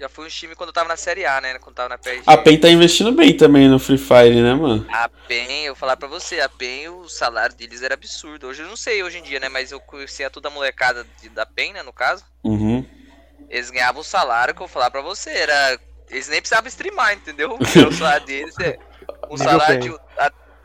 Já 0.00 0.08
fui 0.08 0.26
um 0.26 0.28
time 0.28 0.54
quando 0.54 0.68
eu 0.70 0.74
tava 0.74 0.88
na 0.88 0.96
Série 0.96 1.24
A, 1.24 1.40
né? 1.40 1.58
Quando 1.58 1.76
tava 1.76 1.90
na 1.90 1.98
PSG. 1.98 2.24
A 2.26 2.36
PEN 2.36 2.58
tá 2.58 2.68
investindo 2.68 3.12
bem 3.12 3.36
também 3.36 3.68
no 3.68 3.78
Free 3.78 3.98
Fire, 3.98 4.42
né, 4.42 4.54
mano? 4.54 4.84
A 4.90 5.08
PEN, 5.08 5.64
eu 5.64 5.74
vou 5.74 5.80
falar 5.80 5.96
pra 5.96 6.08
você, 6.08 6.40
a 6.40 6.48
PEN, 6.48 6.88
o 6.88 7.08
salário 7.08 7.54
deles 7.54 7.82
era 7.82 7.94
absurdo. 7.94 8.48
Hoje 8.48 8.62
eu 8.62 8.68
não 8.68 8.76
sei 8.76 9.02
hoje 9.02 9.18
em 9.18 9.22
dia, 9.22 9.38
né? 9.38 9.48
Mas 9.48 9.70
eu 9.70 9.80
conhecia 9.80 10.28
toda 10.30 10.48
a 10.48 10.50
molecada 10.50 11.06
de, 11.22 11.28
da 11.28 11.46
PEN, 11.46 11.74
né, 11.74 11.82
no 11.82 11.92
caso. 11.92 12.24
Uhum. 12.42 12.84
Eles 13.48 13.70
ganhavam 13.70 14.00
o 14.00 14.04
salário 14.04 14.54
que 14.54 14.60
eu 14.60 14.66
vou 14.66 14.72
falar 14.72 14.90
pra 14.90 15.00
você. 15.00 15.30
Era. 15.30 15.78
Eles 16.10 16.28
nem 16.28 16.40
precisavam 16.40 16.68
streamar, 16.68 17.14
entendeu? 17.14 17.56
o 17.88 17.92
salário 17.92 18.26
deles 18.26 18.54
é. 18.60 18.76
Um 19.30 19.36
salário 19.36 19.80
de, 19.80 19.94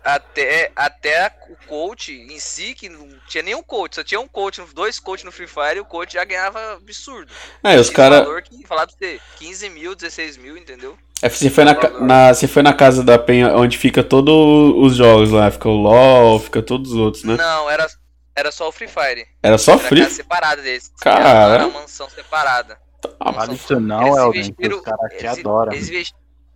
até, 0.04 0.72
até 0.76 1.32
o 1.50 1.68
coach 1.68 2.12
em 2.12 2.40
si, 2.40 2.74
que 2.74 2.90
não 2.90 3.08
tinha 3.28 3.44
nenhum 3.44 3.64
coach, 3.64 3.96
só 3.96 4.04
tinha 4.04 4.20
um 4.20 4.28
coach, 4.28 4.62
dois 4.74 5.00
coaches 5.00 5.26
no 5.26 5.32
Free 5.32 5.48
Fire 5.48 5.78
e 5.78 5.80
o 5.80 5.86
coach 5.86 6.14
já 6.14 6.24
ganhava 6.24 6.74
absurdo. 6.74 7.32
É, 7.64 7.80
os 7.80 7.90
caras. 7.90 8.24
valor 8.24 8.42
que 8.42 8.66
falar 8.66 8.88
pra 8.88 8.96
você, 8.98 9.20
15 9.38 9.70
mil, 9.70 9.96
16 9.96 10.38
mil, 10.38 10.58
entendeu? 10.58 10.98
É, 11.22 11.28
você 11.28 11.50
foi 11.50 11.66
na, 11.66 11.74
na, 12.00 12.34
você 12.34 12.48
foi 12.48 12.64
na 12.64 12.74
casa 12.74 13.04
da 13.04 13.20
Penha 13.20 13.54
onde 13.56 13.78
fica 13.78 14.02
todos 14.04 14.34
os 14.78 14.96
jogos 14.96 15.32
lá, 15.32 15.52
fica 15.52 15.68
o 15.68 15.76
LOL, 15.76 16.40
fica 16.40 16.62
todos 16.62 16.94
os 16.94 16.98
outros, 16.98 17.24
né? 17.26 17.36
Não, 17.36 17.70
era, 17.70 17.88
era 18.36 18.52
só 18.52 18.70
o 18.70 18.72
Free 18.72 18.88
Fire. 18.88 19.28
Era 19.44 19.58
só 19.58 19.74
era 19.74 19.82
Free? 19.82 20.02
Era 20.02 20.10
separada 20.10 20.62
desse. 20.62 20.92
Cara. 21.02 21.56
Era 21.56 21.68
uma 21.68 21.82
mansão 21.82 22.10
separada. 22.10 22.80
Tá, 23.02 23.12
Adicional, 23.44 24.18
é 24.18 24.20
alguém 24.22 24.54
que 24.54 24.68
os 24.68 24.82
caras 24.82 25.18
te 25.18 25.28
adoram. 25.28 25.74
Eles, 25.74 26.14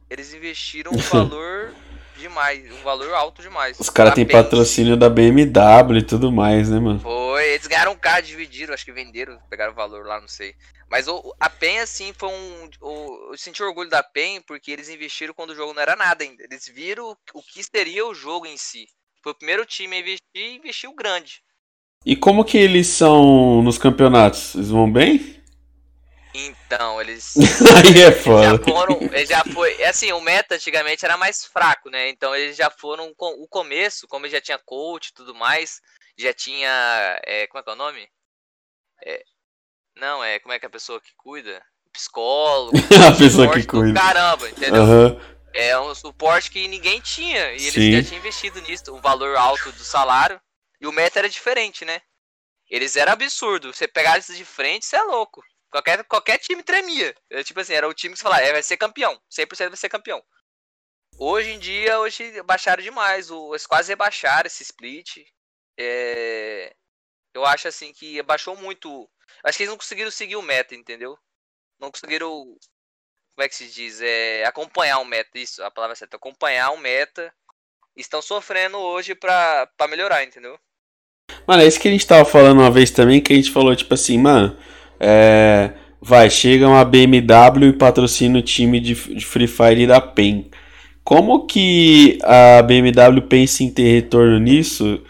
eles 0.09 0.33
investiram 0.33 0.91
um 0.93 0.97
valor 0.97 1.73
demais, 2.23 2.71
um 2.71 2.83
valor 2.83 3.13
alto 3.13 3.41
demais. 3.41 3.79
Os 3.79 3.89
caras 3.89 4.13
têm 4.13 4.25
patrocínio 4.25 4.95
da 4.95 5.09
BMW 5.09 5.97
e 5.97 6.01
tudo 6.01 6.31
mais, 6.31 6.69
né, 6.69 6.79
mano? 6.79 6.99
Foi, 6.99 7.53
eles 7.53 7.67
ganharam 7.67 7.91
um 7.91 7.97
carro 7.97 8.21
dividido, 8.21 8.73
acho 8.73 8.85
que 8.85 8.91
venderam, 8.91 9.37
pegaram 9.49 9.73
o 9.73 9.75
valor 9.75 10.05
lá, 10.05 10.19
não 10.19 10.27
sei. 10.27 10.55
Mas 10.89 11.07
o, 11.07 11.35
a 11.39 11.49
PEN, 11.49 11.79
assim, 11.79 12.13
foi 12.17 12.29
um. 12.29 12.69
O, 12.81 13.31
eu 13.31 13.37
senti 13.37 13.61
orgulho 13.61 13.89
da 13.89 14.01
PEN 14.01 14.41
porque 14.41 14.71
eles 14.71 14.89
investiram 14.89 15.33
quando 15.33 15.49
o 15.49 15.55
jogo 15.55 15.73
não 15.73 15.81
era 15.81 15.95
nada 15.95 16.23
ainda. 16.23 16.43
Eles 16.43 16.67
viram 16.67 17.17
o 17.33 17.41
que 17.41 17.63
seria 17.63 18.05
o 18.05 18.13
jogo 18.13 18.45
em 18.45 18.57
si. 18.57 18.87
Foi 19.21 19.31
o 19.31 19.35
primeiro 19.35 19.65
time 19.65 19.95
a 19.95 19.99
investir 19.99 20.21
e 20.35 20.55
investiu 20.55 20.93
grande. 20.93 21.41
E 22.05 22.15
como 22.15 22.45
que 22.45 22.57
eles 22.57 22.87
são 22.87 23.61
nos 23.61 23.77
campeonatos? 23.77 24.55
Eles 24.55 24.69
vão 24.69 24.91
bem? 24.91 25.42
Então, 26.33 26.99
eles. 27.01 27.35
Aí 27.37 28.01
é 28.01 28.11
foda. 28.11 28.57
Já 28.57 28.57
foram. 28.59 29.01
Eles 29.01 29.29
já 29.29 29.43
foi. 29.45 29.81
É 29.81 29.89
assim, 29.89 30.11
o 30.11 30.21
meta 30.21 30.55
antigamente 30.55 31.05
era 31.05 31.17
mais 31.17 31.45
fraco, 31.45 31.89
né? 31.89 32.09
Então 32.09 32.35
eles 32.35 32.55
já 32.57 32.69
foram. 32.69 33.13
Com, 33.15 33.41
o 33.41 33.47
começo, 33.47 34.07
como 34.07 34.27
já 34.27 34.41
tinha 34.41 34.57
coach 34.57 35.07
e 35.07 35.13
tudo 35.13 35.35
mais, 35.35 35.81
já 36.17 36.33
tinha. 36.33 37.21
É, 37.25 37.47
como 37.47 37.59
é 37.59 37.63
que 37.63 37.69
é 37.69 37.73
o 37.73 37.77
nome? 37.77 38.07
É, 39.05 39.23
não, 39.95 40.23
é. 40.23 40.39
Como 40.39 40.53
é 40.53 40.59
que 40.59 40.65
é 40.65 40.67
a 40.67 40.71
pessoa 40.71 40.99
que 40.99 41.11
cuida? 41.15 41.63
Psicólogo. 41.91 42.77
a 43.07 43.17
pessoa 43.17 43.51
que 43.51 43.65
cuida. 43.65 43.99
Caramba, 43.99 44.49
entendeu? 44.49 44.83
Uhum. 44.83 45.33
É 45.53 45.79
um 45.79 45.93
suporte 45.93 46.49
que 46.49 46.67
ninguém 46.67 46.99
tinha. 46.99 47.51
E 47.51 47.61
eles 47.61 47.73
Sim. 47.73 47.91
já 47.91 48.03
tinham 48.03 48.19
investido 48.19 48.59
nisso. 48.61 48.91
O 48.91 48.99
valor 48.99 49.35
alto 49.37 49.71
do 49.71 49.83
salário. 49.83 50.41
E 50.81 50.87
o 50.87 50.91
meta 50.91 51.19
era 51.19 51.29
diferente, 51.29 51.85
né? 51.85 52.01
Eles 52.69 52.95
eram 52.95 53.13
absurdo. 53.13 53.71
Você 53.71 53.87
pegar 53.87 54.13
eles 54.13 54.27
de 54.27 54.43
frente, 54.43 54.85
você 54.85 54.95
é 54.95 55.03
louco. 55.03 55.43
Qualquer, 55.73 56.03
qualquer 56.03 56.37
time 56.37 56.61
tremia. 56.61 57.15
É, 57.31 57.43
tipo 57.43 57.59
assim, 57.59 57.73
era 57.73 57.89
o 57.89 57.93
time 57.95 58.13
que 58.13 58.19
você 58.19 58.23
falava, 58.23 58.43
é, 58.43 58.51
vai 58.51 58.61
ser 58.61 58.77
campeão. 58.77 59.19
100% 59.27 59.69
vai 59.69 59.75
ser 59.75 59.89
campeão. 59.89 60.23
Hoje 61.17 61.49
em 61.49 61.57
dia, 61.57 61.99
hoje 61.99 62.43
baixaram 62.43 62.83
demais. 62.83 63.31
O, 63.31 63.55
eles 63.55 63.65
quase 63.65 63.89
rebaixaram 63.89 64.45
esse 64.45 64.61
split. 64.61 65.25
É, 65.75 66.75
eu 67.33 67.43
acho 67.43 67.67
assim 67.67 67.91
que 67.91 68.21
baixou 68.21 68.55
muito. 68.55 69.09
Acho 69.43 69.57
que 69.57 69.63
eles 69.63 69.71
não 69.71 69.77
conseguiram 69.77 70.11
seguir 70.11 70.35
o 70.35 70.43
meta, 70.43 70.75
entendeu? 70.75 71.17
Não 71.79 71.89
conseguiram. 71.89 72.29
Como 72.29 73.43
é 73.43 73.49
que 73.49 73.55
se 73.55 73.67
diz? 73.67 73.99
É, 73.99 74.45
acompanhar 74.45 74.99
o 74.99 75.05
meta. 75.05 75.39
Isso, 75.39 75.63
a 75.63 75.71
palavra 75.71 75.95
certa. 75.95 76.17
Acompanhar 76.17 76.69
o 76.69 76.77
meta. 76.77 77.33
Estão 77.95 78.21
sofrendo 78.21 78.77
hoje 78.77 79.15
pra, 79.15 79.65
pra 79.75 79.87
melhorar, 79.87 80.23
entendeu? 80.23 80.59
Mano, 81.47 81.63
é 81.63 81.65
isso 81.65 81.79
que 81.79 81.87
a 81.87 81.91
gente 81.91 82.05
tava 82.05 82.25
falando 82.25 82.59
uma 82.59 82.69
vez 82.69 82.91
também, 82.91 83.21
que 83.21 83.33
a 83.33 83.35
gente 83.35 83.51
falou, 83.51 83.75
tipo 83.75 83.93
assim, 83.93 84.19
mano, 84.19 84.55
é, 85.05 85.71
vai, 86.01 86.29
chega 86.29 86.67
uma 86.67 86.85
BMW 86.85 87.67
e 87.67 87.73
patrocina 87.73 88.39
o 88.39 88.41
time 88.41 88.79
de, 88.79 88.93
de 88.93 89.25
Free 89.25 89.47
Fire 89.47 89.85
da 89.85 89.99
PEN. 89.99 90.49
Como 91.03 91.45
que 91.45 92.17
a 92.23 92.61
BMW 92.61 93.21
pensa 93.27 93.63
em 93.63 93.69
ter 93.69 93.91
retorno 93.95 94.39
nisso? 94.39 95.01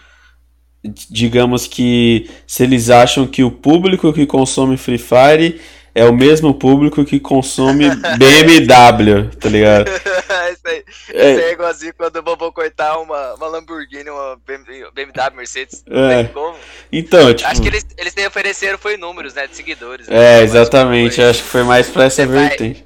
Digamos 1.09 1.67
que 1.67 2.27
se 2.47 2.63
eles 2.63 2.89
acham 2.89 3.27
que 3.27 3.43
o 3.43 3.51
público 3.51 4.11
que 4.11 4.25
consome 4.25 4.75
Free 4.75 4.97
Fire 4.97 5.61
é 5.95 6.05
o 6.05 6.13
mesmo 6.13 6.53
público 6.53 7.05
que 7.05 7.19
consome 7.19 7.89
BMW, 8.17 9.29
tá 9.39 9.49
ligado? 9.49 9.89
isso, 10.51 10.61
aí, 10.65 10.83
é. 11.09 11.31
isso 11.31 11.39
aí 11.39 11.45
é 11.45 11.51
igualzinho 11.51 11.93
quando 11.95 12.15
eu 12.15 12.23
vou 12.23 12.51
cortar 12.51 12.97
uma, 12.97 13.35
uma 13.35 13.47
Lamborghini, 13.47 14.09
uma 14.09 14.39
BMW, 14.45 15.35
Mercedes. 15.35 15.83
É. 15.87 16.29
Então, 16.91 17.33
tipo... 17.33 17.49
Acho 17.49 17.61
que 17.61 17.67
eles, 17.67 17.85
eles 17.97 18.13
têm 18.13 18.25
ofereceram 18.25 18.77
foi 18.77 18.97
números, 18.97 19.35
né, 19.35 19.45
de 19.45 19.55
seguidores. 19.55 20.07
Né? 20.07 20.39
É, 20.39 20.41
exatamente. 20.41 21.21
Acho 21.21 21.43
que 21.43 21.49
foi 21.49 21.63
mais 21.63 21.89
pra 21.89 22.05
essa 22.05 22.25
vertente. 22.25 22.85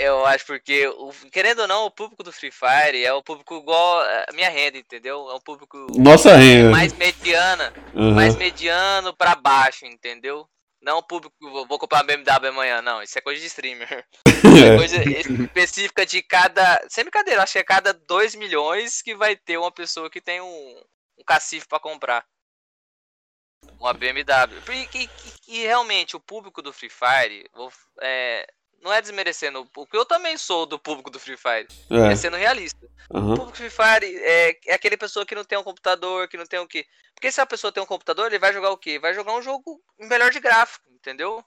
Eu 0.00 0.24
acho 0.26 0.46
porque, 0.46 0.86
o, 0.86 1.10
querendo 1.32 1.62
ou 1.62 1.68
não, 1.68 1.86
o 1.86 1.90
público 1.90 2.22
do 2.22 2.30
Free 2.30 2.52
Fire 2.52 3.04
é 3.04 3.12
o 3.12 3.22
público 3.22 3.56
igual 3.56 4.00
a 4.00 4.32
minha 4.32 4.48
renda, 4.48 4.78
entendeu? 4.78 5.28
É 5.28 5.34
um 5.34 5.40
público 5.40 5.86
Nossa 5.96 6.36
renda. 6.36 6.70
mais 6.70 6.92
mediana, 6.92 7.72
uhum. 7.94 8.12
mais 8.12 8.36
mediano 8.36 9.12
pra 9.12 9.34
baixo, 9.34 9.84
entendeu? 9.86 10.46
Não 10.88 11.02
público, 11.02 11.36
vou 11.66 11.78
comprar 11.78 11.98
uma 11.98 12.04
BMW 12.04 12.48
amanhã, 12.48 12.80
não. 12.80 13.02
Isso 13.02 13.18
é 13.18 13.20
coisa 13.20 13.38
de 13.38 13.46
streamer. 13.46 14.06
é 14.26 14.74
coisa 14.74 14.96
específica 15.06 16.06
de 16.06 16.22
cada. 16.22 16.82
Sem 16.88 17.04
brincadeira, 17.04 17.42
acho 17.42 17.52
que 17.52 17.58
é 17.58 17.62
cada 17.62 17.92
2 17.92 18.34
milhões 18.36 19.02
que 19.02 19.14
vai 19.14 19.36
ter 19.36 19.58
uma 19.58 19.70
pessoa 19.70 20.08
que 20.08 20.18
tem 20.18 20.40
um, 20.40 20.82
um 21.18 21.24
cacife 21.26 21.68
para 21.68 21.78
comprar. 21.78 22.24
Uma 23.78 23.92
BMW. 23.92 24.62
E, 24.72 25.04
e, 25.04 25.10
e, 25.48 25.66
realmente, 25.66 26.16
o 26.16 26.20
público 26.20 26.62
do 26.62 26.72
Free 26.72 26.88
Fire, 26.88 27.46
vou, 27.52 27.70
é, 28.00 28.50
não 28.82 28.92
é 28.92 29.00
desmerecendo, 29.00 29.66
porque 29.72 29.96
eu 29.96 30.04
também 30.04 30.36
sou 30.36 30.66
do 30.66 30.78
público 30.78 31.10
do 31.10 31.18
Free 31.18 31.36
Fire. 31.36 31.66
É, 31.90 32.12
é 32.12 32.16
sendo 32.16 32.36
realista. 32.36 32.78
Uhum. 33.10 33.32
O 33.32 33.36
público 33.36 33.56
Free 33.56 33.70
Fire 33.70 34.16
é, 34.22 34.56
é 34.66 34.74
aquele 34.74 34.96
pessoa 34.96 35.26
que 35.26 35.34
não 35.34 35.44
tem 35.44 35.58
um 35.58 35.62
computador, 35.62 36.28
que 36.28 36.36
não 36.36 36.46
tem 36.46 36.58
o 36.58 36.66
quê? 36.66 36.86
Porque 37.14 37.32
se 37.32 37.40
a 37.40 37.46
pessoa 37.46 37.72
tem 37.72 37.82
um 37.82 37.86
computador, 37.86 38.26
ele 38.26 38.38
vai 38.38 38.52
jogar 38.52 38.70
o 38.70 38.76
quê? 38.76 38.98
Vai 38.98 39.14
jogar 39.14 39.34
um 39.34 39.42
jogo 39.42 39.80
melhor 39.98 40.30
de 40.30 40.40
gráfico, 40.40 40.84
entendeu? 40.90 41.44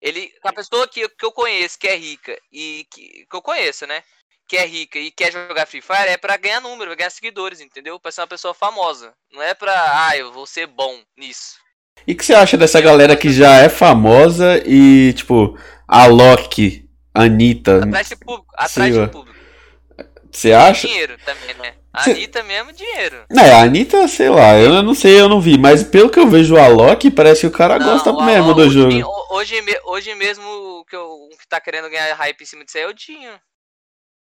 Ele, 0.00 0.30
a 0.42 0.52
pessoa 0.52 0.86
que, 0.86 1.08
que 1.08 1.24
eu 1.24 1.32
conheço, 1.32 1.78
que 1.78 1.88
é 1.88 1.96
rica, 1.96 2.38
e 2.52 2.86
que, 2.90 3.26
que 3.28 3.36
eu 3.36 3.40
conheço, 3.40 3.86
né? 3.86 4.02
Que 4.46 4.58
é 4.58 4.66
rica 4.66 4.98
e 4.98 5.10
quer 5.10 5.32
jogar 5.32 5.64
Free 5.66 5.80
Fire, 5.80 6.08
é 6.08 6.18
pra 6.18 6.36
ganhar 6.36 6.60
número, 6.60 6.90
pra 6.90 6.96
ganhar 6.96 7.10
seguidores, 7.10 7.60
entendeu? 7.60 7.98
Pra 7.98 8.12
ser 8.12 8.20
uma 8.20 8.26
pessoa 8.26 8.52
famosa. 8.52 9.14
Não 9.32 9.40
é 9.40 9.54
pra, 9.54 10.08
ah, 10.08 10.16
eu 10.16 10.30
vou 10.30 10.46
ser 10.46 10.66
bom 10.66 11.02
nisso. 11.16 11.64
E 12.06 12.12
o 12.12 12.16
que 12.16 12.24
você 12.24 12.34
acha 12.34 12.56
dessa 12.56 12.80
galera 12.80 13.16
que 13.16 13.32
já 13.32 13.60
é 13.60 13.68
famosa 13.68 14.62
e, 14.66 15.14
tipo, 15.14 15.58
a 15.86 16.06
Loki, 16.06 16.88
a 17.14 17.22
Anitta. 17.22 17.84
Atrás 17.84 18.08
de 18.08 18.16
público. 18.16 18.54
Atrás 18.56 18.94
de 18.94 19.06
público. 19.08 19.34
Você 20.30 20.52
acha? 20.52 20.88
Dinheiro 20.88 21.16
também, 21.24 21.54
né? 21.56 21.74
Cê... 22.02 22.10
Anitta 22.10 22.42
mesmo, 22.42 22.72
dinheiro. 22.72 23.24
É, 23.30 23.52
a 23.52 23.62
Anitta, 23.62 24.08
sei 24.08 24.28
lá, 24.28 24.58
eu 24.58 24.82
não 24.82 24.94
sei, 24.94 25.20
eu 25.20 25.28
não 25.28 25.40
vi, 25.40 25.56
mas 25.56 25.84
pelo 25.84 26.10
que 26.10 26.18
eu 26.18 26.28
vejo 26.28 26.56
a 26.56 26.66
Loki, 26.66 27.08
parece 27.08 27.42
que 27.42 27.46
o 27.46 27.52
cara 27.52 27.78
não, 27.78 27.86
gosta 27.86 28.10
o 28.10 28.24
mesmo 28.24 28.52
do 28.52 28.68
jogo. 28.68 28.92
Hoje, 29.30 29.54
hoje 29.84 30.14
mesmo 30.16 30.84
que 30.88 30.96
eu 30.96 31.28
que 31.40 31.46
tá 31.46 31.60
querendo 31.60 31.88
ganhar 31.88 32.14
hype 32.14 32.40
em 32.40 32.46
cima 32.46 32.64
disso 32.64 32.78
aí 32.78 32.84
é 32.84 32.88
o 32.88 32.92
Dinho. 32.92 33.32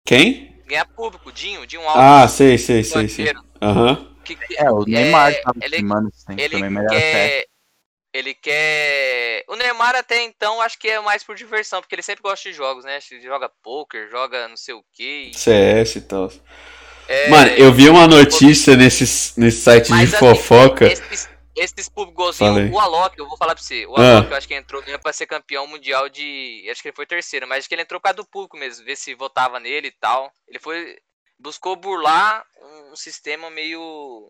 Quem? 0.03 0.59
Ganhar 0.65 0.85
público, 0.85 1.31
Dinho, 1.31 1.67
Dinho 1.67 1.83
Alves. 1.83 2.01
Ah, 2.01 2.27
sei, 2.27 2.57
sei, 2.57 2.83
sei, 2.83 3.07
sei. 3.07 3.33
Aham. 3.61 3.91
Uhum. 3.91 4.11
É, 4.57 4.71
o 4.71 4.85
Neymar 4.85 5.31
é, 5.31 5.41
tá 5.41 5.51
ele, 5.61 5.75
ele 6.37 6.59
também, 6.59 6.87
quer, 6.87 7.45
ele 8.13 8.33
quer. 8.33 9.43
O 9.47 9.55
Neymar 9.55 9.95
até 9.95 10.21
então 10.23 10.61
acho 10.61 10.77
que 10.77 10.89
é 10.89 10.99
mais 10.99 11.23
por 11.23 11.35
diversão, 11.35 11.81
porque 11.81 11.95
ele 11.95 12.01
sempre 12.01 12.21
gosta 12.21 12.49
de 12.49 12.55
jogos, 12.55 12.83
né? 12.83 12.99
Ele 13.09 13.21
joga 13.21 13.49
poker, 13.63 14.09
joga 14.09 14.47
não 14.47 14.57
sei 14.57 14.73
o 14.73 14.83
que. 14.93 15.31
CS 15.33 15.95
e 15.95 16.01
tal. 16.01 16.31
É... 17.07 17.29
Mano, 17.29 17.51
eu 17.51 17.73
vi 17.73 17.89
uma 17.89 18.07
notícia 18.07 18.75
nesse, 18.75 19.39
nesse 19.39 19.61
site 19.61 19.89
Mas, 19.89 20.09
de 20.09 20.15
assim, 20.15 20.25
fofoca. 20.25 20.85
Esses, 20.85 21.29
esses 21.55 21.89
públicos, 21.89 22.39
o 22.39 22.79
Alok, 22.79 23.17
eu 23.17 23.27
vou 23.27 23.37
falar 23.37 23.55
pra 23.55 23.63
você. 23.63 23.85
O 23.85 23.95
Alok, 23.95 24.27
ah. 24.27 24.31
eu 24.31 24.37
acho 24.37 24.47
que 24.47 24.55
entrou 24.55 24.81
mesmo 24.83 24.99
pra 24.99 25.13
ser 25.13 25.25
campeão 25.25 25.67
mundial 25.67 26.09
de. 26.09 26.67
Acho 26.69 26.81
que 26.81 26.89
ele 26.89 26.95
foi 26.95 27.05
terceiro, 27.05 27.47
mas 27.47 27.59
acho 27.59 27.69
que 27.69 27.75
ele 27.75 27.81
entrou 27.81 27.99
por 27.99 28.05
causa 28.05 28.17
do 28.17 28.25
público 28.25 28.57
mesmo, 28.57 28.85
ver 28.85 28.95
se 28.95 29.13
votava 29.13 29.59
nele 29.59 29.87
e 29.87 29.95
tal. 29.99 30.31
Ele 30.47 30.59
foi. 30.59 30.97
Buscou 31.39 31.75
burlar 31.75 32.45
um 32.91 32.95
sistema 32.95 33.49
meio 33.49 34.29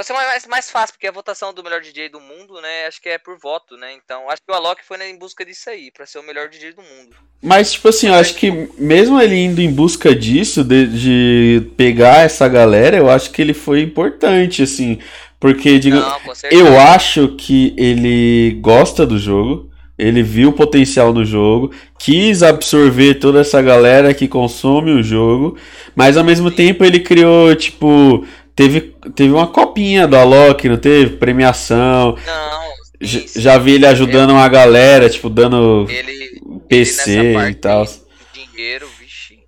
Vai 0.00 0.04
ser 0.04 0.12
mais, 0.14 0.46
mais 0.46 0.70
fácil, 0.70 0.94
porque 0.94 1.06
a 1.06 1.12
votação 1.12 1.52
do 1.52 1.62
melhor 1.62 1.82
DJ 1.82 2.08
do 2.08 2.20
mundo, 2.20 2.58
né? 2.62 2.86
Acho 2.88 3.02
que 3.02 3.08
é 3.10 3.18
por 3.18 3.36
voto, 3.38 3.76
né? 3.76 3.88
Então, 4.02 4.30
acho 4.30 4.40
que 4.40 4.50
o 4.50 4.54
Alok 4.54 4.82
foi 4.82 4.96
em 5.06 5.18
busca 5.18 5.44
disso 5.44 5.68
aí, 5.68 5.90
pra 5.90 6.06
ser 6.06 6.18
o 6.18 6.22
melhor 6.22 6.48
DJ 6.48 6.72
do 6.72 6.80
mundo. 6.80 7.14
Mas, 7.42 7.72
tipo 7.72 7.86
assim, 7.86 8.08
eu 8.08 8.14
acho 8.14 8.34
que 8.34 8.50
mesmo 8.78 9.20
ele 9.20 9.36
indo 9.36 9.60
em 9.60 9.70
busca 9.70 10.14
disso, 10.14 10.64
de, 10.64 10.86
de 10.86 11.70
pegar 11.76 12.24
essa 12.24 12.48
galera, 12.48 12.96
eu 12.96 13.10
acho 13.10 13.30
que 13.30 13.42
ele 13.42 13.52
foi 13.52 13.82
importante, 13.82 14.62
assim. 14.62 14.98
Porque, 15.38 15.78
digo, 15.78 15.96
Não, 15.96 16.18
eu 16.50 16.80
acho 16.80 17.36
que 17.36 17.74
ele 17.76 18.58
gosta 18.58 19.04
do 19.04 19.18
jogo, 19.18 19.70
ele 19.98 20.22
viu 20.22 20.48
o 20.48 20.54
potencial 20.54 21.12
no 21.12 21.26
jogo, 21.26 21.72
quis 21.98 22.42
absorver 22.42 23.16
toda 23.16 23.40
essa 23.40 23.60
galera 23.60 24.14
que 24.14 24.26
consome 24.26 24.92
o 24.92 25.02
jogo, 25.02 25.58
mas 25.94 26.16
ao 26.16 26.24
mesmo 26.24 26.48
Sim. 26.48 26.56
tempo 26.56 26.84
ele 26.84 27.00
criou, 27.00 27.54
tipo 27.54 28.24
Teve, 28.60 28.94
teve 29.14 29.32
uma 29.32 29.46
copinha 29.46 30.06
do 30.06 30.18
Alok, 30.18 30.68
não 30.68 30.76
teve? 30.76 31.16
Premiação. 31.16 32.14
Não. 32.26 32.70
Isso. 33.00 33.40
Já 33.40 33.56
vi 33.56 33.76
ele 33.76 33.86
ajudando 33.86 34.32
uma 34.32 34.46
galera, 34.50 35.08
tipo, 35.08 35.30
dando 35.30 35.86
ele, 35.88 36.42
PC 36.68 37.10
ele 37.10 37.50
e 37.52 37.54
tal. 37.54 37.86
Dinheiro, 38.34 38.86
vixi. 39.00 39.38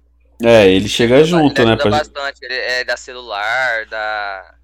É, 0.42 0.66
ele 0.66 0.88
chega 0.88 1.16
ele 1.16 1.26
junto, 1.26 1.60
ele 1.60 1.72
né? 1.72 1.76
Pra... 1.76 1.90
bastante, 1.90 2.38
ele 2.40 2.54
é 2.54 2.84
da 2.84 2.96
celular, 2.96 3.84
da, 3.90 4.54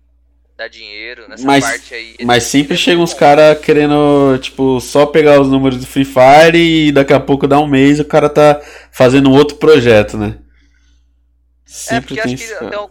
da 0.57 0.67
dinheiro, 0.67 1.29
nessa 1.29 1.45
mas, 1.45 1.63
parte 1.63 1.93
aí. 1.93 2.17
Mas 2.25 2.45
sempre 2.45 2.75
chega 2.75 3.03
uns 3.03 3.13
caras 3.13 3.61
querendo, 3.61 4.39
tipo, 4.41 4.81
só 4.81 5.05
pegar 5.05 5.39
os 5.39 5.51
números 5.51 5.79
do 5.79 5.87
Free 5.87 6.07
Fire 6.07 6.57
e 6.57 6.91
daqui 6.91 7.13
a 7.13 7.21
pouco 7.21 7.47
dá 7.47 7.61
um 7.61 7.69
mês 7.69 8.01
o 8.01 8.05
cara 8.07 8.31
tá 8.31 8.59
fazendo 8.91 9.31
outro 9.31 9.59
projeto, 9.59 10.17
né? 10.17 10.39
Sempre 11.69 12.19
é 12.19 12.23
porque 12.23 12.35
acho 12.35 12.37
que 12.59 12.65
então, 12.65 12.91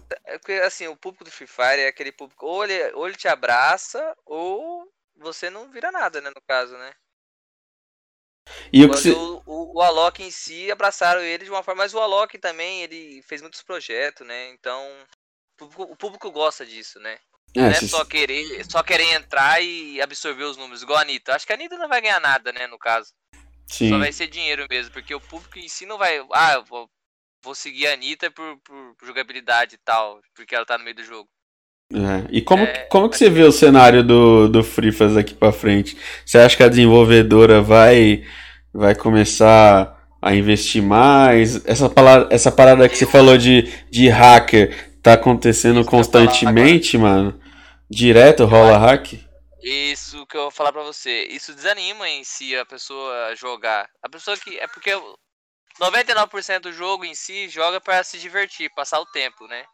é 0.50 0.60
assim, 0.60 0.88
o 0.88 0.96
público 0.96 1.24
do 1.24 1.32
Free 1.32 1.48
Fire 1.48 1.82
é 1.82 1.88
aquele 1.88 2.12
público, 2.12 2.46
ou 2.46 2.64
ele, 2.64 2.94
ou 2.94 3.08
ele 3.08 3.18
te 3.18 3.28
abraça, 3.28 4.16
ou 4.24 4.88
você 5.16 5.50
não 5.50 5.72
vira 5.72 5.92
nada, 5.92 6.22
né, 6.22 6.30
no 6.30 6.42
caso, 6.48 6.78
né? 6.78 6.94
E 8.72 8.86
o, 8.86 8.92
o, 8.92 9.44
o, 9.48 9.78
o 9.78 9.82
Alok 9.82 10.22
em 10.22 10.30
si 10.30 10.72
abraçaram 10.72 11.22
ele 11.22 11.44
de 11.44 11.50
uma 11.50 11.64
forma, 11.64 11.84
mas 11.84 11.96
o 11.96 12.00
Alok 12.00 12.38
também, 12.38 12.84
ele 12.84 13.24
fez 13.24 13.42
muitos 13.42 13.64
projetos, 13.64 14.26
né? 14.28 14.50
Então, 14.50 14.88
o 15.54 15.58
público, 15.58 15.84
o 15.84 15.96
público 15.96 16.32
gosta 16.32 16.64
disso, 16.64 17.00
né? 17.00 17.18
É, 17.56 17.62
não 17.62 17.70
é 17.70 17.82
só 17.82 18.06
querer, 18.06 18.64
só 18.70 18.84
querer 18.84 19.12
entrar 19.12 19.60
e 19.60 20.00
absorver 20.00 20.44
os 20.44 20.56
números, 20.56 20.84
igual 20.84 21.00
a 21.00 21.02
Anitta. 21.02 21.34
Acho 21.34 21.48
que 21.48 21.52
a 21.52 21.56
Anitta 21.56 21.78
não 21.80 21.90
vai 21.90 22.00
ganhar 22.00 22.20
nada, 22.20 22.52
né, 22.54 22.68
no 22.68 22.78
caso. 22.78 23.12
Sim. 23.66 23.90
Só 23.90 23.98
vai 23.98 24.14
ser 24.14 24.28
dinheiro 24.28 24.68
mesmo, 24.70 24.94
porque 24.94 25.16
o 25.16 25.20
público 25.20 25.58
em 25.58 25.68
si 25.68 25.88
não 25.88 25.98
vai. 25.98 26.24
Ah, 26.32 26.60
vou 26.60 26.88
vou 27.48 27.56
seguir 27.56 27.88
a 27.88 27.94
Anitta 27.94 28.30
por, 28.30 28.58
por, 28.58 29.08
jogabilidade 29.08 29.76
e 29.76 29.78
tal, 29.78 30.20
porque 30.36 30.54
ela 30.54 30.66
tá 30.66 30.78
no 30.78 30.84
meio 30.84 30.96
do 30.96 31.04
jogo. 31.04 31.28
É. 31.94 32.28
E 32.30 32.42
como, 32.42 32.64
é, 32.64 32.86
como 32.90 33.10
que 33.10 33.18
você 33.18 33.30
vê 33.30 33.44
o 33.44 33.52
cenário 33.52 34.04
do, 34.04 34.50
do 34.50 34.62
Free 34.64 34.92
Faz 34.92 35.16
aqui 35.16 35.34
pra 35.34 35.54
frente? 35.54 35.98
Você 36.26 36.38
acha 36.38 36.58
que 36.58 36.64
a 36.64 36.68
desenvolvedora 36.68 37.62
vai, 37.62 38.26
vai 38.74 38.94
começar 38.94 39.98
a 40.22 40.36
investir 40.36 40.84
mais? 40.84 41.66
Essa, 41.66 41.90
palavra, 41.90 42.28
essa 42.30 42.52
parada 42.52 42.90
que 42.90 42.98
você 42.98 43.06
falou 43.06 43.38
de, 43.38 43.72
de 43.90 44.10
hacker 44.10 45.00
tá 45.02 45.14
acontecendo 45.14 45.80
Isso 45.80 45.90
constantemente, 45.90 46.98
mano? 46.98 47.40
Direto 47.90 48.44
rola 48.44 48.78
hack? 48.78 49.14
Isso 49.64 50.26
que 50.28 50.36
eu 50.36 50.42
vou 50.42 50.52
falar 50.52 50.74
pra 50.74 50.84
você. 50.84 51.28
Isso 51.30 51.54
desanima 51.54 52.10
em 52.10 52.26
si 52.26 52.54
a 52.58 52.66
pessoa 52.66 53.34
jogar. 53.36 53.88
A 54.04 54.10
pessoa 54.10 54.36
que. 54.38 54.58
É 54.60 54.68
porque 54.68 54.92
99% 55.80 56.62
do 56.62 56.74
jogo 56.74 57.06
em 57.06 57.14
si 57.14 57.50
joga 57.50 57.80
para 57.80 58.04
se 58.04 58.18
divertir, 58.18 58.70
passar 58.74 59.00
o 59.00 59.06
tempo, 59.06 59.48
né? 59.48 59.66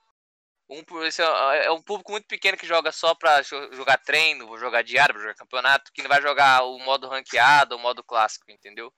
Um, 0.70 0.82
é, 1.06 1.66
é 1.66 1.72
um 1.72 1.82
público 1.82 2.12
muito 2.12 2.26
pequeno 2.26 2.58
que 2.58 2.66
joga 2.66 2.92
só 2.92 3.14
pra 3.14 3.42
jogar 3.42 3.98
treino, 3.98 4.58
jogar 4.58 4.82
diário, 4.82 5.20
jogar 5.20 5.36
campeonato, 5.36 5.92
que 5.94 6.02
não 6.02 6.10
vai 6.10 6.22
jogar 6.22 6.64
o 6.64 6.80
modo 6.80 7.08
ranqueado, 7.08 7.76
o 7.76 7.80
modo 7.80 8.04
clássico, 8.04 8.50
entendeu? 8.50 8.92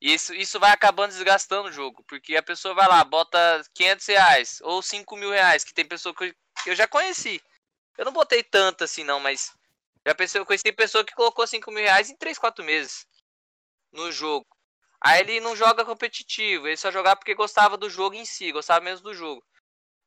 E 0.00 0.12
isso, 0.14 0.34
isso 0.34 0.58
vai 0.58 0.70
acabando 0.70 1.12
desgastando 1.12 1.68
o 1.68 1.72
jogo, 1.72 2.04
porque 2.08 2.36
a 2.36 2.42
pessoa 2.42 2.74
vai 2.74 2.88
lá, 2.88 3.04
bota 3.04 3.62
500 3.74 4.06
reais 4.06 4.58
ou 4.62 4.82
5 4.82 5.16
mil 5.16 5.30
reais, 5.30 5.64
que 5.64 5.72
tem 5.72 5.84
pessoa 5.84 6.14
que 6.14 6.34
eu 6.66 6.74
já 6.74 6.88
conheci. 6.88 7.40
Eu 7.96 8.04
não 8.04 8.12
botei 8.12 8.42
tanto 8.42 8.84
assim 8.84 9.04
não, 9.04 9.20
mas 9.20 9.52
já 10.04 10.14
pensei, 10.14 10.40
eu 10.40 10.46
conheci 10.46 10.72
pessoa 10.72 11.04
que 11.04 11.14
colocou 11.14 11.46
5 11.46 11.70
mil 11.70 11.84
reais 11.84 12.10
em 12.10 12.16
3, 12.16 12.38
4 12.38 12.64
meses 12.64 13.06
no 13.92 14.10
jogo. 14.10 14.46
Aí 15.04 15.20
ele 15.20 15.40
não 15.40 15.56
joga 15.56 15.84
competitivo, 15.84 16.68
ele 16.68 16.76
só 16.76 16.90
jogava 16.90 17.16
porque 17.16 17.34
gostava 17.34 17.76
do 17.76 17.90
jogo 17.90 18.14
em 18.14 18.24
si, 18.24 18.52
gostava 18.52 18.84
mesmo 18.84 19.04
do 19.04 19.14
jogo. 19.14 19.42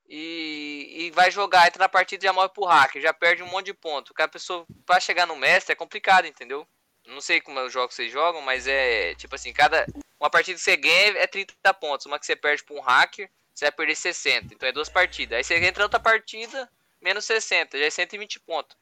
E, 0.07 0.95
e 0.97 1.11
vai 1.11 1.31
jogar, 1.31 1.67
entra 1.67 1.83
na 1.83 1.89
partida 1.89 2.23
e 2.23 2.27
já 2.27 2.33
morre 2.33 2.49
pro 2.49 2.65
hacker, 2.65 3.01
já 3.01 3.13
perde 3.13 3.43
um 3.43 3.47
monte 3.47 3.65
de 3.67 3.73
ponto. 3.73 4.09
Porque 4.09 4.21
a 4.21 4.27
pessoa, 4.27 4.65
pra 4.85 4.99
chegar 4.99 5.25
no 5.25 5.35
mestre, 5.35 5.73
é 5.73 5.75
complicado, 5.75 6.25
entendeu? 6.25 6.67
Não 7.05 7.19
sei 7.19 7.41
como 7.41 7.59
é 7.59 7.63
o 7.63 7.69
jogo 7.69 7.89
que 7.89 7.95
vocês 7.95 8.11
jogam, 8.11 8.41
mas 8.41 8.67
é 8.67 9.15
tipo 9.15 9.35
assim, 9.35 9.51
cada. 9.51 9.85
Uma 10.19 10.29
partida 10.29 10.57
que 10.57 10.63
você 10.63 10.77
ganha 10.77 11.17
é 11.17 11.27
30 11.27 11.73
pontos, 11.73 12.05
uma 12.05 12.17
que 12.17 12.25
você 12.25 12.35
perde 12.35 12.63
pra 12.63 12.75
um 12.75 12.79
hacker 12.79 13.29
você 13.55 13.65
vai 13.65 13.71
perder 13.71 13.95
60. 13.95 14.53
Então 14.53 14.67
é 14.67 14.71
duas 14.71 14.89
partidas. 14.89 15.37
Aí 15.37 15.43
você 15.43 15.55
entra 15.55 15.83
outra 15.83 15.99
partida, 15.99 16.69
menos 17.01 17.25
60, 17.25 17.77
já 17.77 17.85
é 17.85 17.89
120 17.89 18.39
pontos. 18.41 18.77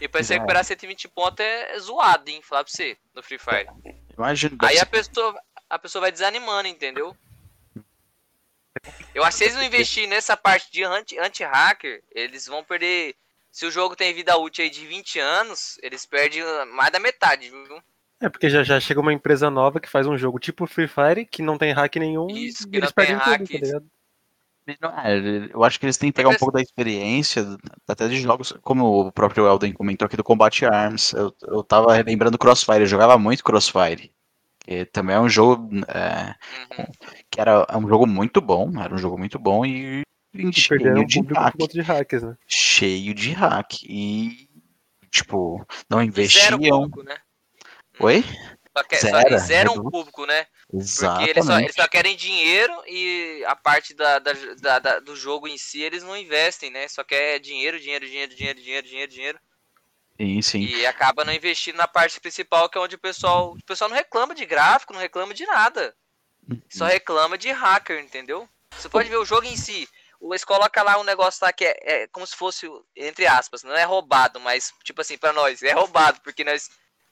E 0.00 0.08
pra 0.08 0.22
você 0.22 0.34
recuperar 0.34 0.64
120 0.64 1.08
pontos 1.08 1.44
é 1.44 1.78
zoado, 1.78 2.30
hein? 2.30 2.40
Falar 2.42 2.64
pra 2.64 2.72
você, 2.72 2.96
no 3.14 3.22
Free 3.22 3.38
Fire. 3.38 3.68
Imagina. 4.18 4.56
Aí 4.62 4.78
a 4.78 4.86
pessoa, 4.86 5.40
a 5.70 5.78
pessoa 5.78 6.02
vai 6.02 6.12
desanimando, 6.12 6.68
entendeu? 6.68 7.16
Eu 9.14 9.24
acho 9.24 9.38
que 9.38 9.38
se 9.38 9.44
eles 9.44 9.56
não 9.56 9.62
investirem 9.62 10.08
nessa 10.08 10.36
parte 10.36 10.70
de 10.70 10.84
anti-hacker, 10.84 12.02
eles 12.12 12.46
vão 12.46 12.64
perder. 12.64 13.14
Se 13.50 13.64
o 13.64 13.70
jogo 13.70 13.96
tem 13.96 14.14
vida 14.14 14.36
útil 14.36 14.64
aí 14.64 14.70
de 14.70 14.86
20 14.86 15.18
anos, 15.18 15.78
eles 15.82 16.04
perdem 16.04 16.42
mais 16.66 16.92
da 16.92 17.00
metade, 17.00 17.48
viu? 17.50 17.82
É, 18.20 18.28
porque 18.28 18.50
já, 18.50 18.62
já 18.62 18.78
chega 18.80 19.00
uma 19.00 19.12
empresa 19.12 19.48
nova 19.48 19.80
que 19.80 19.88
faz 19.88 20.06
um 20.06 20.18
jogo 20.18 20.38
tipo 20.38 20.66
Free 20.66 20.88
Fire, 20.88 21.24
que 21.24 21.40
não 21.40 21.56
tem 21.56 21.72
hack 21.72 21.96
nenhum, 21.96 22.26
Isso, 22.28 22.68
e 22.72 22.76
eles 22.76 22.90
perdem 22.90 23.16
hack, 23.16 23.38
tudo, 23.38 23.52
tá 23.52 23.66
ligado? 23.66 23.90
É, 25.04 25.50
eu 25.52 25.64
acho 25.64 25.78
que 25.78 25.86
eles 25.86 25.96
têm 25.96 26.10
que 26.10 26.16
pegar 26.16 26.28
um 26.28 26.36
pouco 26.36 26.52
da 26.52 26.60
experiência, 26.60 27.44
até 27.86 28.08
de 28.08 28.20
jogos, 28.20 28.52
como 28.62 29.06
o 29.06 29.12
próprio 29.12 29.46
Elden 29.46 29.72
comentou 29.72 30.06
aqui 30.06 30.16
do 30.16 30.24
Combat 30.24 30.64
Arms. 30.66 31.12
Eu, 31.12 31.34
eu 31.42 31.62
tava 31.62 32.00
lembrando 32.02 32.38
Crossfire, 32.38 32.80
eu 32.80 32.86
jogava 32.86 33.16
muito 33.18 33.42
Crossfire. 33.42 34.12
Que 34.60 34.84
também 34.84 35.16
é 35.16 35.20
um 35.20 35.28
jogo 35.28 35.70
é, 35.88 36.34
uhum. 36.78 36.84
que 37.30 37.40
era 37.40 37.66
é 37.68 37.76
um 37.76 37.88
jogo 37.88 38.06
muito 38.06 38.40
bom, 38.40 38.70
era 38.78 38.94
um 38.94 38.98
jogo 38.98 39.16
muito 39.16 39.38
bom 39.38 39.64
e, 39.64 40.02
e 40.34 40.52
cheio 40.52 41.06
de, 41.06 41.20
hack, 41.32 41.56
de 41.70 41.80
hacks, 41.80 42.22
né? 42.22 42.36
Cheio 42.46 43.14
de 43.14 43.32
hack. 43.32 43.82
E 43.84 44.48
tipo, 45.10 45.64
não 45.90 46.02
investiam. 46.02 46.58
Zero 46.58 46.58
público, 46.58 47.02
né? 47.02 47.16
Oi? 48.00 48.22
Só, 48.78 48.84
que, 48.84 48.96
zero, 48.96 49.30
só, 49.30 49.38
zero 49.38 49.72
um 49.72 49.90
público, 49.90 50.26
né? 50.26 50.46
Exatamente. 50.72 51.18
Porque 51.18 51.30
eles 51.30 51.46
só, 51.46 51.58
eles 51.60 51.74
só, 51.74 51.88
querem 51.88 52.16
dinheiro 52.16 52.72
e 52.86 53.44
a 53.46 53.56
parte 53.56 53.94
da, 53.94 54.18
da, 54.18 54.32
da, 54.60 54.78
da, 54.78 55.00
do 55.00 55.16
jogo 55.16 55.48
em 55.48 55.58
si 55.58 55.82
eles 55.82 56.02
não 56.02 56.16
investem, 56.16 56.70
né? 56.70 56.88
Só 56.88 57.02
quer 57.04 57.38
dinheiro, 57.38 57.78
dinheiro, 57.78 58.06
dinheiro, 58.06 58.34
dinheiro, 58.34 58.60
dinheiro, 58.60 58.86
dinheiro, 58.86 59.10
dinheiro. 59.10 59.40
Sim, 60.20 60.42
sim. 60.42 60.60
E 60.60 60.84
acaba 60.84 61.24
não 61.24 61.32
investindo 61.32 61.76
na 61.76 61.86
parte 61.86 62.20
principal, 62.20 62.68
que 62.68 62.76
é 62.76 62.80
onde 62.80 62.96
o 62.96 62.98
pessoal. 62.98 63.52
O 63.52 63.64
pessoal 63.64 63.88
não 63.88 63.96
reclama 63.96 64.34
de 64.34 64.44
gráfico, 64.44 64.92
não 64.92 65.00
reclama 65.00 65.32
de 65.32 65.46
nada. 65.46 65.94
Só 66.68 66.84
uhum. 66.84 66.90
reclama 66.90 67.38
de 67.38 67.50
hacker, 67.50 68.00
entendeu? 68.00 68.48
Você 68.70 68.88
pode 68.88 69.08
ver 69.08 69.16
o 69.16 69.24
jogo 69.24 69.46
em 69.46 69.56
si. 69.56 69.88
Eles 70.20 70.44
colocam 70.44 70.84
lá 70.84 70.98
um 70.98 71.04
negócio 71.04 71.44
lá 71.44 71.52
que 71.52 71.64
é, 71.64 71.76
é 71.82 72.06
como 72.08 72.26
se 72.26 72.34
fosse, 72.34 72.68
entre 72.96 73.26
aspas, 73.26 73.62
não 73.62 73.74
é 73.74 73.84
roubado, 73.84 74.40
mas 74.40 74.72
tipo 74.82 75.00
assim, 75.00 75.16
para 75.16 75.32
nós, 75.32 75.62
é 75.62 75.72
roubado, 75.72 76.20
porque 76.22 76.42
nós 76.42 76.68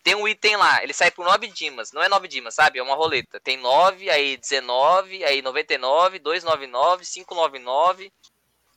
tem 0.06 0.14
um 0.14 0.28
item 0.28 0.54
lá, 0.54 0.84
ele 0.84 0.92
sai 0.92 1.10
por 1.10 1.24
9 1.24 1.48
dimas. 1.48 1.90
Não 1.90 2.00
é 2.00 2.08
9 2.08 2.28
dimas, 2.28 2.54
sabe? 2.54 2.78
É 2.78 2.82
uma 2.82 2.94
roleta. 2.94 3.40
Tem 3.40 3.56
9, 3.56 4.08
aí 4.08 4.36
19, 4.36 5.24
aí 5.24 5.42
99, 5.42 6.20
299, 6.20 7.04
599 7.04 8.12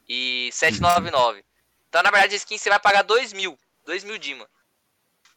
e 0.07 0.49
799. 0.51 1.45
Então, 1.87 2.01
na 2.01 2.09
verdade, 2.09 2.33
a 2.33 2.37
skin 2.37 2.57
você 2.57 2.67
vai 2.71 2.79
pagar 2.79 3.03
2 3.03 3.31
mil. 3.33 3.55
2 3.85 4.03
mil 4.05 4.17
dimas. 4.17 4.47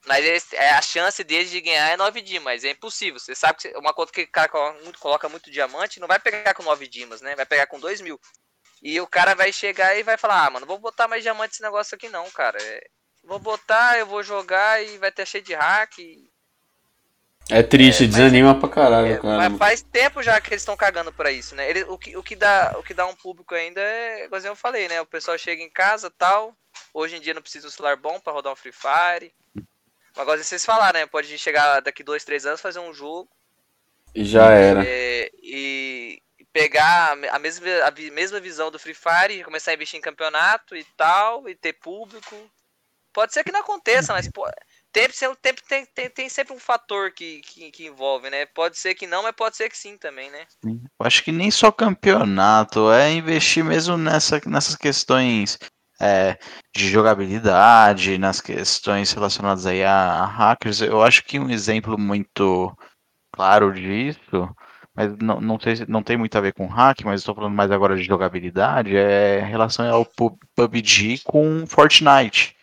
Mas 0.06 0.50
é, 0.54 0.70
a 0.70 0.80
chance 0.80 1.22
deles 1.22 1.50
de 1.50 1.60
ganhar 1.60 1.90
é 1.90 1.96
9 1.98 2.22
dimas. 2.22 2.64
É 2.64 2.70
impossível. 2.70 3.20
Você 3.20 3.34
sabe 3.34 3.58
que 3.58 3.68
uma 3.76 3.92
conta 3.92 4.12
que 4.12 4.22
o 4.22 4.32
cara 4.32 4.48
coloca 4.48 4.82
muito, 4.82 4.98
coloca 4.98 5.28
muito 5.28 5.50
diamante 5.50 6.00
não 6.00 6.08
vai 6.08 6.18
pegar 6.18 6.54
com 6.54 6.62
9 6.62 6.88
dimas, 6.88 7.20
né? 7.20 7.36
Vai 7.36 7.44
pegar 7.44 7.66
com 7.66 7.78
2 7.78 8.00
mil. 8.00 8.18
E 8.82 8.98
o 8.98 9.06
cara 9.06 9.34
vai 9.34 9.52
chegar 9.52 9.94
e 9.94 10.02
vai 10.02 10.16
falar: 10.16 10.46
Ah, 10.46 10.50
mano, 10.50 10.64
vou 10.64 10.78
botar 10.78 11.06
mais 11.06 11.22
diamante 11.22 11.50
nesse 11.50 11.62
negócio 11.62 11.94
aqui 11.94 12.08
não, 12.08 12.30
cara. 12.30 12.56
É, 12.62 12.86
Vou 13.24 13.38
botar, 13.38 13.98
eu 13.98 14.06
vou 14.06 14.22
jogar 14.22 14.82
e 14.82 14.98
vai 14.98 15.12
ter 15.12 15.26
cheio 15.26 15.44
de 15.44 15.54
hack. 15.54 15.98
É 17.50 17.62
triste, 17.62 18.04
é, 18.04 18.06
desanima 18.06 18.52
mas, 18.52 18.60
pra 18.60 18.68
caralho, 18.68 19.14
é, 19.14 19.18
cara. 19.18 19.50
Mas 19.50 19.58
faz 19.58 19.82
tempo 19.82 20.22
já 20.22 20.40
que 20.40 20.50
eles 20.50 20.62
estão 20.62 20.76
cagando 20.76 21.12
pra 21.12 21.30
isso, 21.30 21.54
né? 21.54 21.68
Ele, 21.68 21.82
o, 21.84 21.98
que, 21.98 22.16
o, 22.16 22.22
que 22.22 22.36
dá, 22.36 22.74
o 22.78 22.82
que 22.82 22.94
dá 22.94 23.06
um 23.06 23.14
público 23.14 23.54
ainda 23.54 23.80
é, 23.80 24.24
igual 24.24 24.40
eu 24.40 24.56
falei, 24.56 24.88
né? 24.88 25.00
O 25.00 25.06
pessoal 25.06 25.36
chega 25.36 25.62
em 25.62 25.70
casa 25.70 26.10
tal. 26.10 26.54
Hoje 26.94 27.16
em 27.16 27.20
dia 27.20 27.34
não 27.34 27.42
precisa 27.42 27.66
de 27.66 27.68
um 27.68 27.76
celular 27.76 27.96
bom 27.96 28.18
pra 28.20 28.32
rodar 28.32 28.52
um 28.52 28.56
Free 28.56 28.72
Fire. 28.72 29.32
Mas 29.54 30.18
agora 30.18 30.42
vocês 30.42 30.64
falaram, 30.64 31.00
né? 31.00 31.06
Pode 31.06 31.36
chegar 31.38 31.80
daqui 31.80 32.02
dois, 32.02 32.24
três 32.24 32.46
anos 32.46 32.60
fazer 32.60 32.78
um 32.78 32.92
jogo. 32.92 33.28
E 34.14 34.24
já 34.24 34.50
era. 34.50 34.82
É, 34.86 35.30
e 35.42 36.22
pegar 36.52 37.12
a 37.30 37.38
mesma, 37.38 37.66
a 37.84 37.90
mesma 37.90 38.40
visão 38.40 38.70
do 38.70 38.78
Free 38.78 38.94
Fire, 38.94 39.42
começar 39.42 39.70
a 39.70 39.74
investir 39.74 39.98
em 39.98 40.02
campeonato 40.02 40.76
e 40.76 40.84
tal, 40.96 41.48
e 41.48 41.54
ter 41.54 41.72
público. 41.72 42.36
Pode 43.12 43.32
ser 43.32 43.44
que 43.44 43.52
não 43.52 43.60
aconteça, 43.60 44.12
mas 44.12 44.28
pô, 44.30 44.48
tem, 44.92 45.08
tem, 45.40 45.54
tem, 45.68 45.86
tem, 45.86 46.10
tem 46.10 46.28
sempre 46.28 46.54
um 46.54 46.58
fator 46.58 47.12
que, 47.12 47.40
que, 47.40 47.70
que, 47.70 47.86
envolve, 47.86 48.30
né? 48.30 48.46
Pode 48.46 48.78
ser 48.78 48.94
que 48.94 49.06
não, 49.06 49.22
mas 49.22 49.32
pode 49.32 49.56
ser 49.56 49.68
que 49.68 49.76
sim 49.76 49.96
também, 49.96 50.30
né? 50.30 50.46
Eu 50.64 50.80
acho 51.00 51.22
que 51.22 51.32
nem 51.32 51.50
só 51.50 51.70
campeonato, 51.70 52.90
é 52.90 53.12
investir 53.12 53.64
mesmo 53.64 53.96
nessa, 53.96 54.40
nessas 54.46 54.76
questões 54.76 55.58
é, 56.00 56.38
de 56.74 56.88
jogabilidade, 56.88 58.18
nas 58.18 58.40
questões 58.40 59.12
relacionadas 59.12 59.66
aí 59.66 59.84
a, 59.84 59.94
a, 59.94 60.26
hackers. 60.26 60.80
Eu 60.80 61.02
acho 61.02 61.24
que 61.24 61.38
um 61.38 61.48
exemplo 61.48 61.98
muito 61.98 62.76
claro 63.32 63.72
disso, 63.72 64.54
mas 64.94 65.16
não, 65.18 65.40
não, 65.40 65.60
sei, 65.60 65.86
não 65.86 66.02
tem 66.02 66.16
muito 66.16 66.36
a 66.36 66.40
ver 66.40 66.52
com 66.52 66.66
hack, 66.66 67.02
mas 67.04 67.20
estou 67.20 67.34
falando 67.34 67.54
mais 67.54 67.70
agora 67.70 67.96
de 67.96 68.02
jogabilidade, 68.02 68.96
é 68.96 69.40
em 69.40 69.50
relação 69.50 69.88
ao 69.90 70.04
PUBG 70.04 71.20
com 71.24 71.66
Fortnite. 71.66 72.56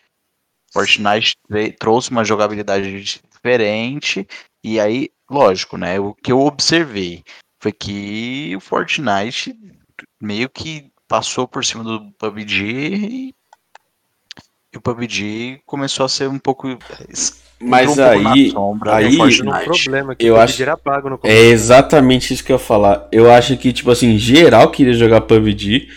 Fortnite 0.72 1.34
trouxe 1.78 2.10
uma 2.10 2.24
jogabilidade 2.24 3.02
diferente. 3.02 4.26
E 4.62 4.78
aí, 4.78 5.10
lógico, 5.28 5.76
né? 5.76 5.98
O 5.98 6.14
que 6.14 6.32
eu 6.32 6.40
observei 6.40 7.22
foi 7.60 7.72
que 7.72 8.54
o 8.56 8.60
Fortnite 8.60 9.54
meio 10.20 10.48
que 10.48 10.90
passou 11.08 11.46
por 11.48 11.64
cima 11.64 11.82
do 11.82 12.12
PUBG 12.12 12.62
e, 12.62 13.34
e 14.72 14.76
o 14.76 14.80
PUBG 14.80 15.60
começou 15.66 16.06
a 16.06 16.08
ser 16.08 16.28
um 16.28 16.38
pouco 16.38 16.78
mas 17.62 17.98
um 17.98 18.02
aí, 18.02 18.50
sombra, 18.50 18.96
aí 18.96 19.18
um 19.18 19.64
problema 19.64 20.16
que 20.16 20.24
eu 20.24 20.40
acho 20.40 20.62
é 21.24 21.40
exatamente 21.48 22.32
isso 22.32 22.42
que 22.42 22.52
eu 22.52 22.56
ia 22.56 22.62
falar. 22.62 23.06
Eu 23.12 23.30
acho 23.30 23.54
que 23.58 23.70
tipo 23.72 23.90
assim, 23.90 24.16
geral 24.16 24.70
queria 24.70 24.94
jogar 24.94 25.20
PUBG 25.20 25.88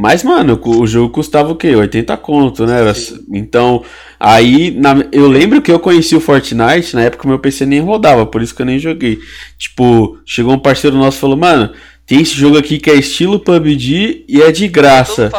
mas, 0.00 0.22
mano, 0.22 0.60
o 0.64 0.86
jogo 0.86 1.12
custava 1.12 1.50
o 1.50 1.56
quê? 1.56 1.74
80 1.74 2.16
conto, 2.18 2.64
né? 2.64 2.82
Era, 2.82 2.92
então, 3.32 3.84
aí 4.20 4.70
na, 4.70 5.04
eu 5.10 5.26
lembro 5.26 5.60
que 5.60 5.72
eu 5.72 5.80
conheci 5.80 6.14
o 6.14 6.20
Fortnite, 6.20 6.94
na 6.94 7.02
época 7.02 7.26
meu 7.26 7.40
PC 7.40 7.66
nem 7.66 7.80
rodava, 7.80 8.24
por 8.24 8.40
isso 8.40 8.54
que 8.54 8.62
eu 8.62 8.66
nem 8.66 8.78
joguei. 8.78 9.18
Tipo, 9.58 10.16
chegou 10.24 10.54
um 10.54 10.58
parceiro 10.60 10.96
nosso 10.96 11.16
e 11.16 11.20
falou, 11.20 11.36
mano, 11.36 11.72
tem 12.06 12.20
esse 12.20 12.32
jogo 12.32 12.56
aqui 12.56 12.78
que 12.78 12.88
é 12.88 12.94
estilo 12.94 13.40
PUBG 13.40 14.24
e 14.28 14.40
é 14.40 14.52
de 14.52 14.68
graça. 14.68 15.30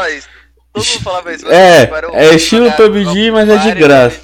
Todo 0.73 0.85
mundo, 0.85 1.03
falava 1.03 1.33
isso. 1.33 1.47
É, 1.47 1.89
é 2.11 2.35
estilo 2.35 2.69
PUBG, 2.73 3.31
mas 3.31 3.47
é 3.47 3.57
de 3.59 3.79
graça. 3.79 4.19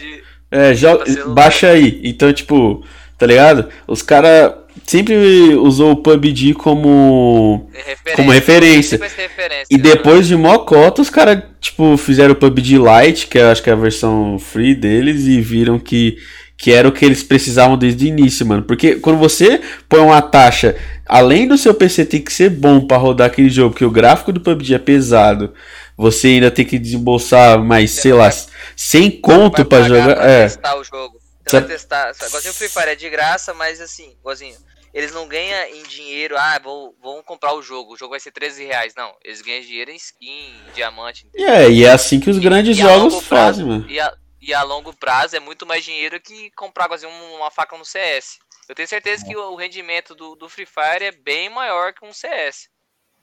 É, 0.51 0.73
joga, 0.73 1.05
baixa 1.27 1.69
aí. 1.69 2.01
Então, 2.03 2.33
tipo, 2.33 2.83
tá 3.17 3.25
ligado? 3.25 3.69
Os 3.87 4.01
caras 4.01 4.51
sempre 4.85 5.55
usou 5.55 5.91
o 5.91 5.95
PUBG 5.95 6.53
como 6.53 7.69
referência, 7.73 8.15
como 8.15 8.31
referência. 8.31 8.97
referência 8.97 9.67
e 9.69 9.77
né? 9.77 9.83
depois 9.83 10.27
de 10.27 10.35
Mocota, 10.35 11.01
os 11.01 11.09
caras 11.09 11.43
tipo 11.59 11.97
fizeram 11.97 12.33
o 12.33 12.35
PUBG 12.35 12.77
Lite, 12.77 13.27
que 13.27 13.37
eu 13.37 13.49
acho 13.49 13.63
que 13.63 13.69
é 13.69 13.73
a 13.73 13.77
versão 13.77 14.37
free 14.39 14.75
deles 14.75 15.25
e 15.25 15.41
viram 15.41 15.79
que 15.79 16.17
que 16.57 16.71
era 16.71 16.87
o 16.87 16.91
que 16.91 17.03
eles 17.03 17.21
precisavam 17.21 17.77
desde 17.77 18.05
o 18.05 18.07
início, 18.07 18.45
mano. 18.45 18.63
Porque 18.63 18.95
quando 18.95 19.19
você 19.19 19.61
põe 19.89 19.99
uma 19.99 20.21
taxa, 20.21 20.75
além 21.05 21.47
do 21.47 21.57
seu 21.57 21.73
PC 21.73 22.05
ter 22.05 22.21
que 22.21 22.31
ser 22.31 22.49
bom 22.49 22.79
para 22.79 22.95
rodar 22.95 23.27
aquele 23.27 23.49
jogo, 23.49 23.71
porque 23.71 23.83
o 23.83 23.91
gráfico 23.91 24.31
do 24.31 24.39
PUBG 24.39 24.75
é 24.75 24.79
pesado, 24.79 25.53
você 25.97 26.27
ainda 26.27 26.49
tem 26.49 26.65
que 26.65 26.79
desembolsar 26.79 27.61
mais, 27.61 27.91
sei 27.91 28.13
lá, 28.13 28.29
100 28.75 29.11
conto 29.21 29.65
para 29.65 29.83
jogar. 29.83 30.15
Pra 30.15 30.31
é. 30.31 30.43
testar 30.43 30.79
o 30.79 30.83
jogo. 30.83 31.19
Você 31.45 31.59
vai 31.59 31.69
testar. 31.69 32.11
Igualzinho 32.25 32.51
o 32.51 32.55
Free 32.55 32.69
Fire 32.69 32.89
é 32.89 32.95
de 32.95 33.09
graça, 33.09 33.53
mas 33.53 33.81
assim, 33.81 34.13
igualzinho 34.19 34.55
eles 34.95 35.11
não 35.11 35.27
ganham 35.27 35.75
em 35.75 35.83
dinheiro, 35.83 36.37
ah, 36.37 36.57
vou, 36.63 36.95
vão 37.03 37.21
comprar 37.21 37.53
o 37.53 37.61
jogo, 37.61 37.93
o 37.93 37.97
jogo 37.97 38.11
vai 38.11 38.19
ser 38.21 38.31
13 38.31 38.63
reais. 38.63 38.93
Não, 38.95 39.13
eles 39.25 39.41
ganham 39.41 39.61
dinheiro 39.61 39.91
em 39.91 39.95
skin, 39.97 40.53
em 40.69 40.73
diamante. 40.73 41.27
Entendeu? 41.27 41.49
É, 41.49 41.69
e 41.69 41.83
é 41.83 41.91
assim 41.91 42.17
que 42.17 42.29
os 42.29 42.39
grandes 42.39 42.77
e, 42.77 42.79
jogos 42.79 43.15
prazo, 43.15 43.27
fazem, 43.27 43.65
mano. 43.65 43.89
E 43.89 43.99
a, 43.99 44.15
e 44.41 44.53
a 44.53 44.63
longo 44.63 44.95
prazo 44.95 45.35
é 45.35 45.39
muito 45.41 45.65
mais 45.65 45.83
dinheiro 45.83 46.17
que 46.21 46.49
comprar 46.51 46.87
quase 46.87 47.05
uma 47.05 47.51
faca 47.51 47.77
no 47.77 47.83
CS. 47.83 48.39
Eu 48.69 48.73
tenho 48.73 48.87
certeza 48.87 49.25
que 49.25 49.35
o 49.35 49.55
rendimento 49.55 50.15
do, 50.15 50.33
do 50.33 50.47
Free 50.47 50.65
Fire 50.65 51.03
é 51.03 51.11
bem 51.11 51.49
maior 51.49 51.93
que 51.93 52.05
um 52.05 52.13
CS. 52.13 52.69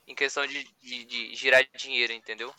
Em 0.07 0.14
questão 0.14 0.47
de, 0.47 0.66
de, 0.83 1.05
de 1.07 1.35
girar 1.35 1.64
dinheiro, 1.75 2.12
entendeu? 2.12 2.53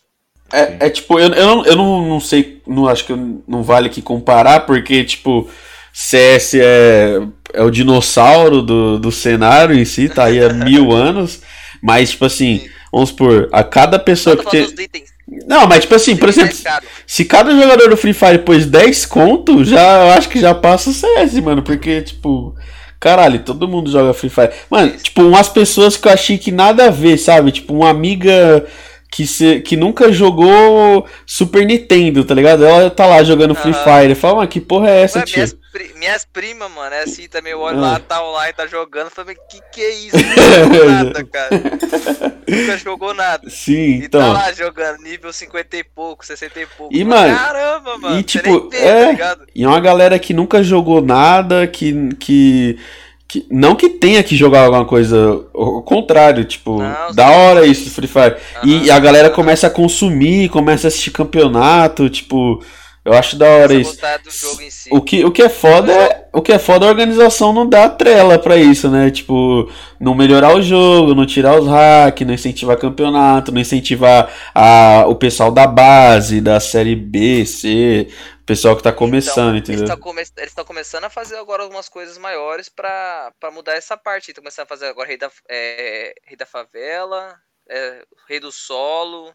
É, 0.51 0.87
é 0.87 0.89
tipo, 0.89 1.19
eu, 1.19 1.31
eu, 1.31 1.45
não, 1.45 1.65
eu 1.65 1.75
não, 1.75 2.01
não 2.07 2.19
sei, 2.19 2.63
não 2.65 2.87
acho 2.87 3.05
que 3.05 3.13
não 3.13 3.61
vale 3.61 3.89
aqui 3.89 4.01
comparar, 4.01 4.61
porque, 4.61 5.03
tipo, 5.03 5.47
CS 5.93 6.55
é, 6.55 7.21
é 7.53 7.61
o 7.61 7.69
dinossauro 7.69 8.63
do, 8.63 8.97
do 8.97 9.11
cenário 9.11 9.77
em 9.77 9.85
si, 9.85 10.09
tá 10.09 10.25
aí 10.25 10.43
há 10.43 10.49
mil 10.65 10.91
anos. 10.91 11.41
Mas, 11.81 12.11
tipo 12.11 12.25
assim, 12.25 12.67
vamos 12.91 13.09
supor, 13.09 13.47
a 13.51 13.63
cada 13.63 13.99
pessoa 13.99 14.35
que 14.35 14.49
tem. 14.49 15.03
Não, 15.47 15.65
mas 15.67 15.83
tipo 15.83 15.95
assim, 15.95 16.17
por 16.17 16.27
exemplo, 16.27 16.55
se 17.07 17.23
cada 17.23 17.51
jogador 17.51 17.89
do 17.89 17.95
Free 17.95 18.13
Fire 18.13 18.39
pôs 18.39 18.65
10 18.65 19.05
conto, 19.05 19.63
já 19.63 20.03
eu 20.03 20.11
acho 20.11 20.27
que 20.27 20.39
já 20.39 20.53
passa 20.53 20.89
o 20.89 20.93
CS, 20.93 21.35
mano. 21.41 21.61
Porque, 21.61 22.01
tipo, 22.01 22.55
caralho, 22.99 23.39
todo 23.39 23.67
mundo 23.67 23.89
joga 23.89 24.13
Free 24.13 24.29
Fire. 24.29 24.51
Mano, 24.69 24.91
tipo, 24.91 25.21
umas 25.21 25.47
pessoas 25.47 25.95
que 25.95 26.07
eu 26.07 26.11
achei 26.11 26.37
que 26.37 26.51
nada 26.51 26.87
a 26.87 26.89
ver, 26.89 27.17
sabe? 27.17 27.51
Tipo, 27.51 27.73
uma 27.73 27.89
amiga 27.89 28.65
que, 29.13 29.27
se, 29.27 29.61
que 29.61 29.77
nunca 29.77 30.11
jogou 30.11 31.07
Super 31.23 31.63
Nintendo, 31.67 32.25
tá 32.25 32.33
ligado? 32.33 32.65
Ela 32.65 32.89
tá 32.89 33.05
lá 33.05 33.23
jogando 33.23 33.53
Free 33.53 33.71
Fire. 33.71 34.15
Fala, 34.15 34.37
mano, 34.37 34.47
que 34.47 34.59
porra 34.59 34.89
é 34.89 35.03
essa, 35.03 35.19
Ué, 35.19 35.25
tio? 35.25 35.35
Minhas, 35.35 35.53
pri 35.71 35.91
minhas 35.99 36.25
primas, 36.25 36.71
mano, 36.71 36.95
é 36.95 37.03
assim 37.03 37.27
também. 37.27 37.51
Eu 37.51 37.59
olho 37.59 37.77
ah. 37.77 37.81
lá, 37.81 37.99
tá 37.99 38.27
online, 38.27 38.53
tá 38.53 38.65
jogando. 38.65 39.11
Falei, 39.11 39.35
que 39.47 39.61
que 39.71 39.81
é 39.81 39.89
isso? 39.91 40.17
Não 40.17 40.89
nada, 40.89 41.23
cara. 41.25 41.49
nunca 42.47 42.77
jogou 42.79 43.13
nada. 43.13 43.47
Sim, 43.51 43.73
e 43.73 44.05
então. 44.05 44.19
tá 44.19 44.33
lá 44.33 44.51
jogando 44.51 45.03
nível 45.03 45.31
50 45.31 45.77
e 45.77 45.83
pouco, 45.83 46.25
60 46.25 46.59
e 46.59 46.65
pouco. 46.65 46.95
E, 46.95 47.03
mano, 47.03 47.37
caramba, 47.37 47.97
mano. 47.99 48.19
E, 48.19 48.23
tipo, 48.23 48.67
vê, 48.67 48.77
é, 48.77 49.15
tá 49.15 49.37
e 49.53 49.63
uma 49.63 49.79
galera 49.79 50.17
que 50.17 50.33
nunca 50.33 50.63
jogou 50.63 51.03
nada, 51.03 51.67
que. 51.67 52.15
que 52.15 52.79
que, 53.33 53.47
não 53.49 53.75
que 53.75 53.89
tenha 53.89 54.21
que 54.21 54.35
jogar 54.35 54.65
alguma 54.65 54.85
coisa, 54.85 55.43
ao 55.55 55.81
contrário, 55.81 56.45
tipo, 56.45 56.77
não, 56.77 57.11
da 57.15 57.31
hora 57.31 57.65
isso, 57.65 57.89
Free 57.89 58.07
Fire. 58.07 58.35
Uhum. 58.63 58.83
E 58.83 58.91
a 58.91 58.99
galera 58.99 59.27
começa 59.27 59.65
a 59.65 59.71
consumir, 59.71 60.49
começa 60.49 60.85
a 60.85 60.89
assistir 60.89 61.09
campeonato, 61.09 62.07
tipo, 62.11 62.63
eu 63.03 63.11
acho 63.11 63.35
da 63.35 63.47
hora 63.47 63.73
isso. 63.73 63.97
Si. 64.29 64.89
O 64.91 65.01
que, 65.01 65.25
o 65.25 65.31
que 65.31 65.41
é 65.41 65.49
foda 65.49 65.91
é, 65.91 66.27
o 66.31 66.41
que 66.41 66.53
é 66.53 66.59
foda 66.59 66.85
é 66.85 66.87
a 66.87 66.91
organização 66.91 67.51
não 67.51 67.67
dá 67.67 67.89
trela 67.89 68.37
para 68.37 68.55
isso, 68.55 68.87
né? 68.87 69.09
Tipo, 69.09 69.67
não 69.99 70.13
melhorar 70.13 70.55
o 70.55 70.61
jogo, 70.61 71.15
não 71.15 71.25
tirar 71.25 71.59
os 71.59 71.67
hacks, 71.67 72.25
não 72.25 72.33
incentivar 72.33 72.77
campeonato, 72.77 73.51
não 73.51 73.59
incentivar 73.59 74.29
a, 74.53 75.05
o 75.07 75.15
pessoal 75.15 75.51
da 75.51 75.65
base, 75.65 76.39
da 76.39 76.59
série 76.59 76.95
B, 76.95 77.45
C, 77.45 78.07
pessoal 78.45 78.75
que 78.75 78.83
tá 78.83 78.91
começando, 78.91 79.55
então, 79.55 79.73
entendeu? 79.73 79.73
Eles 80.37 80.49
estão 80.49 80.65
come 80.65 80.73
começando 80.73 81.03
a 81.05 81.09
fazer 81.09 81.37
agora 81.37 81.63
algumas 81.63 81.89
coisas 81.89 82.17
maiores 82.17 82.69
para 82.69 83.33
mudar 83.51 83.73
essa 83.73 83.97
parte. 83.97 84.29
Estão 84.29 84.43
começando 84.43 84.65
a 84.65 84.69
fazer 84.69 84.87
agora 84.87 85.07
Rei 85.07 85.17
da, 85.17 85.31
é, 85.49 86.13
Rei 86.23 86.35
da 86.35 86.45
Favela, 86.45 87.39
é, 87.69 88.05
Rei 88.27 88.39
do 88.39 88.51
Solo. 88.51 89.33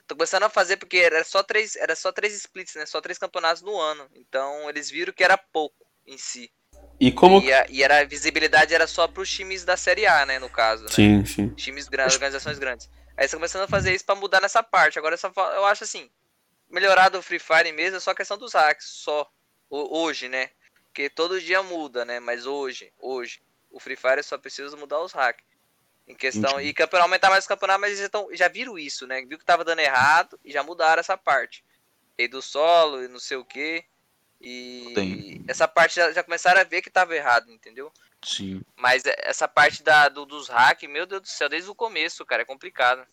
Estão 0.00 0.16
começando 0.16 0.44
a 0.44 0.48
fazer 0.48 0.76
porque 0.76 0.98
era 0.98 1.22
só 1.24 1.42
três, 1.42 1.76
era 1.76 1.94
só 1.94 2.10
três 2.10 2.34
splits, 2.34 2.74
né? 2.74 2.86
Só 2.86 3.00
três 3.00 3.18
campeonatos 3.18 3.62
no 3.62 3.78
ano. 3.78 4.06
Então 4.14 4.68
eles 4.68 4.90
viram 4.90 5.12
que 5.12 5.22
era 5.24 5.36
pouco 5.36 5.86
em 6.06 6.18
si. 6.18 6.50
E 6.98 7.10
como 7.10 7.40
e 7.40 7.52
a, 7.52 7.66
e 7.68 7.82
era 7.82 8.00
a 8.00 8.04
visibilidade 8.04 8.74
era 8.74 8.86
só 8.86 9.06
para 9.06 9.22
os 9.22 9.30
times 9.30 9.64
da 9.64 9.76
Série 9.76 10.06
A, 10.06 10.26
né, 10.26 10.38
no 10.38 10.50
caso, 10.50 10.84
né? 10.84 10.90
Sim, 10.90 11.24
sim. 11.24 11.48
Times 11.50 11.88
grandes, 11.88 12.14
organizações 12.14 12.58
grandes. 12.58 12.90
Aí 13.16 13.24
estão 13.24 13.38
começando 13.38 13.62
a 13.62 13.68
fazer 13.68 13.94
isso 13.94 14.04
para 14.04 14.14
mudar 14.14 14.40
nessa 14.40 14.62
parte. 14.62 14.98
Agora 14.98 15.14
eu, 15.14 15.18
só, 15.18 15.32
eu 15.54 15.64
acho 15.64 15.84
assim, 15.84 16.10
melhorar 16.70 17.08
do 17.08 17.22
Free 17.22 17.38
Fire 17.38 17.72
mesmo 17.72 17.96
é 17.96 18.00
só 18.00 18.14
questão 18.14 18.38
dos 18.38 18.54
hacks, 18.54 18.86
só. 18.86 19.30
Hoje, 19.68 20.28
né? 20.28 20.50
Porque 20.86 21.08
todo 21.08 21.40
dia 21.40 21.62
muda, 21.62 22.04
né? 22.04 22.18
Mas 22.18 22.46
hoje, 22.46 22.92
hoje, 22.98 23.40
o 23.70 23.78
Free 23.78 23.96
Fire 23.96 24.22
só 24.22 24.36
precisa 24.36 24.76
mudar 24.76 25.00
os 25.00 25.12
hacks. 25.12 25.44
Em 26.08 26.14
questão. 26.14 26.52
Entendi. 26.54 26.68
E 26.68 26.74
campeonato, 26.74 27.06
aumentar 27.06 27.30
mais 27.30 27.44
o 27.44 27.48
campeonato, 27.48 27.80
mas 27.80 27.98
eles 27.98 28.10
já, 28.12 28.36
já 28.36 28.48
viram 28.48 28.76
isso, 28.76 29.06
né? 29.06 29.22
Viu 29.22 29.38
que 29.38 29.44
tava 29.44 29.64
dando 29.64 29.78
errado 29.78 30.40
e 30.44 30.50
já 30.50 30.62
mudaram 30.62 30.98
essa 30.98 31.16
parte. 31.16 31.64
Rei 32.18 32.26
do 32.26 32.42
solo 32.42 33.04
e 33.04 33.08
não 33.08 33.20
sei 33.20 33.36
o 33.36 33.44
que. 33.44 33.84
E 34.40 34.92
Tem. 34.94 35.44
essa 35.46 35.68
parte 35.68 35.96
já, 35.96 36.10
já, 36.10 36.24
começaram 36.24 36.60
a 36.60 36.64
ver 36.64 36.82
que 36.82 36.90
tava 36.90 37.14
errado, 37.14 37.52
entendeu? 37.52 37.92
Sim. 38.24 38.62
Mas 38.74 39.04
essa 39.04 39.46
parte 39.46 39.82
da, 39.82 40.08
do, 40.08 40.24
dos 40.24 40.48
hacks, 40.48 40.88
meu 40.88 41.06
Deus 41.06 41.22
do 41.22 41.28
céu, 41.28 41.48
desde 41.48 41.70
o 41.70 41.74
começo, 41.74 42.24
cara, 42.24 42.42
é 42.42 42.46
complicado. 42.46 43.06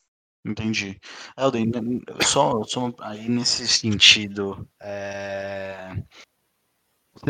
Entendi. 0.47 0.99
Elden, 1.37 2.01
só, 2.23 2.63
só 2.63 2.93
aí 3.01 3.27
nesse 3.27 3.67
sentido, 3.67 4.67
é... 4.79 6.01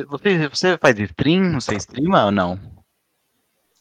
você, 0.10 0.48
você 0.48 0.78
faz 0.78 1.00
stream? 1.00 1.54
Você 1.56 1.76
streama 1.76 2.26
ou 2.26 2.32
não? 2.32 2.78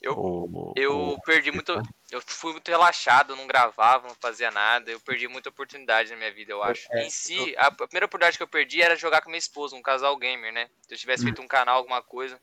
Eu, 0.00 0.16
ou, 0.16 0.72
eu 0.76 0.96
ou... 0.96 1.20
perdi 1.20 1.50
muito. 1.50 1.72
Eu 2.10 2.22
fui 2.24 2.52
muito 2.52 2.68
relaxado, 2.68 3.36
não 3.36 3.46
gravava, 3.46 4.08
não 4.08 4.14
fazia 4.14 4.50
nada. 4.50 4.90
Eu 4.90 5.00
perdi 5.00 5.28
muita 5.28 5.50
oportunidade 5.50 6.10
na 6.10 6.16
minha 6.16 6.32
vida, 6.32 6.52
eu 6.52 6.62
acho. 6.62 6.86
É, 6.92 7.04
em 7.04 7.10
si, 7.10 7.54
a 7.58 7.70
primeira 7.70 8.06
oportunidade 8.06 8.38
que 8.38 8.42
eu 8.42 8.48
perdi 8.48 8.80
era 8.80 8.96
jogar 8.96 9.20
com 9.20 9.28
minha 9.28 9.38
esposa, 9.38 9.76
um 9.76 9.82
casal 9.82 10.16
gamer, 10.16 10.52
né? 10.52 10.70
Se 10.82 10.94
eu 10.94 10.98
tivesse 10.98 11.22
hum. 11.22 11.26
feito 11.26 11.42
um 11.42 11.48
canal, 11.48 11.76
alguma 11.76 12.00
coisa, 12.00 12.40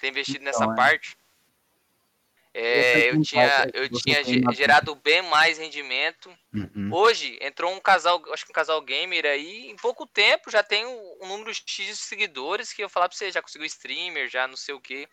ter 0.00 0.08
investido 0.08 0.42
então, 0.42 0.60
nessa 0.60 0.72
é. 0.72 0.74
parte 0.74 1.16
é, 2.56 3.10
eu 3.10 3.20
tinha, 3.20 3.68
eu 3.74 3.88
tinha 3.88 4.22
gerado 4.52 4.94
bem 4.94 5.22
mais 5.22 5.58
rendimento. 5.58 6.30
Uhum. 6.54 6.88
Hoje 6.92 7.36
entrou 7.42 7.74
um 7.74 7.80
casal, 7.80 8.22
acho 8.32 8.44
que 8.44 8.52
um 8.52 8.54
casal 8.54 8.80
gamer 8.80 9.26
aí, 9.26 9.68
em 9.68 9.74
pouco 9.74 10.06
tempo 10.06 10.52
já 10.52 10.62
tem 10.62 10.86
um, 10.86 11.26
número 11.26 11.52
X 11.52 11.86
de 11.86 11.96
seguidores 11.96 12.72
que 12.72 12.82
eu 12.82 12.88
falar 12.88 13.08
pra 13.08 13.18
você, 13.18 13.32
já 13.32 13.42
conseguiu 13.42 13.66
streamer, 13.66 14.30
já 14.30 14.46
não 14.46 14.56
sei 14.56 14.72
o 14.72 14.80
que. 14.80 15.08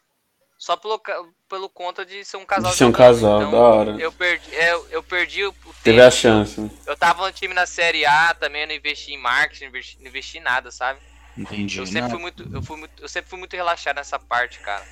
Só 0.60 0.78
pelo, 0.78 1.02
pelo 1.50 1.68
conta 1.68 2.06
de 2.06 2.24
ser 2.24 2.38
um 2.38 2.46
casal. 2.46 2.70
De 2.70 2.78
ser 2.78 2.86
um 2.86 2.92
casal, 2.92 3.39
então, 3.39 3.52
da 3.52 3.58
hora. 3.58 3.92
Eu 4.00 4.12
perdi, 4.12 4.56
é, 4.56 4.74
eu 4.92 5.02
perdi 5.02 5.44
o 5.44 5.52
tempo. 5.52 5.76
Teve 5.84 6.00
a 6.00 6.12
chance. 6.12 6.70
Eu 6.86 6.96
tava 6.96 7.26
no 7.26 7.34
time 7.34 7.56
na 7.56 7.66
Série 7.66 8.06
A 8.06 8.36
também, 8.36 8.62
eu 8.62 8.68
não 8.68 8.76
investi 8.76 9.12
em 9.12 9.18
marketing, 9.18 9.64
não 9.64 9.70
investi, 9.70 9.98
não 10.00 10.08
investi 10.08 10.38
em 10.38 10.42
nada, 10.42 10.70
sabe? 10.70 11.00
Entendi. 11.36 11.80
Eu 11.80 11.88
sempre, 11.88 12.12
fui 12.12 12.20
muito, 12.20 12.48
eu, 12.54 12.62
fui 12.62 12.78
muito, 12.78 13.02
eu 13.02 13.10
sempre 13.10 13.32
fui 13.32 13.39
muito 13.39 13.56
relaxado 13.56 13.96
nessa 13.96 14.20
parte, 14.20 14.60
cara. 14.60 14.86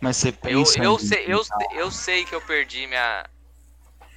Mas 0.00 0.16
você 0.16 0.32
pensa. 0.32 0.78
Eu, 0.78 0.84
eu, 0.84 0.98
sei, 0.98 1.24
eu, 1.26 1.42
eu 1.74 1.90
sei 1.90 2.24
que 2.24 2.34
eu 2.34 2.40
perdi 2.40 2.86
minha. 2.86 3.24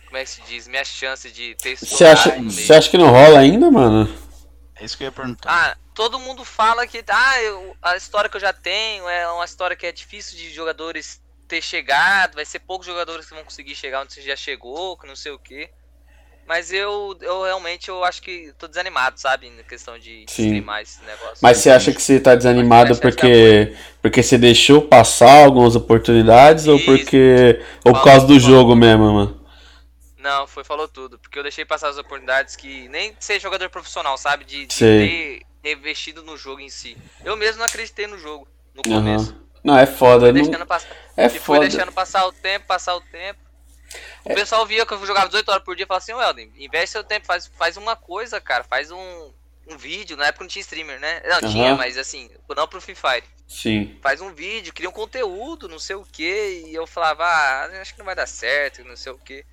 Como 0.06 0.18
é 0.18 0.24
que 0.24 0.30
se 0.30 0.42
diz? 0.44 0.68
Minha 0.68 0.86
chance 0.86 1.30
de 1.32 1.56
ter 1.56 1.76
Você 1.76 2.06
acha, 2.06 2.32
você 2.42 2.74
acha 2.74 2.90
que 2.90 2.98
não 2.98 3.10
rola 3.10 3.40
ainda, 3.40 3.70
mano? 3.70 4.08
É 4.76 4.86
isso 4.86 4.98
que 4.98 5.04
eu 5.04 5.08
ia 5.08 5.12
perguntar. 5.12 5.50
Ah, 5.50 5.78
todo 5.94 6.20
mundo 6.20 6.46
fala 6.46 6.88
que 6.88 7.04
ah, 7.08 7.42
eu, 7.42 7.76
a 7.82 7.98
história 7.98 8.30
que 8.30 8.38
eu 8.38 8.42
já 8.42 8.54
tenho 8.54 9.08
é 9.10 9.28
uma 9.32 9.46
história 9.46 9.76
que 9.76 9.86
é 9.86 9.92
difícil 9.92 10.38
de 10.38 10.54
jogadores 10.54 11.22
ter 11.48 11.62
chegado, 11.62 12.36
vai 12.36 12.46
ser 12.46 12.60
poucos 12.60 12.88
jogadores 12.88 13.26
que 13.26 13.34
vão 13.34 13.44
conseguir 13.44 13.76
chegar 13.76 14.02
onde 14.02 14.14
você 14.14 14.22
já 14.22 14.36
chegou, 14.36 14.98
que 14.98 15.08
não 15.08 15.16
sei 15.16 15.32
o 15.32 15.40
que. 15.40 15.70
Mas 16.46 16.74
eu, 16.74 17.18
eu 17.22 17.44
realmente 17.44 17.90
eu 17.90 18.04
acho 18.04 18.22
que 18.22 18.54
tô 18.58 18.68
desanimado, 18.68 19.20
sabe? 19.20 19.50
Na 19.50 19.64
questão 19.64 19.98
de 19.98 20.26
Sim. 20.28 20.44
streamar 20.44 20.82
esse 20.82 21.02
negócio. 21.04 21.38
Mas 21.42 21.58
você 21.58 21.70
acha 21.70 21.94
que 21.94 22.02
você 22.02 22.20
tá 22.20 22.36
desanimado 22.36 22.98
porque, 22.98 23.76
porque 24.02 24.22
você 24.22 24.38
deixou 24.38 24.82
passar 24.82 25.46
algumas 25.46 25.76
oportunidades 25.76 26.64
Isso. 26.64 26.74
ou 26.74 26.80
porque. 26.82 27.62
ou 27.86 27.94
por 27.94 28.04
causa 28.04 28.28
do 28.28 28.40
jogo 28.40 28.76
mesmo, 28.76 29.14
mano? 29.14 29.44
Não, 30.18 30.48
foi, 30.48 30.64
falou 30.64 30.88
tudo. 30.88 31.18
Porque 31.20 31.38
eu 31.38 31.44
deixei 31.44 31.66
passar 31.66 31.90
as 31.90 31.98
oportunidades 31.98 32.56
que. 32.56 32.88
Nem 32.90 33.16
ser 33.20 33.40
jogador 33.40 33.70
profissional, 33.70 34.18
sabe? 34.18 34.44
De, 34.44 34.66
de 34.66 34.78
ter, 34.78 35.42
investido 35.64 36.24
no 36.24 36.38
jogo 36.38 36.60
em 36.60 36.70
si. 36.70 36.98
Eu 37.24 37.38
mesmo 37.38 37.60
não 37.60 37.66
acreditei 37.66 38.06
no 38.06 38.18
jogo 38.18 38.48
no 38.76 38.84
começo. 38.84 39.32
Uhum. 39.32 39.44
Não, 39.64 39.78
é 39.78 39.86
foda. 39.86 40.32
Não... 40.32 40.66
Passar, 40.66 40.90
é 41.16 41.28
e 41.28 41.40
foda. 41.40 41.62
deixando 41.62 41.92
passar 41.92 42.28
o 42.28 42.34
tempo, 42.34 42.66
passar 42.66 42.96
o 42.96 43.02
tempo. 43.02 43.40
O 44.26 44.32
é. 44.32 44.36
pessoal 44.36 44.66
via 44.66 44.86
que 44.86 44.94
eu 44.94 45.06
jogava 45.06 45.28
18 45.28 45.50
horas 45.50 45.64
por 45.64 45.76
dia 45.76 45.84
e 45.84 45.88
falava 45.88 46.04
assim, 46.04 46.14
Welden, 46.14 46.52
investe 46.58 46.92
seu 46.92 47.04
tempo, 47.04 47.26
faz, 47.26 47.48
faz 47.48 47.78
uma 47.78 47.96
coisa, 47.96 48.40
cara, 48.40 48.64
faz 48.64 48.92
um, 48.92 49.32
um 49.68 49.78
vídeo, 49.78 50.18
na 50.18 50.28
época 50.28 50.44
não 50.44 50.50
tinha 50.50 50.62
streamer, 50.62 51.00
né? 51.00 51.22
Não, 51.26 51.48
uhum. 51.48 51.52
tinha, 51.52 51.76
mas 51.76 51.98
assim, 51.98 52.30
não 52.56 52.68
pro 52.68 52.82
Free 52.82 52.96
Fire. 52.96 53.24
Sim. 53.48 53.98
Faz 54.02 54.22
um 54.22 54.34
vídeo, 54.34 54.74
cria 54.74 54.90
um 54.90 54.94
conteúdo, 54.94 55.68
não 55.68 55.80
sei 55.80 55.96
o 55.96 56.06
que, 56.06 56.64
e 56.68 56.74
eu 56.74 56.88
falava, 56.88 57.26
ah, 57.26 57.82
acho 57.82 57.94
que 57.94 58.00
não 58.00 58.06
vai 58.06 58.16
dar 58.16 58.28
certo, 58.28 58.84
não 58.84 58.96
sei 58.96 59.12
o 59.12 59.18
que 59.18 59.46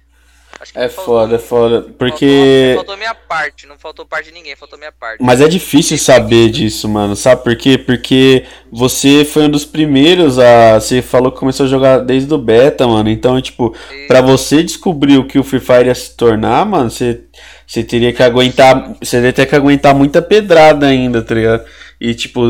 é 0.75 0.89
foda, 0.89 1.37
é 1.37 1.39
foda. 1.39 1.87
Porque. 1.99 2.75
Faltou, 2.75 2.95
faltou 2.95 2.97
minha 2.97 3.15
parte, 3.15 3.67
não 3.67 3.79
faltou 3.79 4.05
parte 4.05 4.27
de 4.27 4.35
ninguém, 4.35 4.55
faltou 4.55 4.79
minha 4.79 4.93
parte. 4.93 5.23
Mas 5.23 5.41
é 5.41 5.49
difícil 5.49 5.97
saber 5.97 6.51
disso, 6.51 6.87
mano. 6.87 7.17
Sabe 7.17 7.43
por 7.43 7.57
quê? 7.57 7.79
Porque 7.79 8.45
você 8.71 9.25
foi 9.25 9.45
um 9.45 9.51
dos 9.51 9.65
primeiros 9.65 10.39
a. 10.39 10.79
Você 10.79 11.01
falou 11.01 11.33
que 11.33 11.39
começou 11.39 11.65
a 11.65 11.69
jogar 11.69 11.99
desde 12.01 12.33
o 12.33 12.39
beta, 12.39 12.87
mano. 12.87 13.09
Então, 13.09 13.41
tipo, 13.41 13.75
e... 13.91 14.07
pra 14.07 14.21
você 14.21 14.63
descobrir 14.63 15.17
o 15.17 15.27
que 15.27 15.39
o 15.39 15.45
Free 15.45 15.61
Fire 15.61 15.87
ia 15.87 15.95
se 15.95 16.15
tornar, 16.15 16.67
mano, 16.67 16.91
você, 16.91 17.23
você 17.67 17.83
teria 17.83 18.13
que 18.13 18.23
aguentar. 18.23 18.97
Você 19.03 19.21
teria 19.33 19.47
que 19.47 19.57
aguentar 19.57 19.95
muita 19.95 20.21
pedrada 20.21 20.87
ainda, 20.87 21.23
tá 21.23 21.35
ligado? 21.35 21.65
E 21.99 22.15
tipo. 22.15 22.41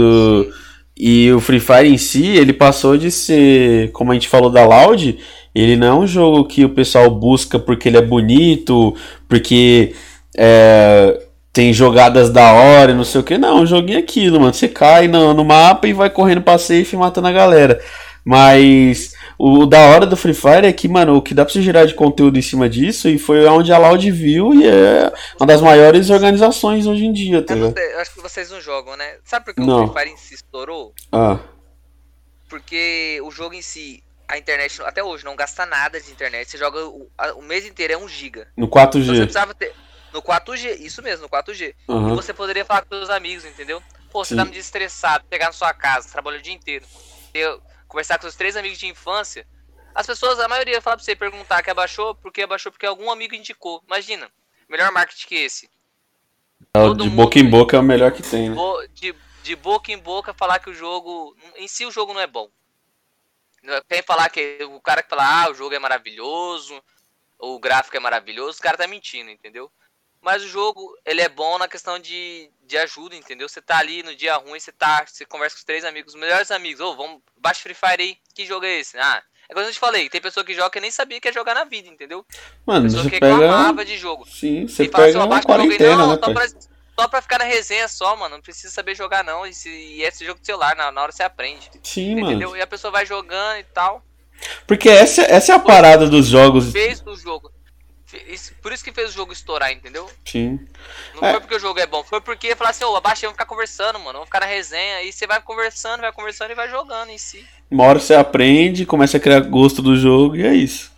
E 1.02 1.32
o 1.32 1.40
Free 1.40 1.60
Fire 1.60 1.88
em 1.88 1.96
si, 1.96 2.26
ele 2.26 2.52
passou 2.52 2.98
de 2.98 3.10
ser, 3.10 3.90
como 3.92 4.10
a 4.10 4.14
gente 4.14 4.28
falou 4.28 4.50
da 4.50 4.66
Loud, 4.66 5.18
ele 5.54 5.76
não 5.76 5.86
é 5.86 5.94
um 5.94 6.06
jogo 6.06 6.44
que 6.44 6.64
o 6.64 6.70
pessoal 6.70 7.10
busca 7.10 7.58
porque 7.58 7.88
ele 7.88 7.96
é 7.96 8.02
bonito, 8.02 8.94
porque 9.28 9.94
é, 10.36 11.20
tem 11.52 11.72
jogadas 11.72 12.30
da 12.30 12.52
hora 12.52 12.92
e 12.92 12.94
não 12.94 13.04
sei 13.04 13.20
o 13.20 13.24
que. 13.24 13.36
Não, 13.36 13.58
é 13.58 13.60
um 13.62 13.66
joguinho 13.66 13.98
é 13.98 14.02
aquilo, 14.02 14.40
mano. 14.40 14.54
Você 14.54 14.68
cai 14.68 15.08
no, 15.08 15.34
no 15.34 15.44
mapa 15.44 15.88
e 15.88 15.92
vai 15.92 16.08
correndo 16.08 16.42
pra 16.42 16.58
safe 16.58 16.94
e 16.94 16.98
matando 16.98 17.28
a 17.28 17.32
galera. 17.32 17.80
Mas 18.24 19.12
o, 19.38 19.66
da 19.66 19.80
hora 19.80 20.06
do 20.06 20.16
Free 20.16 20.34
Fire 20.34 20.66
é 20.66 20.72
que, 20.72 20.86
mano, 20.86 21.16
o 21.16 21.22
que 21.22 21.34
dá 21.34 21.44
pra 21.44 21.52
você 21.52 21.62
gerar 21.62 21.86
de 21.86 21.94
conteúdo 21.94 22.38
em 22.38 22.42
cima 22.42 22.68
disso 22.68 23.08
e 23.08 23.18
foi 23.18 23.44
onde 23.46 23.72
a 23.72 23.78
Loud 23.78 24.10
viu 24.10 24.54
e 24.54 24.66
é 24.66 25.12
uma 25.38 25.46
das 25.46 25.60
maiores 25.60 26.10
organizações 26.10 26.86
hoje 26.86 27.06
em 27.06 27.12
dia, 27.12 27.42
tá 27.42 27.54
ligado? 27.54 27.76
Eu 27.76 28.00
acho 28.00 28.14
que 28.14 28.20
vocês 28.20 28.50
não 28.50 28.60
jogam, 28.60 28.96
né? 28.96 29.16
Sabe 29.24 29.46
por 29.46 29.54
que 29.54 29.60
não. 29.62 29.84
o 29.84 29.88
Free 29.88 30.02
Fire 30.02 30.14
em 30.14 30.16
si 30.18 30.34
estourou? 30.34 30.92
Ah. 31.10 31.38
Porque 32.48 33.20
o 33.24 33.30
jogo 33.30 33.54
em 33.54 33.62
si 33.62 34.02
a 34.30 34.38
internet 34.38 34.80
até 34.82 35.02
hoje 35.02 35.24
não 35.24 35.34
gasta 35.34 35.66
nada 35.66 36.00
de 36.00 36.10
internet. 36.10 36.48
Você 36.48 36.56
joga 36.56 36.86
o, 36.86 37.10
a, 37.18 37.32
o 37.32 37.42
mês 37.42 37.66
inteiro 37.66 37.92
é 37.92 37.96
1 37.96 38.08
giga. 38.08 38.48
No 38.56 38.68
4G. 38.68 38.86
Então 38.86 39.02
você 39.02 39.22
precisava 39.22 39.54
ter 39.54 39.74
no 40.12 40.22
4G, 40.22 40.78
isso 40.80 41.02
mesmo, 41.02 41.22
no 41.22 41.28
4G. 41.28 41.74
Uhum. 41.88 42.12
E 42.12 42.16
você 42.16 42.32
poderia 42.32 42.64
falar 42.64 42.82
com 42.82 42.94
seus 42.94 43.10
amigos, 43.10 43.44
entendeu? 43.44 43.82
Pô, 44.10 44.24
você 44.24 44.34
Sim. 44.34 44.36
tá 44.36 44.44
me 44.44 44.56
estressado, 44.56 45.24
pegar 45.28 45.46
na 45.46 45.52
sua 45.52 45.74
casa, 45.74 46.08
trabalhou 46.08 46.38
o 46.38 46.42
dia 46.42 46.54
inteiro. 46.54 46.86
Ter 47.32 47.58
conversar 47.88 48.18
com 48.18 48.22
seus 48.22 48.36
três 48.36 48.56
amigos 48.56 48.78
de 48.78 48.86
infância, 48.86 49.44
as 49.94 50.06
pessoas, 50.06 50.38
a 50.38 50.46
maioria 50.46 50.80
fala 50.80 50.96
pra 50.96 51.04
você 51.04 51.16
perguntar 51.16 51.62
que 51.62 51.70
abaixou, 51.70 52.14
porque 52.14 52.42
abaixou 52.42 52.70
porque 52.70 52.86
algum 52.86 53.10
amigo 53.10 53.34
indicou. 53.34 53.82
Imagina, 53.86 54.30
melhor 54.68 54.92
marketing 54.92 55.26
que 55.26 55.34
esse. 55.34 55.68
É, 56.74 56.94
de 56.94 57.10
boca 57.10 57.38
em 57.38 57.50
boca 57.50 57.76
é 57.76 57.80
o 57.80 57.82
melhor 57.82 58.12
que 58.12 58.22
tem, 58.22 58.50
né? 58.50 58.56
De, 58.92 59.14
de 59.42 59.56
boca 59.56 59.90
em 59.90 59.98
boca 59.98 60.32
falar 60.32 60.60
que 60.60 60.70
o 60.70 60.74
jogo. 60.74 61.36
Em 61.56 61.66
si 61.66 61.84
o 61.84 61.90
jogo 61.90 62.14
não 62.14 62.20
é 62.20 62.26
bom. 62.26 62.48
Quem 63.88 64.02
falar 64.02 64.28
que. 64.30 64.58
O 64.64 64.80
cara 64.80 65.02
que 65.02 65.08
fala, 65.08 65.44
ah, 65.44 65.50
o 65.50 65.54
jogo 65.54 65.74
é 65.74 65.78
maravilhoso, 65.78 66.82
o 67.38 67.58
gráfico 67.58 67.96
é 67.96 68.00
maravilhoso, 68.00 68.58
o 68.58 68.62
cara 68.62 68.76
tá 68.76 68.86
mentindo, 68.86 69.30
entendeu? 69.30 69.70
Mas 70.20 70.42
o 70.44 70.48
jogo, 70.48 70.94
ele 71.04 71.22
é 71.22 71.28
bom 71.28 71.56
na 71.58 71.66
questão 71.66 71.98
de, 71.98 72.50
de 72.62 72.76
ajuda, 72.76 73.16
entendeu? 73.16 73.48
Você 73.48 73.62
tá 73.62 73.78
ali 73.78 74.02
no 74.02 74.14
dia 74.14 74.36
ruim, 74.36 74.60
você 74.60 74.70
tá, 74.70 75.04
você 75.06 75.24
conversa 75.24 75.56
com 75.56 75.60
os 75.60 75.64
três 75.64 75.84
amigos, 75.84 76.14
os 76.14 76.20
melhores 76.20 76.50
amigos, 76.50 76.80
ô, 76.80 76.90
oh, 76.90 76.96
vamos, 76.96 77.22
baixa 77.38 77.60
Free 77.60 77.74
Fire 77.74 78.02
aí, 78.02 78.18
que 78.34 78.44
jogo 78.44 78.66
é 78.66 78.80
esse? 78.80 78.98
Ah, 78.98 79.22
é 79.48 79.54
como 79.54 79.66
eu 79.66 79.72
te 79.72 79.78
falei, 79.78 80.10
tem 80.10 80.20
pessoa 80.20 80.44
que 80.44 80.54
joga 80.54 80.70
que 80.70 80.80
nem 80.80 80.90
sabia 80.90 81.18
que 81.18 81.28
ia 81.28 81.32
jogar 81.32 81.54
na 81.54 81.64
vida, 81.64 81.88
entendeu? 81.88 82.24
Mano, 82.66 82.84
pessoa 82.84 83.02
você 83.02 83.10
que 83.10 83.18
pega... 83.18 83.34
reclamava 83.34 83.84
de 83.84 83.96
jogo. 83.96 84.26
Sim, 84.28 84.68
você 84.68 84.88
pega 84.88 85.08
assim, 85.08 85.18
uma 85.18 85.42
quarentena, 85.42 85.96
não, 85.96 86.12
né, 86.12 86.18
só 86.22 86.32
pra, 86.34 86.46
só 87.00 87.08
pra 87.08 87.22
ficar 87.22 87.38
na 87.38 87.44
resenha 87.44 87.88
só, 87.88 88.14
mano, 88.14 88.36
não 88.36 88.42
precisa 88.42 88.70
saber 88.70 88.94
jogar 88.94 89.24
não, 89.24 89.46
e, 89.46 89.54
se, 89.54 89.70
e 89.70 90.02
esse 90.02 90.24
jogo 90.24 90.40
de 90.40 90.46
celular, 90.46 90.76
na, 90.76 90.92
na 90.92 91.02
hora 91.02 91.12
você 91.12 91.22
aprende. 91.22 91.70
Sim, 91.82 92.12
entendeu? 92.12 92.50
mano. 92.50 92.56
E 92.56 92.62
a 92.62 92.66
pessoa 92.66 92.90
vai 92.90 93.06
jogando 93.06 93.58
e 93.58 93.64
tal. 93.64 94.04
Porque 94.66 94.88
essa, 94.88 95.22
essa 95.22 95.52
é 95.52 95.54
a 95.54 95.58
parada 95.58 96.08
dos 96.08 96.26
jogos. 96.26 96.72
Fez 96.72 97.00
do 97.00 97.16
jogo. 97.16 97.50
Por 98.60 98.72
isso 98.72 98.82
que 98.82 98.92
fez 98.92 99.10
o 99.10 99.12
jogo 99.12 99.32
estourar, 99.32 99.72
entendeu? 99.72 100.10
Sim. 100.24 100.58
Não 101.14 101.28
é. 101.28 101.32
foi 101.32 101.40
porque 101.40 101.54
o 101.54 101.60
jogo 101.60 101.78
é 101.78 101.86
bom, 101.86 102.02
foi 102.02 102.20
porque 102.20 102.56
falar 102.56 102.70
assim, 102.70 102.84
ô, 102.84 102.88
oh, 102.88 103.00
vamos 103.00 103.18
ficar 103.20 103.46
conversando, 103.46 103.98
mano. 103.98 104.14
Vamos 104.14 104.26
ficar 104.26 104.40
na 104.40 104.46
resenha. 104.46 105.02
E 105.02 105.12
você 105.12 105.26
vai 105.26 105.40
conversando, 105.40 106.00
vai 106.00 106.12
conversando 106.12 106.50
e 106.50 106.54
vai 106.54 106.68
jogando 106.68 107.10
em 107.10 107.18
si. 107.18 107.46
Uma 107.70 107.84
hora 107.84 108.00
você 108.00 108.14
aprende, 108.14 108.84
começa 108.84 109.16
a 109.16 109.20
criar 109.20 109.40
gosto 109.40 109.80
do 109.80 109.96
jogo 109.96 110.36
e 110.36 110.44
é 110.44 110.52
isso. 110.52 110.90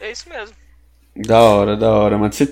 É 0.00 0.10
isso 0.10 0.28
mesmo. 0.28 0.54
Da 1.14 1.40
hora, 1.40 1.76
da 1.76 1.90
hora, 1.90 2.16
mano. 2.16 2.32
Você, 2.32 2.46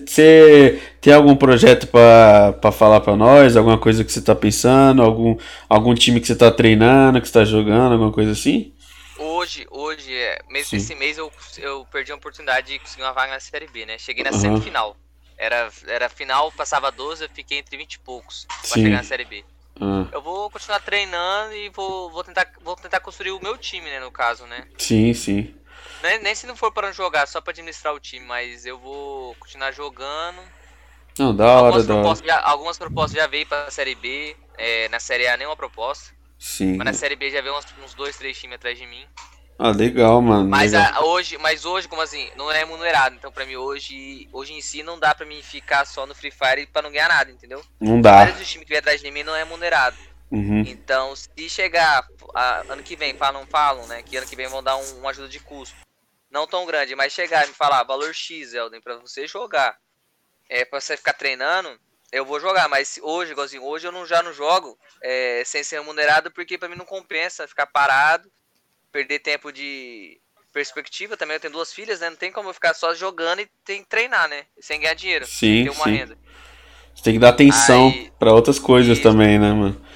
tem 1.00 1.12
algum 1.12 1.36
projeto 1.36 1.86
pra, 1.86 2.52
pra 2.60 2.72
falar 2.72 3.00
pra 3.00 3.16
nós? 3.16 3.56
Alguma 3.56 3.78
coisa 3.78 4.04
que 4.04 4.12
você 4.12 4.20
tá 4.20 4.34
pensando? 4.34 5.02
Algum, 5.02 5.36
algum 5.68 5.94
time 5.94 6.20
que 6.20 6.26
você 6.26 6.36
tá 6.36 6.50
treinando, 6.50 7.20
que 7.20 7.28
você 7.28 7.32
tá 7.32 7.44
jogando, 7.44 7.92
alguma 7.92 8.12
coisa 8.12 8.32
assim? 8.32 8.72
Hoje, 9.18 9.66
hoje, 9.70 10.12
é, 10.12 10.40
mês, 10.48 10.72
esse 10.72 10.94
mês 10.94 11.18
eu, 11.18 11.30
eu 11.58 11.84
perdi 11.90 12.12
a 12.12 12.14
oportunidade 12.14 12.72
de 12.72 12.78
conseguir 12.78 13.02
uma 13.02 13.12
vaga 13.12 13.32
na 13.32 13.40
Série 13.40 13.66
B, 13.68 13.86
né? 13.86 13.98
Cheguei 13.98 14.22
na 14.22 14.30
uhum. 14.30 14.38
semifinal. 14.38 14.96
Era, 15.36 15.68
era 15.86 16.08
final, 16.08 16.50
passava 16.52 16.90
12, 16.90 17.24
eu 17.24 17.30
fiquei 17.32 17.58
entre 17.58 17.76
20 17.76 17.94
e 17.94 17.98
poucos 18.00 18.44
pra 18.44 18.56
Sim. 18.62 18.82
chegar 18.82 18.96
na 18.96 19.04
Série 19.04 19.24
B. 19.24 19.44
Uhum. 19.80 20.08
Eu 20.12 20.20
vou 20.20 20.50
continuar 20.50 20.80
treinando 20.80 21.54
e 21.54 21.68
vou, 21.70 22.10
vou, 22.10 22.24
tentar, 22.24 22.50
vou 22.62 22.74
tentar 22.74 23.00
construir 23.00 23.30
o 23.30 23.40
meu 23.40 23.56
time, 23.56 23.88
né, 23.88 24.00
no 24.00 24.10
caso, 24.10 24.44
né? 24.46 24.66
Sim, 24.76 25.14
sim. 25.14 25.54
Nem, 26.02 26.22
nem 26.22 26.34
se 26.34 26.46
não 26.46 26.56
for 26.56 26.72
para 26.72 26.92
jogar, 26.92 27.26
só 27.26 27.40
para 27.40 27.52
administrar 27.52 27.94
o 27.94 28.00
time, 28.00 28.24
mas 28.24 28.64
eu 28.64 28.78
vou 28.78 29.34
continuar 29.36 29.72
jogando. 29.72 30.40
Não, 31.18 31.34
da 31.34 31.46
hora, 31.46 31.66
algumas 31.66 31.86
da 31.86 31.94
propostas 31.94 32.28
hora. 32.28 32.40
Já, 32.40 32.48
algumas 32.48 32.78
propostas 32.78 33.20
já 33.20 33.26
veio 33.26 33.46
pra 33.46 33.70
Série 33.70 33.94
B, 33.94 34.36
é, 34.56 34.88
na 34.88 35.00
Série 35.00 35.26
A 35.26 35.36
nenhuma 35.36 35.56
proposta. 35.56 36.14
Sim. 36.38 36.76
Mas 36.76 36.84
na 36.84 36.92
Série 36.92 37.16
B 37.16 37.30
já 37.30 37.42
veio 37.42 37.58
uns, 37.58 37.66
uns 37.84 37.94
dois, 37.94 38.16
três 38.16 38.38
times 38.38 38.54
atrás 38.54 38.78
de 38.78 38.86
mim. 38.86 39.04
Ah, 39.58 39.70
legal, 39.70 40.22
mano. 40.22 40.48
Mas 40.48 40.70
legal. 40.70 40.92
A, 40.94 41.04
hoje, 41.04 41.36
mas 41.38 41.64
hoje, 41.64 41.88
como 41.88 42.00
assim, 42.00 42.30
não 42.36 42.50
é 42.50 42.58
remunerado. 42.58 43.16
Então, 43.16 43.32
pra 43.32 43.44
mim, 43.44 43.56
hoje, 43.56 44.28
hoje 44.32 44.52
em 44.52 44.60
si, 44.60 44.84
não 44.84 45.00
dá 45.00 45.12
pra 45.12 45.26
mim 45.26 45.42
ficar 45.42 45.84
só 45.84 46.06
no 46.06 46.14
Free 46.14 46.30
Fire 46.30 46.66
pra 46.66 46.80
não 46.80 46.92
ganhar 46.92 47.08
nada, 47.08 47.32
entendeu? 47.32 47.60
Não 47.80 48.00
dá. 48.00 48.18
Vários 48.18 48.38
dos 48.38 48.48
times 48.48 48.64
que 48.64 48.70
vem 48.70 48.78
atrás 48.78 49.00
de 49.00 49.10
mim 49.10 49.24
não 49.24 49.34
é 49.34 49.40
remunerado. 49.40 49.96
Uhum. 50.30 50.60
Então, 50.60 51.16
se 51.16 51.48
chegar 51.48 52.06
a, 52.34 52.62
ano 52.68 52.84
que 52.84 52.94
vem, 52.94 53.14
falam, 53.14 53.44
falam, 53.46 53.84
né? 53.88 54.00
Que 54.02 54.16
ano 54.16 54.28
que 54.28 54.36
vem 54.36 54.46
vão 54.46 54.62
dar 54.62 54.76
um, 54.76 54.98
uma 54.98 55.10
ajuda 55.10 55.28
de 55.28 55.40
custo. 55.40 55.74
Não 56.30 56.46
tão 56.46 56.66
grande, 56.66 56.94
mas 56.94 57.12
chegar 57.12 57.44
e 57.44 57.48
me 57.48 57.54
falar, 57.54 57.82
valor 57.84 58.14
X, 58.14 58.52
Elden, 58.52 58.80
pra 58.80 58.96
você 58.96 59.26
jogar. 59.26 59.78
É, 60.48 60.64
pra 60.64 60.80
você 60.80 60.96
ficar 60.96 61.12
treinando, 61.12 61.78
eu 62.10 62.24
vou 62.24 62.40
jogar, 62.40 62.68
mas 62.68 62.98
hoje, 63.02 63.32
igualzinho, 63.32 63.62
hoje 63.64 63.86
eu 63.86 63.92
não, 63.92 64.06
já 64.06 64.22
não 64.22 64.32
jogo 64.32 64.78
é, 65.02 65.42
sem 65.44 65.62
ser 65.62 65.80
remunerado, 65.80 66.30
porque 66.30 66.56
pra 66.56 66.68
mim 66.68 66.76
não 66.76 66.84
compensa 66.84 67.48
ficar 67.48 67.66
parado, 67.66 68.30
perder 68.90 69.18
tempo 69.18 69.52
de 69.52 70.20
perspectiva 70.52 71.16
também. 71.16 71.36
Eu 71.36 71.40
tenho 71.40 71.52
duas 71.52 71.72
filhas, 71.72 72.00
né? 72.00 72.10
Não 72.10 72.16
tem 72.16 72.32
como 72.32 72.48
eu 72.48 72.54
ficar 72.54 72.74
só 72.74 72.94
jogando 72.94 73.40
e 73.40 73.50
tem 73.64 73.82
que 73.82 73.88
treinar, 73.88 74.28
né? 74.28 74.46
Sem 74.60 74.80
ganhar 74.80 74.94
dinheiro. 74.94 75.26
Sim, 75.26 75.64
ter 75.64 75.70
uma 75.70 75.84
sim. 75.84 75.90
renda. 75.90 76.18
Você 76.94 77.02
tem 77.02 77.12
que 77.12 77.18
dar 77.18 77.28
atenção 77.28 77.92
para 78.18 78.32
outras 78.32 78.58
coisas 78.58 78.98
isso. 78.98 79.08
também, 79.08 79.38
né, 79.38 79.52
mano? 79.52 79.86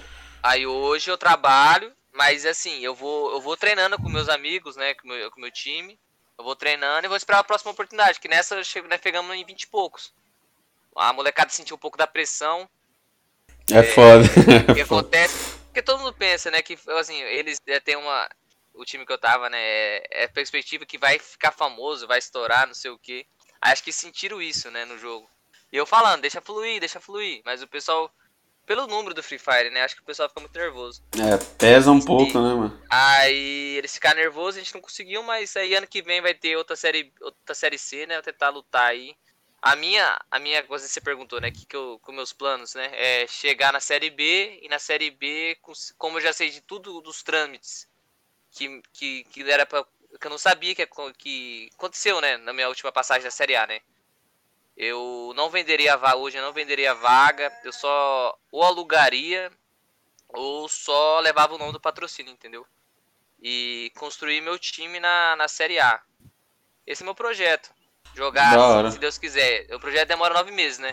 Aí 0.43 0.67
hoje 0.67 1.11
eu 1.11 1.19
trabalho, 1.19 1.93
mas 2.13 2.47
assim, 2.47 2.81
eu 2.81 2.95
vou, 2.95 3.33
eu 3.33 3.41
vou 3.41 3.57
treinando 3.57 3.97
com 3.97 4.09
meus 4.09 4.29
amigos, 4.29 4.77
né? 4.77 4.95
Com 4.95 5.09
o 5.09 5.11
meu, 5.11 5.31
com 5.31 5.41
meu 5.41 5.51
time. 5.51 5.99
Eu 6.43 6.45
vou 6.45 6.57
treinando 6.57 7.07
e 7.07 7.09
vou 7.09 7.17
esperar 7.17 7.39
a 7.39 7.45
próxima 7.45 7.71
oportunidade, 7.71 8.21
que 8.21 8.29
nessa 8.29 8.57
né, 8.57 8.99
pegamos 8.99 9.35
em 9.35 9.45
20 9.45 9.63
e 9.63 9.67
poucos 9.69 10.13
a 10.97 11.13
molecada 11.13 11.51
sentiu 11.51 11.77
um 11.77 11.79
pouco 11.79 11.99
da 11.99 12.07
pressão. 12.07 12.69
É, 13.71 13.79
é 13.79 13.83
foda. 13.83 14.25
O 14.71 14.75
que 14.75 14.81
acontece? 14.81 15.59
Porque 15.65 15.83
todo 15.83 16.01
mundo 16.01 16.15
pensa, 16.15 16.51
né, 16.51 16.61
que 16.63 16.79
assim, 16.99 17.21
eles 17.23 17.59
é, 17.67 17.81
têm 17.81 17.97
uma. 17.97 18.29
O 18.75 18.85
time 18.85 19.05
que 19.05 19.13
eu 19.13 19.19
tava, 19.19 19.49
né, 19.51 19.59
é, 19.59 20.25
é 20.25 20.29
perspectiva 20.29 20.87
que 20.87 20.99
vai 20.99 21.19
ficar 21.19 21.53
famoso, 21.53 22.07
vai 22.07 22.19
estourar, 22.19 22.67
não 22.67 22.75
sei 22.75 22.91
o 22.91 22.99
que. 22.99 23.27
Acho 23.61 23.83
que 23.85 23.93
sentiram 23.93 24.41
isso, 24.41 24.71
né, 24.71 24.85
no 24.85 24.99
jogo. 24.99 25.29
E 25.71 25.77
eu 25.77 25.87
falando, 25.87 26.23
deixa 26.23 26.41
fluir, 26.41 26.81
deixa 26.81 27.01
fluir. 27.01 27.43
Mas 27.45 27.63
o 27.63 27.69
pessoal, 27.69 28.13
pelo 28.67 28.87
número 28.87 29.15
do 29.15 29.23
Free 29.23 29.39
Fire, 29.39 29.71
né, 29.71 29.83
acho 29.83 29.97
que 29.97 30.03
o 30.03 30.05
pessoal 30.05 30.29
fica 30.29 30.41
muito 30.41 30.59
nervoso. 30.59 31.03
É, 31.13 31.37
pesa 31.59 31.91
um 31.91 31.99
e, 31.99 32.05
pouco, 32.05 32.41
né, 32.41 32.55
mano? 32.55 32.83
Aí 32.91 33.77
eles 33.77 33.95
ficaram 33.95 34.21
nervosos, 34.21 34.57
a 34.57 34.65
gente 34.65 34.75
não 34.75 34.81
conseguiu, 34.81 35.23
mas 35.23 35.57
aí 35.57 35.75
ano 35.75 35.87
que 35.87 36.03
vem 36.03 36.21
vai 36.21 36.35
ter 36.35 36.57
outra 36.57 36.77
série, 36.77 37.13
outra 37.21 37.55
série 37.55 37.79
C, 37.79 38.07
né, 38.07 38.17
eu 38.17 38.23
tentar 38.23 38.51
lutar 38.51 38.87
aí. 38.87 39.15
A 39.61 39.77
minha, 39.77 40.21
a 40.29 40.41
minha 40.41 40.61
coisa 40.65 40.85
que 40.85 40.93
você 40.93 41.01
perguntou, 41.01 41.41
né? 41.41 41.49
Que, 41.49 41.65
que 41.65 41.77
eu, 41.77 41.97
com 42.03 42.11
meus 42.11 42.33
planos, 42.33 42.75
né? 42.75 42.91
É 42.95 43.29
chegar 43.29 43.73
na 43.73 43.79
série 43.79 44.11
B 44.11 44.59
e 44.61 44.69
na 44.69 44.81
série 44.81 45.09
B, 45.09 45.57
como 45.97 46.19
eu 46.19 46.21
já 46.21 46.33
sei 46.33 46.51
de 46.51 46.61
tudo 46.61 47.01
dos 47.01 47.23
trâmites 47.23 47.87
que, 48.53 48.83
que, 48.93 49.25
que 49.25 49.51
era 49.51 49.65
pra. 49.65 49.85
que 50.21 50.27
eu 50.27 50.31
não 50.31 50.39
sabia 50.39 50.75
que, 50.75 50.87
que 51.17 51.71
aconteceu, 51.75 52.21
né? 52.21 52.37
Na 52.39 52.53
minha 52.53 52.69
última 52.69 52.93
passagem 52.93 53.25
da 53.25 53.31
série 53.31 53.57
A, 53.57 53.67
né? 53.67 53.81
Eu 54.77 55.33
não 55.37 55.51
venderia 55.51 55.95
a 55.95 55.97
vaga 55.97 56.17
hoje, 56.17 56.39
eu 56.39 56.43
não 56.43 56.53
venderia 56.53 56.93
a 56.93 56.95
vaga, 56.95 57.53
eu 57.63 57.73
só 57.73 58.37
ou 58.51 58.63
alugaria 58.63 59.51
ou 60.29 60.69
só 60.69 61.21
levava 61.21 61.55
o 61.55 61.59
nome 61.59 61.73
do 61.73 61.81
patrocínio, 61.81 62.33
entendeu? 62.33 62.67
E 63.41 63.93
construir 63.97 64.41
meu 64.41 64.59
time 64.59 64.99
na, 64.99 65.37
na 65.37 65.49
série 65.49 65.79
A. 65.79 66.01
Esse 66.87 67.03
é 67.03 67.05
meu 67.05 67.15
projeto. 67.15 67.71
Jogar, 68.15 68.91
se 68.91 68.99
Deus 68.99 69.19
quiser. 69.19 69.67
O 69.75 69.81
projeto 69.81 70.09
demora 70.09 70.35
nove 70.35 70.51
meses, 70.51 70.79
né? 70.79 70.93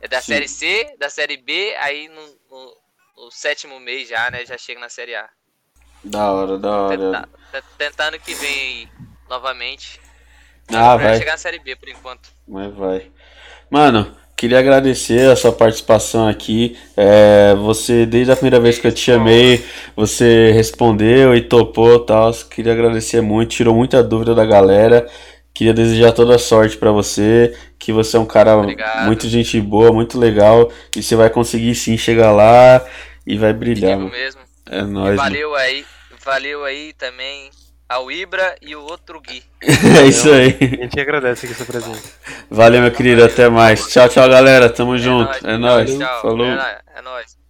É 0.00 0.08
da 0.08 0.20
Sim. 0.20 0.32
série 0.32 0.48
C, 0.48 0.96
da 0.98 1.10
série 1.10 1.36
B, 1.36 1.74
aí 1.78 2.08
no, 2.08 2.38
no, 2.50 2.76
no, 3.16 3.30
sétimo 3.30 3.78
mês 3.80 4.08
já, 4.08 4.30
né? 4.30 4.46
Já 4.46 4.56
chega 4.56 4.80
na 4.80 4.88
série 4.88 5.14
A. 5.14 5.28
Da 6.04 6.32
hora, 6.32 6.58
da 6.58 6.70
hora. 6.70 7.28
Tá 7.52 7.62
tentando 7.76 8.18
que 8.18 8.34
vem 8.34 8.60
aí 8.60 8.88
novamente. 9.28 10.00
Ah, 10.68 10.96
vai. 10.96 11.16
chegar 11.16 11.32
na 11.32 11.38
série 11.38 11.58
B 11.58 11.74
por 11.76 11.88
enquanto. 11.88 12.32
Mas 12.46 12.72
vai. 12.74 13.12
Mano, 13.70 14.10
queria 14.36 14.58
agradecer 14.58 15.30
a 15.30 15.36
sua 15.36 15.52
participação 15.52 16.26
aqui. 16.26 16.76
É, 16.96 17.54
você, 17.54 18.04
desde 18.04 18.32
a 18.32 18.36
primeira 18.36 18.58
vez 18.58 18.78
que 18.78 18.86
eu 18.86 18.92
te 18.92 19.00
chamei, 19.00 19.64
você 19.94 20.50
respondeu 20.50 21.34
e 21.34 21.42
topou 21.42 22.00
tal. 22.00 22.32
Queria 22.50 22.72
agradecer 22.72 23.20
muito, 23.20 23.50
tirou 23.50 23.74
muita 23.74 24.02
dúvida 24.02 24.34
da 24.34 24.44
galera. 24.44 25.06
Queria 25.54 25.74
desejar 25.74 26.12
toda 26.12 26.36
a 26.36 26.38
sorte 26.38 26.76
para 26.76 26.90
você, 26.90 27.54
que 27.78 27.92
você 27.92 28.16
é 28.16 28.20
um 28.20 28.26
cara 28.26 28.56
Obrigado. 28.56 29.06
muito 29.06 29.28
gente 29.28 29.60
boa, 29.60 29.92
muito 29.92 30.18
legal, 30.18 30.70
e 30.96 31.02
você 31.02 31.14
vai 31.14 31.28
conseguir 31.28 31.74
sim 31.74 31.98
chegar 31.98 32.32
lá 32.32 32.84
e 33.26 33.36
vai 33.36 33.52
brilhar. 33.52 33.98
mesmo. 33.98 34.40
É 34.70 34.82
nóis. 34.82 35.16
valeu 35.16 35.50
mano. 35.50 35.62
aí, 35.62 35.84
valeu 36.24 36.64
aí 36.64 36.92
também 36.94 37.50
ao 37.90 38.10
Ibra 38.10 38.54
e 38.62 38.76
o 38.76 38.82
outro 38.82 39.20
Gui. 39.20 39.42
é 40.00 40.06
isso 40.06 40.30
aí. 40.30 40.56
A 40.60 40.82
gente 40.84 41.00
agradece 41.00 41.46
aqui 41.46 41.54
sua 41.56 41.66
presença. 41.66 42.14
Valeu, 42.48 42.80
meu 42.80 42.92
querido, 42.92 43.24
até 43.24 43.48
mais. 43.48 43.88
Tchau, 43.88 44.08
tchau, 44.08 44.28
galera. 44.28 44.70
Tamo 44.70 44.94
é 44.94 44.98
junto. 44.98 45.26
Nóis. 45.26 45.44
É 45.44 45.58
nóis. 45.58 45.98
Tchau. 45.98 46.22
Falou. 46.22 46.46
É 46.46 47.02
nóis. 47.02 47.40